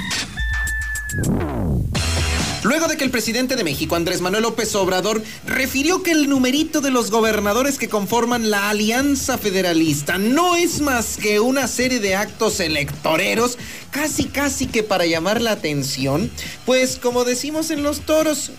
luego 2.63 2.87
de 2.87 2.97
que 2.97 3.05
el 3.05 3.11
presidente 3.11 3.57
de 3.57 3.65
México, 3.65 3.97
Andrés 3.97 4.21
Manuel 4.21 4.45
López 4.45 4.75
Obrador, 4.77 5.21
refirió 5.47 6.03
que 6.03 6.13
el 6.13 6.29
numerito 6.29 6.81
de 6.81 6.93
los 6.93 7.11
gobernadores 7.11 7.79
que 7.79 7.89
conforman 7.89 8.51
la 8.51 8.71
Alianza 8.71 9.39
Federalista 9.39 10.19
no 10.19 10.55
es 10.55 10.81
más 10.81 11.17
que 11.17 11.41
una 11.41 11.67
serie 11.67 11.99
de 11.99 12.15
actos 12.15 12.61
electoreros, 12.61 13.59
casi 13.91 14.27
casi 14.27 14.67
que 14.67 14.85
para 14.85 15.05
llamar 15.05 15.41
la 15.41 15.51
atención, 15.51 16.31
pues 16.65 16.97
como 16.97 17.25
decimos 17.25 17.71
en 17.73 17.83
los 17.83 18.03
toros, 18.03 18.53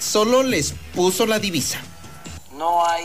solo 0.00 0.42
les 0.42 0.74
puso 0.94 1.26
la 1.26 1.38
divisa. 1.38 1.80
No 2.56 2.84
hay 2.84 3.04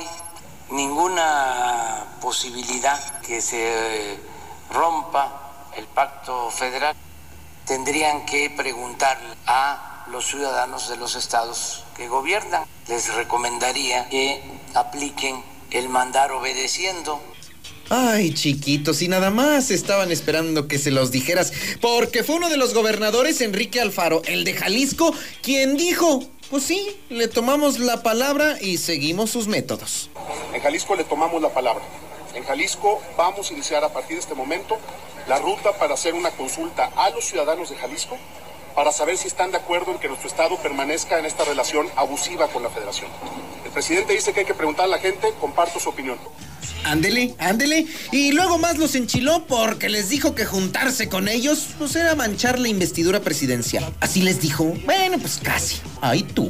ninguna 0.71 2.17
posibilidad 2.21 3.21
que 3.21 3.41
se 3.41 4.17
rompa 4.71 5.71
el 5.77 5.85
pacto 5.85 6.49
federal. 6.49 6.95
Tendrían 7.65 8.25
que 8.25 8.49
preguntar 8.49 9.19
a 9.45 10.05
los 10.11 10.25
ciudadanos 10.25 10.89
de 10.89 10.97
los 10.97 11.15
estados 11.15 11.83
que 11.95 12.07
gobiernan. 12.07 12.65
Les 12.87 13.13
recomendaría 13.13 14.09
que 14.09 14.43
apliquen 14.73 15.43
el 15.71 15.89
mandar 15.89 16.31
obedeciendo. 16.31 17.21
Ay, 17.89 18.33
chiquitos, 18.33 19.03
y 19.03 19.07
nada 19.07 19.29
más 19.29 19.69
estaban 19.69 20.11
esperando 20.11 20.67
que 20.67 20.79
se 20.79 20.89
los 20.89 21.11
dijeras, 21.11 21.53
porque 21.81 22.23
fue 22.23 22.35
uno 22.35 22.49
de 22.49 22.57
los 22.57 22.73
gobernadores, 22.73 23.41
Enrique 23.41 23.79
Alfaro, 23.79 24.23
el 24.25 24.43
de 24.43 24.53
Jalisco, 24.53 25.13
quien 25.43 25.77
dijo, 25.77 26.23
pues 26.49 26.63
sí, 26.63 26.99
le 27.09 27.27
tomamos 27.27 27.79
la 27.79 28.03
palabra 28.03 28.57
y 28.61 28.77
seguimos 28.77 29.31
sus 29.31 29.47
métodos. 29.47 30.09
En 30.53 30.61
Jalisco 30.61 30.95
le 30.95 31.03
tomamos 31.03 31.41
la 31.41 31.49
palabra. 31.49 31.83
En 32.33 32.43
Jalisco 32.43 33.01
vamos 33.17 33.49
a 33.49 33.53
iniciar 33.53 33.83
a 33.83 33.93
partir 33.93 34.17
de 34.17 34.21
este 34.21 34.35
momento 34.35 34.77
la 35.27 35.39
ruta 35.39 35.73
para 35.73 35.93
hacer 35.93 36.13
una 36.13 36.31
consulta 36.31 36.91
a 36.95 37.09
los 37.09 37.25
ciudadanos 37.25 37.69
de 37.69 37.77
Jalisco 37.77 38.17
para 38.75 38.91
saber 38.91 39.17
si 39.17 39.27
están 39.27 39.51
de 39.51 39.57
acuerdo 39.57 39.91
en 39.91 39.99
que 39.99 40.09
nuestro 40.09 40.27
Estado 40.27 40.57
permanezca 40.57 41.17
en 41.17 41.25
esta 41.25 41.45
relación 41.45 41.89
abusiva 41.95 42.47
con 42.49 42.61
la 42.61 42.69
Federación. 42.69 43.09
Presidente 43.76 44.13
dice 44.13 44.32
que 44.32 44.39
hay 44.39 44.45
que 44.45 44.53
preguntar 44.53 44.86
a 44.86 44.88
la 44.88 44.99
gente, 44.99 45.28
comparto 45.41 45.82
su 45.82 45.89
opinión. 45.89 46.17
Ándele, 46.86 47.36
ándele. 47.39 47.86
Y 48.13 48.32
luego 48.32 48.57
más 48.57 48.78
los 48.78 48.95
enchiló 48.95 49.45
porque 49.47 49.89
les 49.89 50.07
dijo 50.07 50.34
que 50.34 50.45
juntarse 50.45 51.09
con 51.09 51.28
ellos 51.28 51.67
pues 51.78 51.93
era 51.97 52.15
manchar 52.15 52.57
la 52.57 52.69
investidura 52.69 53.19
presidencial. 53.19 53.93
Así 53.99 54.21
les 54.21 54.39
dijo. 54.39 54.63
Bueno, 54.86 55.19
pues 55.19 55.41
casi. 55.43 55.82
Ay 55.99 56.23
tú. 56.23 56.49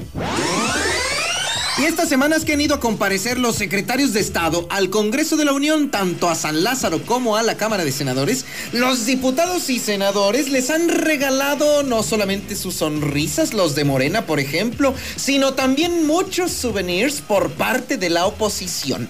Y 1.77 1.83
estas 1.83 2.07
semanas 2.07 2.45
que 2.45 2.53
han 2.53 2.61
ido 2.61 2.75
a 2.75 2.79
comparecer 2.79 3.37
los 3.37 3.57
secretarios 3.57 4.13
de 4.13 4.21
Estado 4.21 4.65
al 4.69 4.89
Congreso 4.89 5.35
de 5.35 5.43
la 5.43 5.51
Unión, 5.51 5.91
tanto 5.91 6.29
a 6.29 6.35
San 6.35 6.63
Lázaro 6.63 7.05
como 7.05 7.35
a 7.35 7.43
la 7.43 7.57
Cámara 7.57 7.83
de 7.83 7.91
Senadores, 7.91 8.45
los 8.71 9.05
diputados 9.05 9.69
y 9.69 9.79
senadores 9.79 10.47
les 10.47 10.69
han 10.69 10.87
regalado 10.87 11.83
no 11.83 12.01
solamente 12.01 12.55
sus 12.55 12.75
sonrisas, 12.75 13.53
los 13.53 13.75
de 13.75 13.83
Morena, 13.83 14.25
por 14.25 14.39
ejemplo, 14.39 14.93
sino 15.17 15.53
también 15.53 16.07
muchos 16.07 16.51
souvenirs 16.51 17.19
por 17.19 17.51
parte 17.51 17.97
de 17.97 18.09
la 18.09 18.25
oposición. 18.25 19.09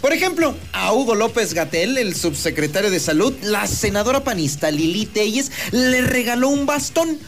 Por 0.00 0.14
ejemplo, 0.14 0.54
a 0.72 0.94
Hugo 0.94 1.14
López 1.14 1.52
Gatel, 1.52 1.98
el 1.98 2.16
subsecretario 2.16 2.90
de 2.90 2.98
Salud, 2.98 3.34
la 3.42 3.66
senadora 3.66 4.24
panista 4.24 4.70
Lili 4.70 5.04
Telles 5.04 5.52
le 5.70 6.00
regaló 6.00 6.48
un 6.48 6.64
bastón. 6.64 7.18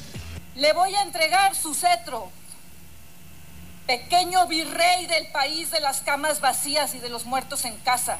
Le 0.56 0.72
voy 0.72 0.94
a 0.94 1.02
entregar 1.02 1.54
su 1.54 1.74
cetro 1.74 2.37
pequeño 3.88 4.46
virrey 4.46 5.06
del 5.06 5.26
país 5.32 5.70
de 5.70 5.80
las 5.80 6.02
camas 6.02 6.42
vacías 6.42 6.94
y 6.94 6.98
de 6.98 7.08
los 7.08 7.24
muertos 7.24 7.64
en 7.64 7.74
casa. 7.78 8.18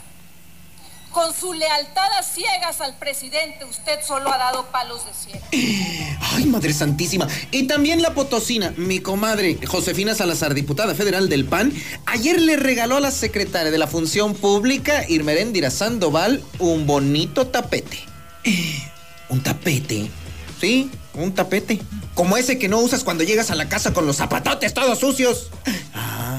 Con 1.12 1.35
su 1.35 1.53
lealtad 1.53 2.11
a 2.19 2.23
ciegas 2.23 2.81
al 2.81 2.97
presidente, 2.97 3.66
usted 3.66 3.99
solo 4.07 4.33
ha 4.33 4.39
dado 4.39 4.66
palos 4.66 5.05
de 5.05 5.12
cielo. 5.12 5.41
Ay, 6.33 6.47
Madre 6.47 6.73
Santísima. 6.73 7.29
Y 7.51 7.66
también 7.66 8.01
la 8.01 8.14
potosina, 8.14 8.73
mi 8.77 9.01
comadre 9.01 9.59
Josefina 9.66 10.14
Salazar, 10.14 10.55
diputada 10.55 10.95
federal 10.95 11.29
del 11.29 11.45
PAN, 11.45 11.73
ayer 12.07 12.41
le 12.41 12.57
regaló 12.57 12.97
a 12.97 13.01
la 13.01 13.11
secretaria 13.11 13.71
de 13.71 13.79
la 13.79 13.87
Función 13.87 14.35
Pública, 14.35 15.05
Irmeréndira 15.07 15.71
Sandoval, 15.71 16.43
un 16.59 16.87
bonito 16.87 17.47
tapete. 17.47 17.99
¿Un 19.29 19.43
tapete? 19.43 20.11
Sí, 20.61 20.91
un 21.23 21.35
tapete. 21.35 21.81
Como 22.14 22.37
ese 22.37 22.59
que 22.59 22.69
no 22.69 22.79
usas 22.79 23.05
cuando 23.05 23.25
llegas 23.25 23.51
a 23.51 23.55
la 23.55 23.69
casa 23.69 23.93
con 23.93 24.07
los 24.07 24.16
zapatotes 24.16 24.75
todos 24.75 24.99
sucios. 24.99 25.51
Ah. 25.95 26.39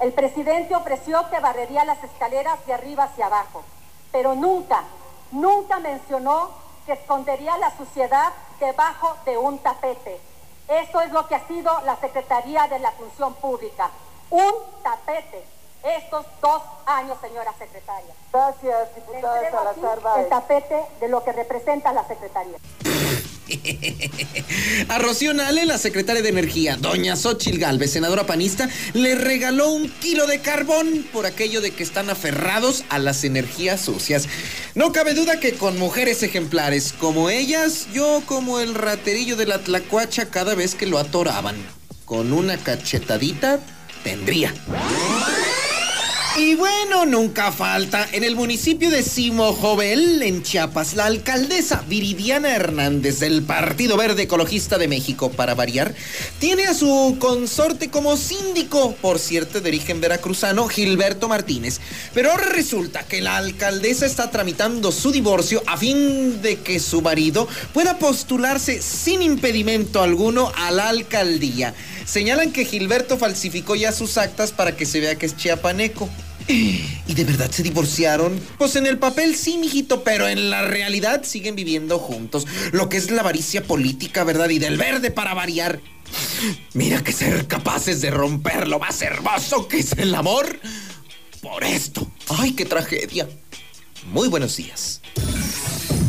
El 0.00 0.12
presidente 0.12 0.74
ofreció 0.74 1.28
que 1.30 1.40
barrería 1.40 1.84
las 1.84 2.02
escaleras 2.04 2.64
de 2.66 2.74
arriba 2.74 3.04
hacia 3.04 3.26
abajo, 3.26 3.64
pero 4.12 4.34
nunca, 4.34 4.84
nunca 5.32 5.80
mencionó 5.80 6.50
que 6.86 6.92
escondería 6.92 7.58
la 7.58 7.76
suciedad 7.76 8.32
debajo 8.60 9.16
de 9.26 9.36
un 9.36 9.58
tapete. 9.58 10.20
Eso 10.68 11.00
es 11.00 11.12
lo 11.12 11.26
que 11.26 11.34
ha 11.34 11.46
sido 11.48 11.72
la 11.84 11.96
Secretaría 11.96 12.66
de 12.68 12.78
la 12.78 12.92
Función 12.92 13.34
Pública. 13.34 13.90
Un 14.30 14.52
tapete. 14.82 15.44
Estos 15.82 16.26
dos 16.42 16.62
años, 16.86 17.16
señora 17.20 17.52
secretaria. 17.58 18.12
Gracias, 18.32 18.94
diputada 18.94 19.50
Salazar. 19.50 19.98
El 20.18 20.28
tapete 20.28 20.84
de 21.00 21.08
lo 21.08 21.22
que 21.24 21.32
representa 21.32 21.92
la 21.92 22.06
Secretaría. 22.06 22.58
A 24.88 24.98
Rocío 24.98 25.34
Nale, 25.34 25.64
la 25.64 25.78
secretaria 25.78 26.22
de 26.22 26.28
Energía, 26.28 26.76
doña 26.76 27.16
Xochil 27.16 27.58
Galvez, 27.58 27.92
senadora 27.92 28.26
panista, 28.26 28.68
le 28.94 29.14
regaló 29.14 29.70
un 29.70 29.88
kilo 29.88 30.26
de 30.26 30.40
carbón 30.40 31.06
por 31.12 31.26
aquello 31.26 31.60
de 31.60 31.70
que 31.70 31.82
están 31.82 32.10
aferrados 32.10 32.84
a 32.88 32.98
las 32.98 33.24
energías 33.24 33.80
sucias. 33.80 34.28
No 34.74 34.92
cabe 34.92 35.14
duda 35.14 35.40
que 35.40 35.54
con 35.54 35.78
mujeres 35.78 36.22
ejemplares 36.22 36.92
como 36.92 37.30
ellas, 37.30 37.88
yo 37.92 38.22
como 38.26 38.60
el 38.60 38.74
raterillo 38.74 39.36
de 39.36 39.46
la 39.46 39.58
tlacuacha 39.58 40.30
cada 40.30 40.54
vez 40.54 40.74
que 40.74 40.86
lo 40.86 40.98
atoraban. 40.98 41.56
Con 42.04 42.32
una 42.32 42.56
cachetadita, 42.56 43.60
tendría. 44.02 44.54
Y 46.36 46.54
bueno, 46.54 47.04
nunca 47.04 47.50
falta, 47.50 48.06
en 48.12 48.22
el 48.22 48.36
municipio 48.36 48.90
de 48.90 49.02
Simojovel, 49.02 50.22
en 50.22 50.42
Chiapas, 50.42 50.94
la 50.94 51.06
alcaldesa 51.06 51.82
Viridiana 51.88 52.54
Hernández 52.54 53.18
del 53.18 53.42
Partido 53.42 53.96
Verde 53.96 54.24
Ecologista 54.24 54.78
de 54.78 54.86
México, 54.86 55.30
para 55.30 55.54
variar, 55.54 55.94
tiene 56.38 56.66
a 56.66 56.74
su 56.74 57.16
consorte 57.18 57.90
como 57.90 58.16
síndico, 58.16 58.94
por 59.00 59.18
cierto, 59.18 59.60
de 59.60 59.70
origen 59.70 60.00
veracruzano, 60.00 60.68
Gilberto 60.68 61.28
Martínez. 61.28 61.80
Pero 62.14 62.36
resulta 62.36 63.02
que 63.02 63.20
la 63.20 63.36
alcaldesa 63.36 64.06
está 64.06 64.30
tramitando 64.30 64.92
su 64.92 65.10
divorcio 65.10 65.62
a 65.66 65.76
fin 65.76 66.40
de 66.40 66.60
que 66.60 66.78
su 66.78 67.02
marido 67.02 67.48
pueda 67.72 67.98
postularse 67.98 68.80
sin 68.80 69.22
impedimento 69.22 70.02
alguno 70.02 70.52
a 70.56 70.70
la 70.70 70.88
alcaldía. 70.88 71.74
Señalan 72.08 72.52
que 72.52 72.64
Gilberto 72.64 73.18
falsificó 73.18 73.76
ya 73.76 73.92
sus 73.92 74.16
actas 74.16 74.52
para 74.52 74.74
que 74.74 74.86
se 74.86 74.98
vea 74.98 75.16
que 75.16 75.26
es 75.26 75.36
chiapaneco. 75.36 76.08
¿Y 76.48 77.14
de 77.14 77.24
verdad 77.24 77.50
se 77.50 77.62
divorciaron? 77.62 78.40
Pues 78.56 78.76
en 78.76 78.86
el 78.86 78.96
papel 78.96 79.36
sí, 79.36 79.58
mijito, 79.58 80.02
pero 80.02 80.26
en 80.26 80.48
la 80.48 80.62
realidad 80.62 81.22
siguen 81.24 81.54
viviendo 81.54 81.98
juntos. 81.98 82.46
Lo 82.72 82.88
que 82.88 82.96
es 82.96 83.10
la 83.10 83.20
avaricia 83.20 83.62
política, 83.62 84.24
¿verdad? 84.24 84.48
Y 84.48 84.58
del 84.58 84.78
verde 84.78 85.10
para 85.10 85.34
variar. 85.34 85.80
Mira 86.72 87.04
que 87.04 87.12
ser 87.12 87.46
capaces 87.46 88.00
de 88.00 88.10
romper 88.10 88.68
lo 88.68 88.78
más 88.78 89.02
hermoso 89.02 89.68
que 89.68 89.80
es 89.80 89.92
el 89.92 90.14
amor. 90.14 90.58
Por 91.42 91.62
esto. 91.62 92.10
¡Ay, 92.30 92.52
qué 92.52 92.64
tragedia! 92.64 93.28
Muy 94.10 94.28
buenos 94.28 94.56
días. 94.56 95.02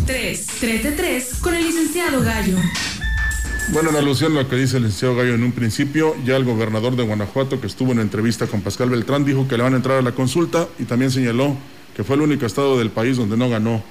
3, 0.05 0.47
3 0.61 0.83
de 0.83 0.91
3 0.93 1.27
con 1.41 1.53
el 1.53 1.65
licenciado 1.65 2.21
Gallo. 2.23 2.57
Bueno, 3.71 3.91
en 3.91 3.97
alusión 3.97 4.31
a 4.35 4.41
lo 4.41 4.49
que 4.49 4.55
dice 4.55 4.77
el 4.77 4.83
licenciado 4.83 5.15
Gallo 5.15 5.35
en 5.35 5.43
un 5.43 5.51
principio, 5.51 6.15
ya 6.25 6.35
el 6.35 6.43
gobernador 6.43 6.95
de 6.95 7.03
Guanajuato, 7.03 7.61
que 7.61 7.67
estuvo 7.67 7.91
en 7.91 7.99
entrevista 7.99 8.47
con 8.47 8.61
Pascal 8.61 8.89
Beltrán, 8.89 9.25
dijo 9.25 9.47
que 9.47 9.57
le 9.57 9.63
van 9.63 9.73
a 9.73 9.77
entrar 9.77 9.99
a 9.99 10.01
la 10.01 10.11
consulta 10.11 10.67
y 10.79 10.85
también 10.85 11.11
señaló 11.11 11.55
que 11.95 12.03
fue 12.03 12.15
el 12.15 12.23
único 12.23 12.47
estado 12.47 12.79
del 12.79 12.89
país 12.89 13.17
donde 13.17 13.37
no 13.37 13.47
ganó 13.47 13.83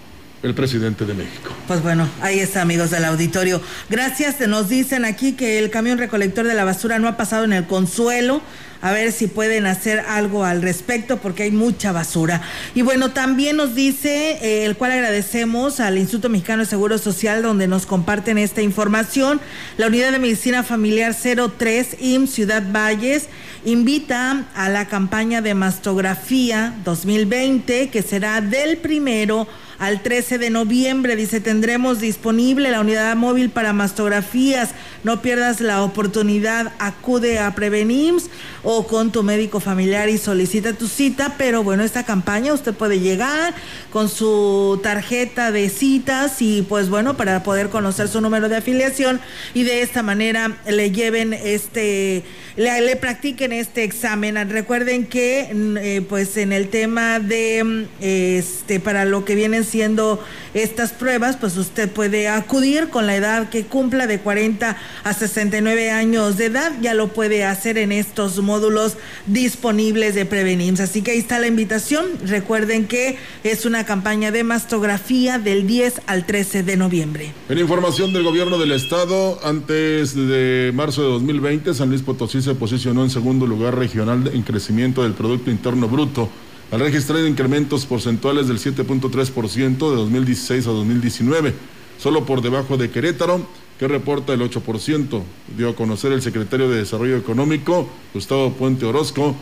el 0.42 0.52
presidente 0.54 1.04
de 1.04 1.14
México. 1.14 1.52
Pues 1.68 1.80
bueno, 1.80 2.08
ahí 2.20 2.40
está, 2.40 2.62
amigos 2.62 2.90
del 2.90 3.04
auditorio. 3.04 3.60
Gracias, 3.88 4.40
nos 4.48 4.68
dicen 4.68 5.04
aquí 5.04 5.34
que 5.34 5.60
el 5.60 5.70
camión 5.70 5.98
recolector 5.98 6.44
de 6.44 6.54
la 6.54 6.64
basura 6.64 6.98
no 6.98 7.06
ha 7.06 7.16
pasado 7.16 7.44
en 7.44 7.52
el 7.52 7.66
consuelo 7.66 8.42
a 8.80 8.92
ver 8.92 9.12
si 9.12 9.26
pueden 9.26 9.66
hacer 9.66 10.00
algo 10.00 10.44
al 10.44 10.62
respecto 10.62 11.18
porque 11.18 11.44
hay 11.44 11.50
mucha 11.50 11.92
basura. 11.92 12.42
Y 12.74 12.82
bueno, 12.82 13.10
también 13.10 13.56
nos 13.56 13.74
dice, 13.74 14.38
eh, 14.42 14.64
el 14.64 14.76
cual 14.76 14.92
agradecemos 14.92 15.80
al 15.80 15.98
Instituto 15.98 16.28
Mexicano 16.28 16.62
de 16.62 16.68
Seguro 16.68 16.98
Social 16.98 17.42
donde 17.42 17.66
nos 17.66 17.86
comparten 17.86 18.38
esta 18.38 18.62
información, 18.62 19.40
la 19.76 19.86
Unidad 19.86 20.12
de 20.12 20.18
Medicina 20.18 20.62
Familiar 20.62 21.14
03 21.14 21.96
IM 22.00 22.26
Ciudad 22.26 22.62
Valles 22.72 23.28
invita 23.64 24.44
a 24.54 24.68
la 24.68 24.86
campaña 24.86 25.42
de 25.42 25.54
mastografía 25.54 26.74
2020 26.84 27.90
que 27.90 28.02
será 28.02 28.40
del 28.40 28.78
primero 28.78 29.48
al 29.78 30.02
13 30.02 30.38
de 30.38 30.50
noviembre. 30.50 31.16
Dice, 31.16 31.40
tendremos 31.40 32.00
disponible 32.00 32.70
la 32.70 32.80
unidad 32.80 33.14
móvil 33.16 33.50
para 33.50 33.72
mastografías. 33.72 34.70
No 35.04 35.22
pierdas 35.22 35.60
la 35.60 35.82
oportunidad. 35.82 36.72
Acude 36.78 37.38
a 37.38 37.54
Prevenims 37.54 38.30
o 38.62 38.86
con 38.86 39.12
tu 39.12 39.22
médico 39.22 39.60
familiar 39.60 40.08
y 40.08 40.18
solicita 40.18 40.72
tu 40.72 40.88
cita. 40.88 41.34
Pero 41.38 41.62
bueno, 41.62 41.84
esta 41.84 42.04
campaña 42.04 42.52
usted 42.52 42.74
puede 42.74 43.00
llegar 43.00 43.54
con 43.90 44.08
su 44.08 44.80
tarjeta 44.82 45.52
de 45.52 45.68
citas 45.68 46.40
y 46.42 46.62
pues 46.62 46.88
bueno, 46.88 47.16
para 47.16 47.42
poder 47.42 47.68
conocer 47.68 48.08
su 48.08 48.20
número 48.20 48.48
de 48.48 48.56
afiliación 48.56 49.20
y 49.54 49.62
de 49.62 49.82
esta 49.82 50.02
manera 50.02 50.58
le 50.66 50.90
lleven 50.90 51.32
este, 51.32 52.24
le, 52.56 52.96
practiquen 52.96 53.52
este 53.52 53.84
examen. 53.84 54.36
Recuerden 54.50 55.06
que 55.06 55.50
mm, 55.54 55.76
eh, 55.76 56.02
pues 56.08 56.36
en 56.36 56.52
el 56.52 56.68
tema 56.68 57.20
de 57.20 57.62
mm, 57.64 57.84
este 58.00 58.80
para 58.80 59.04
lo 59.04 59.24
que 59.24 59.34
vienen 59.34 59.64
siendo 59.68 60.22
estas 60.54 60.92
pruebas, 60.92 61.36
pues 61.36 61.56
usted 61.56 61.90
puede 61.90 62.28
acudir 62.28 62.88
con 62.88 63.06
la 63.06 63.16
edad 63.16 63.48
que 63.48 63.66
cumpla 63.66 64.06
de 64.06 64.20
40 64.20 64.76
a 65.04 65.12
69 65.12 65.90
años 65.90 66.36
de 66.36 66.46
edad, 66.46 66.72
ya 66.80 66.94
lo 66.94 67.08
puede 67.08 67.44
hacer 67.44 67.78
en 67.78 67.92
estos 67.92 68.40
módulos 68.42 68.96
disponibles 69.26 70.14
de 70.14 70.26
Prevenims. 70.26 70.80
Así 70.80 71.02
que 71.02 71.12
ahí 71.12 71.18
está 71.18 71.38
la 71.38 71.46
invitación. 71.46 72.06
Recuerden 72.24 72.86
que 72.86 73.16
es 73.44 73.64
una 73.64 73.84
campaña 73.84 74.30
de 74.30 74.44
mastografía 74.44 75.38
del 75.38 75.66
10 75.66 76.02
al 76.06 76.26
13 76.26 76.62
de 76.62 76.76
noviembre. 76.76 77.32
En 77.48 77.58
información 77.58 78.12
del 78.12 78.24
gobierno 78.24 78.58
del 78.58 78.72
estado, 78.72 79.38
antes 79.44 80.14
de 80.14 80.72
marzo 80.74 81.02
de 81.02 81.08
2020, 81.08 81.74
San 81.74 81.90
Luis 81.90 82.02
Potosí 82.02 82.42
se 82.42 82.54
posicionó 82.54 83.04
en 83.04 83.10
segundo 83.10 83.46
lugar 83.46 83.76
regional 83.76 84.30
en 84.32 84.42
crecimiento 84.42 85.02
del 85.02 85.12
Producto 85.12 85.50
Interno 85.50 85.88
Bruto 85.88 86.28
al 86.70 86.80
registrar 86.80 87.24
incrementos 87.26 87.86
porcentuales 87.86 88.48
del 88.48 88.58
7.3% 88.58 89.90
de 89.90 89.96
2016 89.96 90.66
a 90.66 90.70
2019, 90.70 91.54
solo 91.98 92.26
por 92.26 92.42
debajo 92.42 92.76
de 92.76 92.90
Querétaro, 92.90 93.46
que 93.78 93.88
reporta 93.88 94.34
el 94.34 94.40
8%, 94.40 95.22
dio 95.56 95.70
a 95.70 95.76
conocer 95.76 96.12
el 96.12 96.20
secretario 96.20 96.68
de 96.68 96.78
Desarrollo 96.78 97.16
Económico, 97.16 97.88
Gustavo 98.12 98.52
Puente 98.52 98.84
Orozco, 98.84 99.34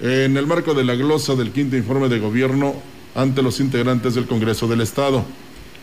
en 0.00 0.36
el 0.36 0.46
marco 0.46 0.74
de 0.74 0.84
la 0.84 0.94
glosa 0.94 1.34
del 1.34 1.50
quinto 1.50 1.76
informe 1.76 2.08
de 2.08 2.18
gobierno 2.18 2.74
ante 3.14 3.42
los 3.42 3.60
integrantes 3.60 4.14
del 4.14 4.26
Congreso 4.26 4.66
del 4.68 4.80
Estado. 4.80 5.24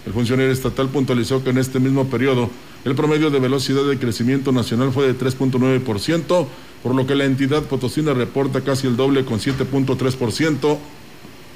El 0.05 0.13
funcionario 0.13 0.51
estatal 0.51 0.87
puntualizó 0.87 1.43
que 1.43 1.49
en 1.49 1.57
este 1.57 1.79
mismo 1.79 2.05
periodo 2.05 2.49
el 2.85 2.95
promedio 2.95 3.29
de 3.29 3.39
velocidad 3.39 3.83
de 3.83 3.99
crecimiento 3.99 4.53
nacional 4.53 4.91
fue 4.93 5.05
de 5.05 5.17
3.9%, 5.19 6.47
por 6.83 6.95
lo 6.95 7.07
que 7.07 7.15
la 7.15 7.25
entidad 7.25 7.63
potosina 7.63 8.13
reporta 8.13 8.61
casi 8.61 8.87
el 8.87 8.95
doble 8.95 9.25
con 9.25 9.39
7.3%. 9.39 10.77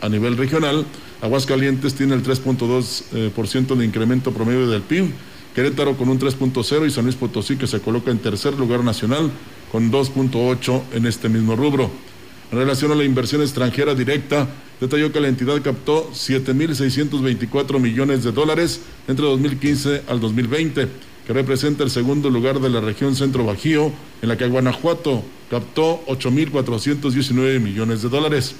A 0.02 0.10
nivel 0.10 0.36
regional, 0.36 0.86
Aguascalientes 1.22 1.94
tiene 1.94 2.16
el 2.16 2.24
3.2% 2.24 3.76
de 3.76 3.86
incremento 3.86 4.32
promedio 4.32 4.68
del 4.68 4.82
PIB, 4.82 5.12
Querétaro 5.54 5.96
con 5.98 6.10
un 6.10 6.20
3.0 6.20 6.88
y 6.88 6.92
San 6.92 7.04
Luis 7.04 7.16
Potosí 7.16 7.58
que 7.58 7.68
se 7.68 7.82
coloca 7.82 8.10
en 8.10 8.20
tercer 8.20 8.58
lugar 8.58 8.84
nacional 8.84 9.30
con 9.72 9.92
2.8 9.92 10.82
en 10.94 11.06
este 11.06 11.30
mismo 11.30 11.56
rubro. 11.56 11.92
En 12.52 12.58
relación 12.58 12.92
a 12.92 12.96
la 12.96 13.04
inversión 13.04 13.42
extranjera 13.42 13.94
directa, 13.94 14.48
detalló 14.80 15.12
que 15.12 15.20
la 15.20 15.28
entidad 15.28 15.62
captó 15.62 16.10
7.624 16.12 17.80
millones 17.80 18.24
de 18.24 18.32
dólares 18.32 18.82
entre 19.08 19.26
2015 19.26 20.04
al 20.08 20.20
2020 20.20 21.11
representa 21.34 21.84
el 21.84 21.90
segundo 21.90 22.30
lugar 22.30 22.60
de 22.60 22.70
la 22.70 22.82
región 22.82 23.16
Centro 23.16 23.46
Bajío, 23.46 23.92
en 24.22 24.30
la 24.30 24.38
que 24.38 24.48
Guanajuato 24.48 25.24
captó 25.50 26.04
8.419 26.08 27.60
millones 27.60 28.02
de 28.02 28.10
dólares. 28.10 28.56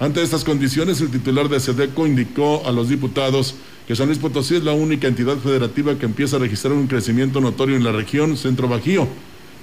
Ante 0.00 0.22
estas 0.22 0.42
condiciones, 0.42 1.00
el 1.00 1.10
titular 1.10 1.48
de 1.48 1.60
SEDECO 1.60 2.06
indicó 2.06 2.66
a 2.66 2.72
los 2.72 2.88
diputados 2.88 3.54
que 3.86 3.94
San 3.94 4.06
Luis 4.06 4.18
Potosí 4.18 4.56
es 4.56 4.64
la 4.64 4.72
única 4.72 5.06
entidad 5.06 5.36
federativa 5.38 5.96
que 5.96 6.06
empieza 6.06 6.36
a 6.36 6.40
registrar 6.40 6.72
un 6.72 6.86
crecimiento 6.86 7.40
notorio 7.40 7.76
en 7.76 7.84
la 7.84 7.92
región 7.92 8.36
Centro 8.36 8.68
Bajío, 8.68 9.06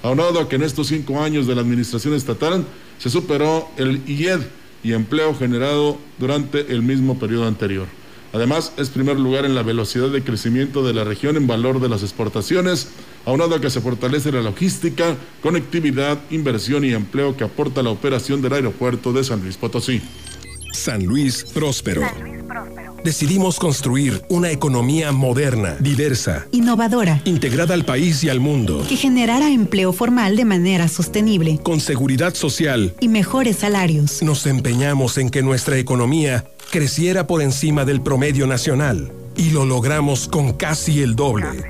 aunado 0.02 0.40
a 0.40 0.48
que 0.48 0.56
en 0.56 0.62
estos 0.62 0.86
cinco 0.86 1.20
años 1.20 1.46
de 1.46 1.54
la 1.54 1.60
administración 1.60 2.14
estatal 2.14 2.64
se 2.98 3.10
superó 3.10 3.68
el 3.76 4.00
IED 4.06 4.40
y 4.82 4.92
empleo 4.92 5.34
generado 5.34 5.98
durante 6.18 6.72
el 6.72 6.82
mismo 6.82 7.18
periodo 7.18 7.46
anterior. 7.46 7.99
Además, 8.32 8.72
es 8.76 8.90
primer 8.90 9.18
lugar 9.18 9.44
en 9.44 9.54
la 9.54 9.62
velocidad 9.62 10.08
de 10.08 10.22
crecimiento 10.22 10.84
de 10.84 10.94
la 10.94 11.04
región 11.04 11.36
en 11.36 11.46
valor 11.46 11.80
de 11.80 11.88
las 11.88 12.02
exportaciones, 12.02 12.88
aunado 13.26 13.56
a 13.56 13.60
que 13.60 13.70
se 13.70 13.80
fortalece 13.80 14.30
la 14.30 14.42
logística, 14.42 15.16
conectividad, 15.42 16.18
inversión 16.30 16.84
y 16.84 16.92
empleo 16.92 17.36
que 17.36 17.44
aporta 17.44 17.82
la 17.82 17.90
operación 17.90 18.40
del 18.40 18.52
aeropuerto 18.52 19.12
de 19.12 19.24
San 19.24 19.40
Luis 19.40 19.56
Potosí. 19.56 20.00
San 20.72 21.04
Luis 21.04 21.44
Próspero. 21.52 22.02
Decidimos 23.04 23.58
construir 23.58 24.22
una 24.28 24.50
economía 24.50 25.10
moderna, 25.10 25.76
diversa, 25.80 26.46
innovadora, 26.52 27.22
integrada 27.24 27.74
al 27.74 27.84
país 27.84 28.22
y 28.24 28.28
al 28.28 28.40
mundo, 28.40 28.84
que 28.88 28.96
generara 28.96 29.50
empleo 29.50 29.92
formal 29.92 30.36
de 30.36 30.44
manera 30.44 30.86
sostenible, 30.86 31.58
con 31.62 31.80
seguridad 31.80 32.34
social 32.34 32.94
y 33.00 33.08
mejores 33.08 33.56
salarios. 33.56 34.22
Nos 34.22 34.46
empeñamos 34.46 35.16
en 35.16 35.30
que 35.30 35.42
nuestra 35.42 35.78
economía 35.78 36.44
creciera 36.70 37.26
por 37.26 37.42
encima 37.42 37.84
del 37.84 38.00
promedio 38.00 38.46
nacional 38.46 39.12
y 39.36 39.50
lo 39.50 39.64
logramos 39.64 40.28
con 40.28 40.52
casi 40.52 41.02
el 41.02 41.16
doble. 41.16 41.64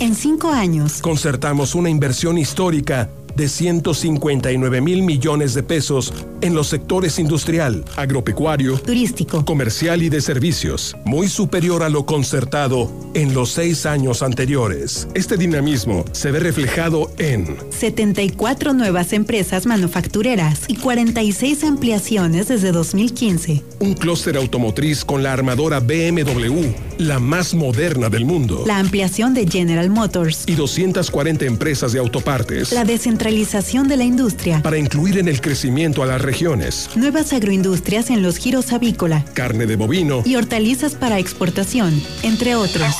En 0.00 0.14
cinco 0.14 0.50
años, 0.50 1.00
concertamos 1.00 1.74
una 1.74 1.88
inversión 1.88 2.36
histórica 2.36 3.08
de 3.36 3.48
159 3.48 4.80
mil 4.80 5.02
millones 5.02 5.52
de 5.52 5.62
pesos 5.62 6.12
en 6.40 6.54
los 6.54 6.68
sectores 6.68 7.18
industrial, 7.18 7.84
agropecuario, 7.96 8.78
turístico, 8.78 9.44
comercial 9.44 10.02
y 10.02 10.08
de 10.08 10.22
servicios, 10.22 10.96
muy 11.04 11.28
superior 11.28 11.82
a 11.82 11.90
lo 11.90 12.06
concertado 12.06 12.90
en 13.14 13.34
los 13.34 13.50
seis 13.50 13.84
años 13.84 14.22
anteriores. 14.22 15.08
Este 15.14 15.36
dinamismo 15.36 16.04
se 16.12 16.30
ve 16.30 16.40
reflejado 16.40 17.10
en 17.18 17.56
74 17.70 18.72
nuevas 18.72 19.12
empresas 19.12 19.66
manufactureras 19.66 20.62
y 20.68 20.76
46 20.76 21.64
ampliaciones 21.64 22.48
desde 22.48 22.72
2015. 22.72 23.62
Un 23.80 23.94
clúster 23.94 24.36
automotriz 24.38 25.04
con 25.04 25.22
la 25.22 25.34
armadora 25.34 25.80
BMW, 25.80 26.72
la 26.98 27.18
más 27.18 27.54
moderna 27.54 28.08
del 28.08 28.24
mundo. 28.24 28.64
La 28.66 28.78
ampliación 28.78 29.34
de 29.34 29.46
General 29.46 29.90
Motors. 29.90 30.44
Y 30.46 30.54
240 30.54 31.44
empresas 31.44 31.92
de 31.92 31.98
autopartes. 31.98 32.72
La 32.72 32.84
descentralización 32.84 33.25
de 33.26 33.96
la 33.96 34.04
industria. 34.04 34.62
Para 34.62 34.78
incluir 34.78 35.18
en 35.18 35.26
el 35.26 35.40
crecimiento 35.40 36.02
a 36.02 36.06
las 36.06 36.22
regiones. 36.22 36.88
Nuevas 36.94 37.32
agroindustrias 37.32 38.10
en 38.10 38.22
los 38.22 38.36
giros 38.36 38.72
avícola. 38.72 39.24
Carne 39.34 39.66
de 39.66 39.74
bovino. 39.74 40.22
Y 40.24 40.36
hortalizas 40.36 40.94
para 40.94 41.18
exportación, 41.18 42.00
entre 42.22 42.54
otros. 42.54 42.94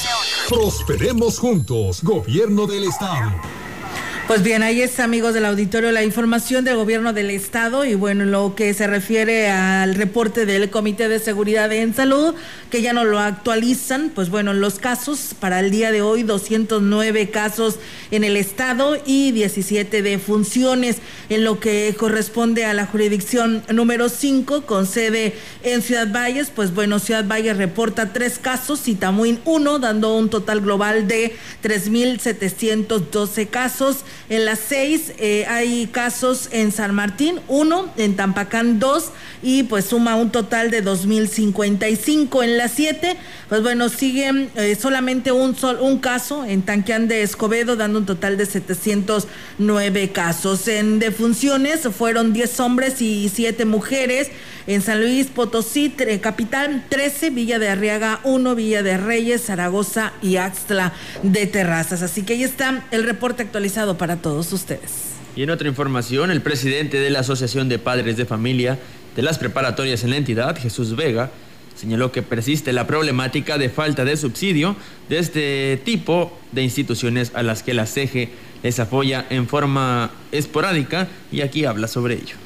Prosperemos 0.49 1.39
juntos, 1.39 2.03
Gobierno 2.03 2.66
del 2.66 2.85
Estado. 2.85 3.33
Pues 4.27 4.43
bien, 4.43 4.64
ahí 4.64 4.83
está, 4.83 5.05
amigos 5.05 5.35
del 5.35 5.45
auditorio, 5.45 5.93
la 5.93 6.03
información 6.03 6.64
del 6.64 6.74
gobierno 6.74 7.12
del 7.12 7.31
estado 7.31 7.85
y 7.85 7.95
bueno, 7.95 8.24
lo 8.24 8.57
que 8.57 8.74
se 8.74 8.89
refiere 8.89 9.51
al 9.51 9.95
reporte 9.95 10.47
del 10.47 10.68
Comité 10.68 11.09
de 11.09 11.20
Seguridad 11.20 11.72
en 11.72 11.95
Salud, 11.95 12.35
que 12.68 12.83
ya 12.83 12.93
no 12.93 13.05
lo 13.05 13.20
actualizan, 13.20 14.11
pues 14.12 14.29
bueno, 14.29 14.53
los 14.53 14.81
casos 14.81 15.33
para 15.39 15.61
el 15.61 15.70
día 15.70 15.93
de 15.93 16.03
hoy, 16.03 16.24
209 16.24 17.31
casos 17.31 17.77
en 18.11 18.24
el 18.24 18.37
estado 18.37 18.99
y 19.07 19.31
17 19.31 20.03
de 20.03 20.18
funciones 20.18 20.97
en 21.29 21.45
lo 21.45 21.61
que 21.61 21.95
corresponde 21.97 22.64
a 22.64 22.74
la 22.74 22.87
jurisdicción 22.87 23.62
número 23.72 24.09
5 24.09 24.62
con 24.62 24.89
sede 24.89 25.35
en 25.62 25.83
Ciudad 25.83 26.11
Valles, 26.11 26.51
pues 26.51 26.74
bueno, 26.74 26.99
Ciudad 26.99 27.24
Valles 27.29 27.57
reporta 27.59 28.12
tres 28.12 28.41
casos 28.41 28.89
y 28.89 28.97
Tamuín 28.97 29.39
uno, 29.45 29.79
dando 29.79 30.16
un 30.16 30.31
total 30.31 30.62
global 30.62 31.07
de 31.07 31.37
3.712 31.62 33.49
casos. 33.49 33.99
En 34.29 34.45
las 34.45 34.59
seis 34.59 35.12
eh, 35.19 35.47
hay 35.49 35.87
casos 35.87 36.49
en 36.51 36.73
San 36.73 36.95
Martín, 36.95 37.41
uno, 37.47 37.89
en 37.97 38.17
Tampacán 38.17 38.81
dos 38.81 39.12
y 39.43 39.62
pues 39.64 39.85
suma 39.85 40.17
un 40.17 40.31
total 40.31 40.71
de 40.71 40.85
2.055. 40.85 42.43
En 42.43 42.59
las 42.59 42.73
siete, 42.73 43.17
pues 43.49 43.62
bueno, 43.62 43.89
siguen 43.89 44.51
eh, 44.57 44.77
solamente 44.81 45.31
un, 45.31 45.55
sol, 45.55 45.79
un 45.81 45.99
caso 45.99 46.45
en 46.45 46.62
Tanqueán 46.62 47.07
de 47.07 47.23
Escobedo, 47.23 47.77
dando 47.77 48.01
un 48.01 48.07
total 48.07 48.37
de 48.37 48.47
709 48.47 50.11
casos. 50.11 50.67
En 50.67 50.99
defunciones 50.99 51.83
fueron 51.97 52.33
10 52.33 52.61
hombres 52.61 53.01
y 53.01 53.29
7 53.29 53.64
mujeres. 53.64 54.31
En 54.67 54.83
San 54.83 55.01
Luis 55.01 55.29
Potosí, 55.29 55.95
capital 56.21 56.85
13, 56.89 57.31
Villa 57.31 57.61
de 57.61 57.69
Arriaga 57.69 58.19
1, 58.25 58.57
Villa 58.57 58.83
de 58.83 58.97
Reyes, 58.97 59.45
Zaragoza 59.45 60.12
y 60.23 60.39
Axtla 60.39 60.93
de 61.23 61.47
Terrazas. 61.47 62.03
Así 62.03 62.23
que 62.23 62.33
ahí 62.33 62.43
está 62.43 62.85
el 62.91 63.05
reporte 63.05 63.45
actualizado 63.45 63.97
para 63.97 64.06
todos 64.15 64.53
ustedes. 64.53 65.17
Y 65.35 65.43
en 65.43 65.51
otra 65.51 65.67
información, 65.67 66.31
el 66.31 66.41
presidente 66.41 67.01
de 67.01 67.11
la 67.11 67.21
Asociación 67.21 67.69
de 67.69 67.81
Padres 67.81 68.17
de 68.17 68.25
Familia 68.25 68.79
de 69.17 69.23
las 69.23 69.39
Preparatorias 69.39 70.05
en 70.05 70.11
la 70.11 70.17
entidad, 70.17 70.57
Jesús 70.57 70.95
Vega, 70.95 71.31
señaló 71.75 72.13
que 72.13 72.23
persiste 72.23 72.73
la 72.73 72.87
problemática 72.87 73.59
de 73.59 73.69
falta 73.69 74.05
de 74.05 74.17
subsidio 74.17 74.77
de 75.09 75.19
este 75.19 75.81
tipo 75.85 76.33
de 76.53 76.63
instituciones 76.63 77.33
a 77.35 77.43
las 77.43 77.65
que 77.65 77.75
la 77.75 77.87
CEGE 77.87 78.31
les 78.63 78.79
apoya 78.79 79.27
en 79.29 79.49
forma 79.49 80.11
esporádica 80.33 81.09
y 81.33 81.41
aquí 81.41 81.65
habla 81.65 81.89
sobre 81.89 82.15
ello. 82.15 82.45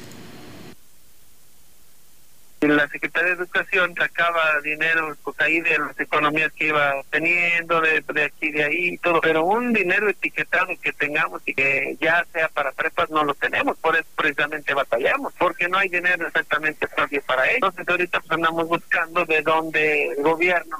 La 2.61 2.87
Secretaría 2.89 3.29
de 3.29 3.35
educación 3.37 3.95
sacaba 3.95 4.61
dinero 4.63 5.17
pues 5.23 5.39
ahí 5.39 5.61
de 5.61 5.79
las 5.79 5.99
economías 5.99 6.51
que 6.53 6.67
iba 6.67 6.93
teniendo, 7.09 7.81
de, 7.81 8.03
de 8.13 8.23
aquí, 8.23 8.51
de 8.51 8.63
ahí 8.63 8.97
todo, 8.99 9.19
pero 9.19 9.43
un 9.43 9.73
dinero 9.73 10.07
etiquetado 10.07 10.67
que 10.79 10.93
tengamos 10.93 11.41
y 11.47 11.55
que 11.55 11.97
ya 11.99 12.23
sea 12.31 12.49
para 12.49 12.71
prepas 12.71 13.09
no 13.09 13.23
lo 13.23 13.33
tenemos, 13.33 13.77
por 13.79 13.95
eso 13.95 14.05
precisamente 14.15 14.75
batallamos, 14.75 15.33
porque 15.39 15.67
no 15.67 15.79
hay 15.79 15.89
dinero 15.89 16.27
exactamente 16.27 16.87
para 17.25 17.45
eso. 17.45 17.55
Entonces 17.55 17.89
ahorita 17.89 18.19
pues 18.19 18.31
andamos 18.31 18.67
buscando 18.67 19.25
de 19.25 19.41
dónde 19.41 20.13
el 20.15 20.23
gobierno 20.23 20.77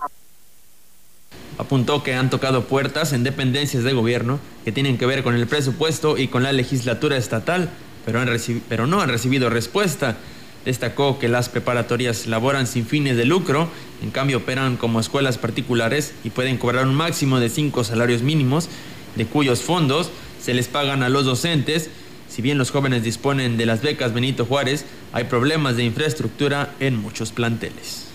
Apuntó 1.57 2.03
que 2.03 2.13
han 2.15 2.29
tocado 2.29 2.65
puertas 2.65 3.13
en 3.13 3.23
dependencias 3.23 3.83
de 3.83 3.93
gobierno 3.93 4.39
que 4.65 4.71
tienen 4.71 4.97
que 4.97 5.05
ver 5.05 5.23
con 5.23 5.35
el 5.35 5.47
presupuesto 5.47 6.17
y 6.17 6.27
con 6.27 6.43
la 6.43 6.51
legislatura 6.51 7.17
estatal, 7.17 7.69
pero, 8.05 8.19
han 8.19 8.29
pero 8.67 8.87
no 8.87 9.01
han 9.01 9.09
recibido 9.09 9.49
respuesta. 9.49 10.17
Destacó 10.65 11.17
que 11.17 11.27
las 11.27 11.49
preparatorias 11.49 12.27
laboran 12.27 12.67
sin 12.67 12.85
fines 12.85 13.17
de 13.17 13.25
lucro, 13.25 13.67
en 14.03 14.11
cambio 14.11 14.37
operan 14.37 14.77
como 14.77 14.99
escuelas 14.99 15.37
particulares 15.37 16.13
y 16.23 16.29
pueden 16.29 16.57
cobrar 16.57 16.85
un 16.85 16.95
máximo 16.95 17.39
de 17.39 17.49
cinco 17.49 17.83
salarios 17.83 18.21
mínimos, 18.21 18.69
de 19.15 19.25
cuyos 19.25 19.61
fondos 19.61 20.11
se 20.41 20.53
les 20.53 20.67
pagan 20.67 21.03
a 21.03 21.09
los 21.09 21.25
docentes. 21.25 21.89
Si 22.29 22.41
bien 22.41 22.57
los 22.57 22.71
jóvenes 22.71 23.03
disponen 23.03 23.57
de 23.57 23.65
las 23.65 23.81
becas 23.81 24.13
Benito 24.13 24.45
Juárez, 24.45 24.85
hay 25.13 25.25
problemas 25.25 25.75
de 25.75 25.83
infraestructura 25.83 26.75
en 26.79 26.95
muchos 26.95 27.31
planteles. 27.31 28.07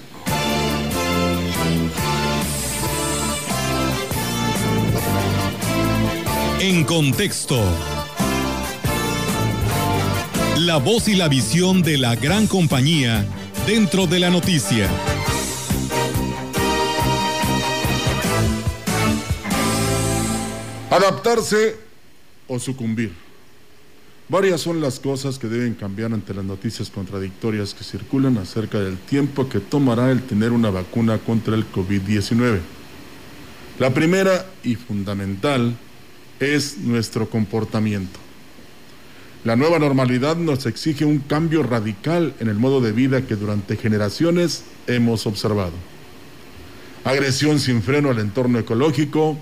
En 6.61 6.85
contexto. 6.85 7.96
La 10.59 10.79
voz 10.79 11.07
y 11.07 11.15
la 11.15 11.29
visión 11.29 11.83
de 11.83 11.99
la 11.99 12.17
gran 12.17 12.47
compañía 12.47 13.27
dentro 13.67 14.07
de 14.07 14.19
la 14.19 14.31
noticia. 14.31 14.89
Adaptarse 20.91 21.77
o 22.49 22.59
sucumbir. 22.59 23.13
Varias 24.31 24.63
son 24.63 24.81
las 24.81 24.99
cosas 24.99 25.39
que 25.39 25.47
deben 25.47 25.75
cambiar 25.75 26.15
ante 26.15 26.33
las 26.33 26.45
noticias 26.45 26.89
contradictorias 26.89 27.75
que 27.75 27.85
circulan 27.85 28.39
acerca 28.39 28.81
del 28.81 28.97
tiempo 28.97 29.51
que 29.51 29.61
tomará 29.61 30.11
el 30.11 30.23
tener 30.23 30.53
una 30.53 30.71
vacuna 30.71 31.19
contra 31.19 31.55
el 31.55 31.71
COVID-19. 31.71 32.61
La 33.79 33.93
primera 33.93 34.47
y 34.65 34.75
fundamental 34.75 35.77
es 36.41 36.79
nuestro 36.79 37.29
comportamiento. 37.29 38.26
La 39.47 39.55
nueva 39.55 39.79
normalidad 39.79 40.37
nos 40.37 40.67
exige 40.67 41.05
un 41.05 41.21
cambio 41.21 41.63
radical 41.63 42.35
en 42.41 42.49
el 42.49 42.57
modo 42.57 42.81
de 42.81 42.91
vida 42.91 43.29
que 43.29 43.37
durante 43.37 43.77
generaciones 43.77 44.65
hemos 44.89 45.25
observado. 45.25 45.71
Agresión 47.05 47.61
sin 47.61 47.81
freno 47.81 48.11
al 48.11 48.19
entorno 48.19 48.59
ecológico, 48.59 49.39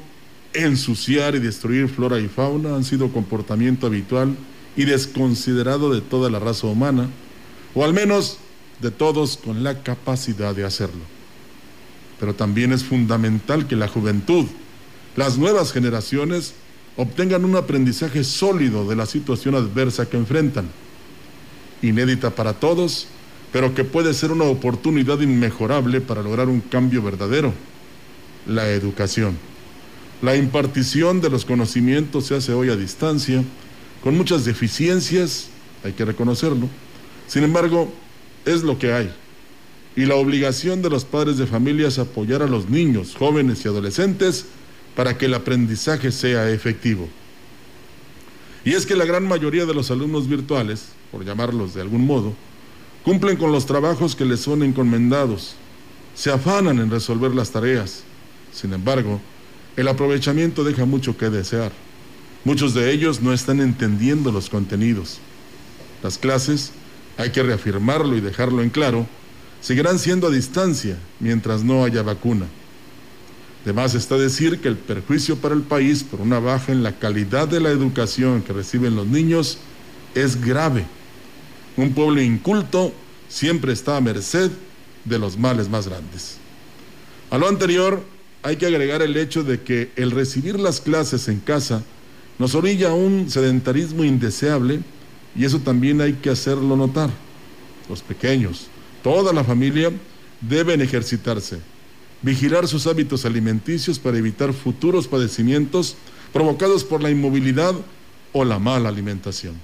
ensuciar 0.52 1.36
y 1.36 1.38
destruir 1.38 1.88
flora 1.88 2.20
y 2.20 2.28
fauna 2.28 2.76
han 2.76 2.84
sido 2.84 3.12
comportamiento 3.12 3.86
habitual 3.86 4.36
y 4.76 4.84
desconsiderado 4.84 5.90
de 5.90 6.02
toda 6.02 6.28
la 6.28 6.38
raza 6.38 6.66
humana, 6.66 7.08
o 7.74 7.82
al 7.82 7.94
menos 7.94 8.36
de 8.82 8.90
todos 8.90 9.38
con 9.38 9.64
la 9.64 9.82
capacidad 9.82 10.54
de 10.54 10.66
hacerlo. 10.66 11.00
Pero 12.20 12.34
también 12.34 12.74
es 12.74 12.84
fundamental 12.84 13.66
que 13.66 13.74
la 13.74 13.88
juventud, 13.88 14.44
las 15.16 15.38
nuevas 15.38 15.72
generaciones, 15.72 16.52
obtengan 16.96 17.44
un 17.44 17.56
aprendizaje 17.56 18.24
sólido 18.24 18.86
de 18.86 18.96
la 18.96 19.06
situación 19.06 19.54
adversa 19.54 20.08
que 20.08 20.16
enfrentan, 20.16 20.68
inédita 21.82 22.30
para 22.30 22.54
todos, 22.54 23.08
pero 23.52 23.74
que 23.74 23.84
puede 23.84 24.14
ser 24.14 24.32
una 24.32 24.44
oportunidad 24.44 25.20
inmejorable 25.20 26.00
para 26.00 26.22
lograr 26.22 26.48
un 26.48 26.60
cambio 26.60 27.02
verdadero, 27.02 27.52
la 28.46 28.68
educación. 28.68 29.36
La 30.22 30.36
impartición 30.36 31.20
de 31.20 31.30
los 31.30 31.44
conocimientos 31.44 32.26
se 32.26 32.36
hace 32.36 32.52
hoy 32.52 32.70
a 32.70 32.76
distancia, 32.76 33.42
con 34.02 34.16
muchas 34.16 34.44
deficiencias, 34.44 35.48
hay 35.82 35.92
que 35.92 36.04
reconocerlo. 36.04 36.68
Sin 37.26 37.42
embargo, 37.42 37.92
es 38.44 38.62
lo 38.62 38.78
que 38.78 38.92
hay. 38.92 39.12
Y 39.96 40.06
la 40.06 40.16
obligación 40.16 40.82
de 40.82 40.90
los 40.90 41.04
padres 41.04 41.36
de 41.38 41.46
familia 41.46 41.88
es 41.88 41.98
apoyar 41.98 42.42
a 42.42 42.48
los 42.48 42.68
niños, 42.68 43.14
jóvenes 43.16 43.64
y 43.64 43.68
adolescentes 43.68 44.46
para 44.94 45.16
que 45.18 45.26
el 45.26 45.34
aprendizaje 45.34 46.12
sea 46.12 46.50
efectivo. 46.50 47.08
Y 48.64 48.72
es 48.72 48.86
que 48.86 48.96
la 48.96 49.04
gran 49.04 49.26
mayoría 49.26 49.66
de 49.66 49.74
los 49.74 49.90
alumnos 49.90 50.28
virtuales, 50.28 50.86
por 51.10 51.24
llamarlos 51.24 51.74
de 51.74 51.82
algún 51.82 52.06
modo, 52.06 52.32
cumplen 53.04 53.36
con 53.36 53.52
los 53.52 53.66
trabajos 53.66 54.16
que 54.16 54.24
les 54.24 54.40
son 54.40 54.62
encomendados, 54.62 55.54
se 56.14 56.30
afanan 56.30 56.78
en 56.78 56.90
resolver 56.90 57.34
las 57.34 57.50
tareas. 57.50 58.04
Sin 58.52 58.72
embargo, 58.72 59.20
el 59.76 59.88
aprovechamiento 59.88 60.64
deja 60.64 60.86
mucho 60.86 61.16
que 61.16 61.28
desear. 61.28 61.72
Muchos 62.44 62.72
de 62.74 62.92
ellos 62.92 63.20
no 63.20 63.32
están 63.32 63.60
entendiendo 63.60 64.30
los 64.30 64.48
contenidos. 64.48 65.18
Las 66.02 66.18
clases, 66.18 66.72
hay 67.16 67.30
que 67.30 67.42
reafirmarlo 67.42 68.16
y 68.16 68.20
dejarlo 68.20 68.62
en 68.62 68.70
claro, 68.70 69.06
seguirán 69.60 69.98
siendo 69.98 70.28
a 70.28 70.30
distancia 70.30 70.98
mientras 71.20 71.64
no 71.64 71.84
haya 71.84 72.02
vacuna. 72.02 72.46
Además 73.64 73.94
está 73.94 74.18
decir 74.18 74.60
que 74.60 74.68
el 74.68 74.76
perjuicio 74.76 75.36
para 75.36 75.54
el 75.54 75.62
país 75.62 76.04
por 76.04 76.20
una 76.20 76.38
baja 76.38 76.70
en 76.70 76.82
la 76.82 76.98
calidad 76.98 77.48
de 77.48 77.60
la 77.60 77.70
educación 77.70 78.42
que 78.42 78.52
reciben 78.52 78.94
los 78.94 79.06
niños 79.06 79.56
es 80.14 80.38
grave. 80.38 80.84
Un 81.78 81.94
pueblo 81.94 82.20
inculto 82.20 82.92
siempre 83.26 83.72
está 83.72 83.96
a 83.96 84.02
merced 84.02 84.50
de 85.06 85.18
los 85.18 85.38
males 85.38 85.70
más 85.70 85.88
grandes. 85.88 86.36
A 87.30 87.38
lo 87.38 87.48
anterior 87.48 88.04
hay 88.42 88.56
que 88.56 88.66
agregar 88.66 89.00
el 89.00 89.16
hecho 89.16 89.42
de 89.42 89.62
que 89.62 89.90
el 89.96 90.10
recibir 90.10 90.60
las 90.60 90.82
clases 90.82 91.28
en 91.28 91.40
casa 91.40 91.82
nos 92.38 92.54
orilla 92.54 92.90
a 92.90 92.94
un 92.94 93.30
sedentarismo 93.30 94.04
indeseable 94.04 94.80
y 95.34 95.46
eso 95.46 95.60
también 95.60 96.02
hay 96.02 96.12
que 96.12 96.28
hacerlo 96.28 96.76
notar. 96.76 97.08
Los 97.88 98.02
pequeños, 98.02 98.66
toda 99.02 99.32
la 99.32 99.42
familia 99.42 99.90
deben 100.42 100.82
ejercitarse 100.82 101.73
vigilar 102.24 102.66
sus 102.66 102.86
hábitos 102.86 103.26
alimenticios 103.26 103.98
para 103.98 104.16
evitar 104.16 104.54
futuros 104.54 105.06
padecimientos 105.06 105.94
provocados 106.32 106.82
por 106.82 107.02
la 107.02 107.10
inmovilidad 107.10 107.74
o 108.32 108.44
la 108.46 108.58
mala 108.58 108.88
alimentación. 108.88 109.54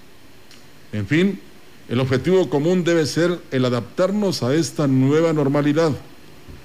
En 0.93 1.07
fin, 1.07 1.41
el 1.89 2.01
objetivo 2.01 2.51
común 2.51 2.85
debe 2.85 3.07
ser 3.07 3.41
el 3.51 3.65
adaptarnos 3.65 4.43
a 4.43 4.55
esta 4.55 4.87
nueva 4.87 5.33
normalidad, 5.33 5.93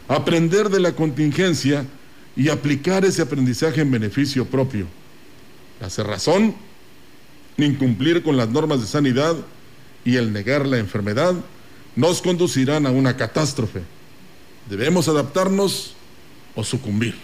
aprender 0.09 0.69
de 0.69 0.81
la 0.81 0.91
contingencia 0.91 1.85
y 2.35 2.49
aplicar 2.49 3.05
ese 3.05 3.21
aprendizaje 3.21 3.79
en 3.79 3.89
beneficio 3.89 4.45
propio. 4.45 4.87
La 5.79 5.89
cerrazón, 5.89 6.55
incumplir 7.57 8.21
con 8.21 8.35
las 8.35 8.49
normas 8.49 8.81
de 8.81 8.87
sanidad 8.87 9.37
y 10.03 10.17
el 10.17 10.33
negar 10.33 10.67
la 10.67 10.77
enfermedad 10.77 11.35
nos 11.95 12.21
conducirán 12.21 12.85
a 12.85 12.91
una 12.91 13.15
catástrofe 13.15 13.94
¿Debemos 14.69 15.07
adaptarnos 15.07 15.93
o 16.55 16.63
sucumbir? 16.63 17.15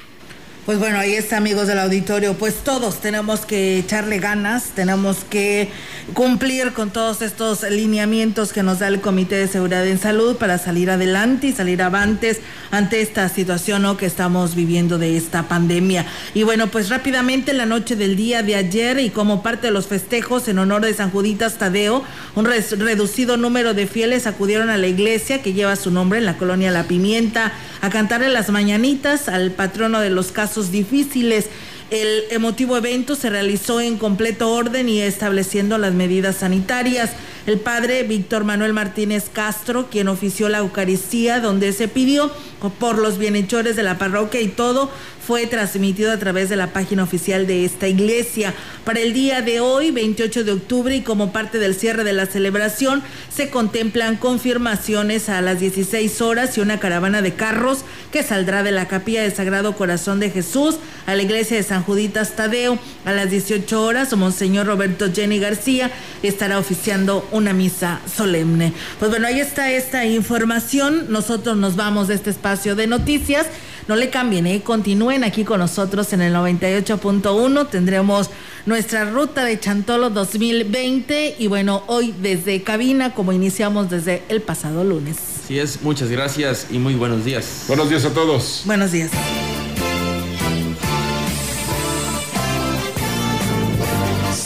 Pues 0.64 0.78
bueno, 0.78 0.99
ahí 0.99 1.16
está, 1.16 1.38
amigos 1.38 1.66
del 1.66 1.80
auditorio. 1.80 2.36
Pues 2.36 2.57
todos 2.64 3.01
tenemos 3.01 3.47
que 3.47 3.80
echarle 3.80 4.20
ganas, 4.20 4.66
tenemos 4.76 5.24
que 5.28 5.70
cumplir 6.14 6.74
con 6.74 6.91
todos 6.91 7.24
estos 7.24 7.64
lineamientos 7.64 8.53
que 8.53 8.62
nos 8.62 8.78
da 8.78 8.88
el 8.88 9.01
Comité 9.01 9.38
de 9.38 9.47
Seguridad 9.47 9.88
en 9.88 9.97
Salud 9.97 10.36
para 10.36 10.59
salir 10.59 10.91
adelante 10.91 11.47
y 11.47 11.51
salir 11.51 11.82
avantes 11.82 12.41
ante 12.70 13.01
esta 13.01 13.28
situación 13.28 13.97
que 13.97 14.05
estamos 14.05 14.53
viviendo 14.53 14.99
de 14.99 15.18
esta 15.18 15.47
pandemia. 15.47 16.05
Y 16.36 16.43
bueno, 16.43 16.68
pues 16.68 16.89
rápidamente 16.89 17.53
la 17.53 17.66
noche 17.66 17.95
del 17.95 18.16
día 18.16 18.43
de 18.43 18.55
ayer 18.55 18.99
y 18.99 19.09
como 19.09 19.41
parte 19.41 19.68
de 19.68 19.74
los 19.74 19.88
festejos 19.88 20.47
en 20.47 20.59
honor 20.59 20.86
de 20.86 20.93
San 20.93 21.09
Juditas 21.09 21.55
Tadeo, 21.57 22.03
un 22.36 22.45
reducido 22.45 23.36
número 23.36 23.74
de 23.74 23.88
fieles 23.88 24.28
acudieron 24.28 24.70
a 24.70 24.78
la 24.78 24.88
iglesia 24.88 25.41
que 25.41 25.53
lleva 25.53 25.76
su 25.76 25.89
nombre 25.89 26.20
en 26.20 26.28
la 26.28 26.38
colonia 26.38 26.70
La 26.70 26.84
Pimienta 26.84 27.51
a 27.82 27.89
cantarle 27.89 28.30
las 28.30 28.49
mañanitas 28.49 29.28
al 29.28 29.49
patrono 29.49 29.99
de 29.99 30.12
los 30.12 30.32
casos 30.32 30.51
difíciles. 30.72 31.47
El 31.89 32.24
emotivo 32.30 32.78
evento 32.78 33.16
se 33.16 33.30
realizó 33.30 33.82
en 33.82 33.97
completo 33.97 34.52
orden 34.52 34.88
y 34.88 35.02
estableciendo 35.02 35.78
las 35.78 35.93
medidas 35.93 36.38
sanitarias. 36.38 37.12
El 37.48 37.60
padre 37.60 38.04
Víctor 38.04 38.44
Manuel 38.44 38.72
Martínez 38.72 39.30
Castro, 39.34 39.89
quien 39.89 40.08
ofició 40.08 40.48
la 40.48 40.60
Eucaristía, 40.60 41.39
donde 41.39 41.74
se 41.74 41.88
pidió 41.88 42.32
por 42.80 43.00
los 43.00 43.18
bienhechores 43.18 43.76
de 43.76 43.82
la 43.82 43.98
parroquia 43.98 44.42
y 44.42 44.48
todo 44.48 44.92
fue 45.26 45.48
transmitido 45.48 46.12
a 46.12 46.18
través 46.18 46.50
de 46.50 46.56
la 46.56 46.74
página 46.74 47.04
oficial 47.04 47.48
de 47.48 47.64
esta 47.64 47.88
iglesia. 47.88 48.54
Para 48.84 49.00
el 49.00 49.14
día 49.14 49.42
de 49.42 49.60
hoy, 49.60 49.92
28 49.92 50.44
de 50.44 50.52
octubre, 50.52 50.96
y 50.96 51.02
como 51.02 51.32
parte 51.32 51.60
del 51.60 51.76
cierre 51.76 52.04
de 52.04 52.14
la 52.14 52.26
celebración, 52.26 53.04
se 53.34 53.50
contemplan 53.50 54.18
confirmaciones 54.18 55.30
a 55.30 55.42
las 55.42 55.60
16 55.60 56.22
horas 56.22 56.58
y 56.58 56.62
una 56.62 56.80
caravana 56.80 57.22
de 57.22 57.34
carros 57.34 57.86
que 58.12 58.24
saldrá 58.24 58.64
de 58.64 58.72
la 58.72 58.88
capilla 58.88 59.22
del 59.22 59.34
Sagrado 59.34 59.76
Corazón 59.76 60.20
de 60.20 60.32
Jesús 60.32 60.78
a 61.06 61.16
la 61.16 61.22
iglesia 61.22 61.58
de 61.58 61.64
San 61.64 61.84
Juditas 61.84 62.36
Tadeo. 62.36 62.78
A 63.06 63.12
las 63.12 63.30
18 63.30 63.82
horas, 63.82 64.16
Monseñor 64.16 64.68
Roberto 64.68 65.12
Jenny 65.14 65.39
García 65.39 65.92
estará 66.24 66.58
oficiando 66.60 67.28
una 67.32 67.54
misa 67.54 68.02
solemne. 68.14 68.74
Pues 69.00 69.12
bueno, 69.12 69.28
ahí 69.28 69.40
está 69.40 69.72
esta 69.72 70.06
información. 70.06 71.08
Nosotros 71.10 71.58
nos 71.58 71.76
vamos 71.76 72.08
de 72.08 72.16
este 72.16 72.30
espacio 72.30 72.76
de 72.76 72.88
noticias. 72.88 73.48
No 73.88 73.96
le 73.96 74.10
cambien, 74.10 74.48
¿eh? 74.48 74.62
continúen 74.62 75.24
aquí 75.24 75.44
con 75.44 75.60
nosotros 75.60 76.14
en 76.14 76.22
el 76.22 76.34
98.1. 76.34 77.70
Tendremos 77.70 78.30
nuestra 78.66 79.10
ruta 79.10 79.44
de 79.44 79.60
Chantolo 79.60 80.10
2020 80.10 81.36
y 81.40 81.48
bueno, 81.48 81.84
hoy 81.88 82.14
desde 82.22 82.62
cabina 82.62 83.14
como 83.14 83.34
iniciamos 83.34 83.90
desde 83.90 84.24
el 84.30 84.42
pasado 84.42 84.84
lunes. 84.84 85.18
Sí 85.48 85.60
es, 85.60 85.82
muchas 85.82 86.10
gracias 86.10 86.68
y 86.72 86.78
muy 86.78 86.94
buenos 86.94 87.26
días. 87.26 87.66
Buenos 87.68 87.90
días 87.90 88.06
a 88.06 88.14
todos. 88.14 88.62
Buenos 88.66 88.92
días. 88.92 89.12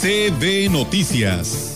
CB 0.00 0.70
Noticias. 0.70 1.75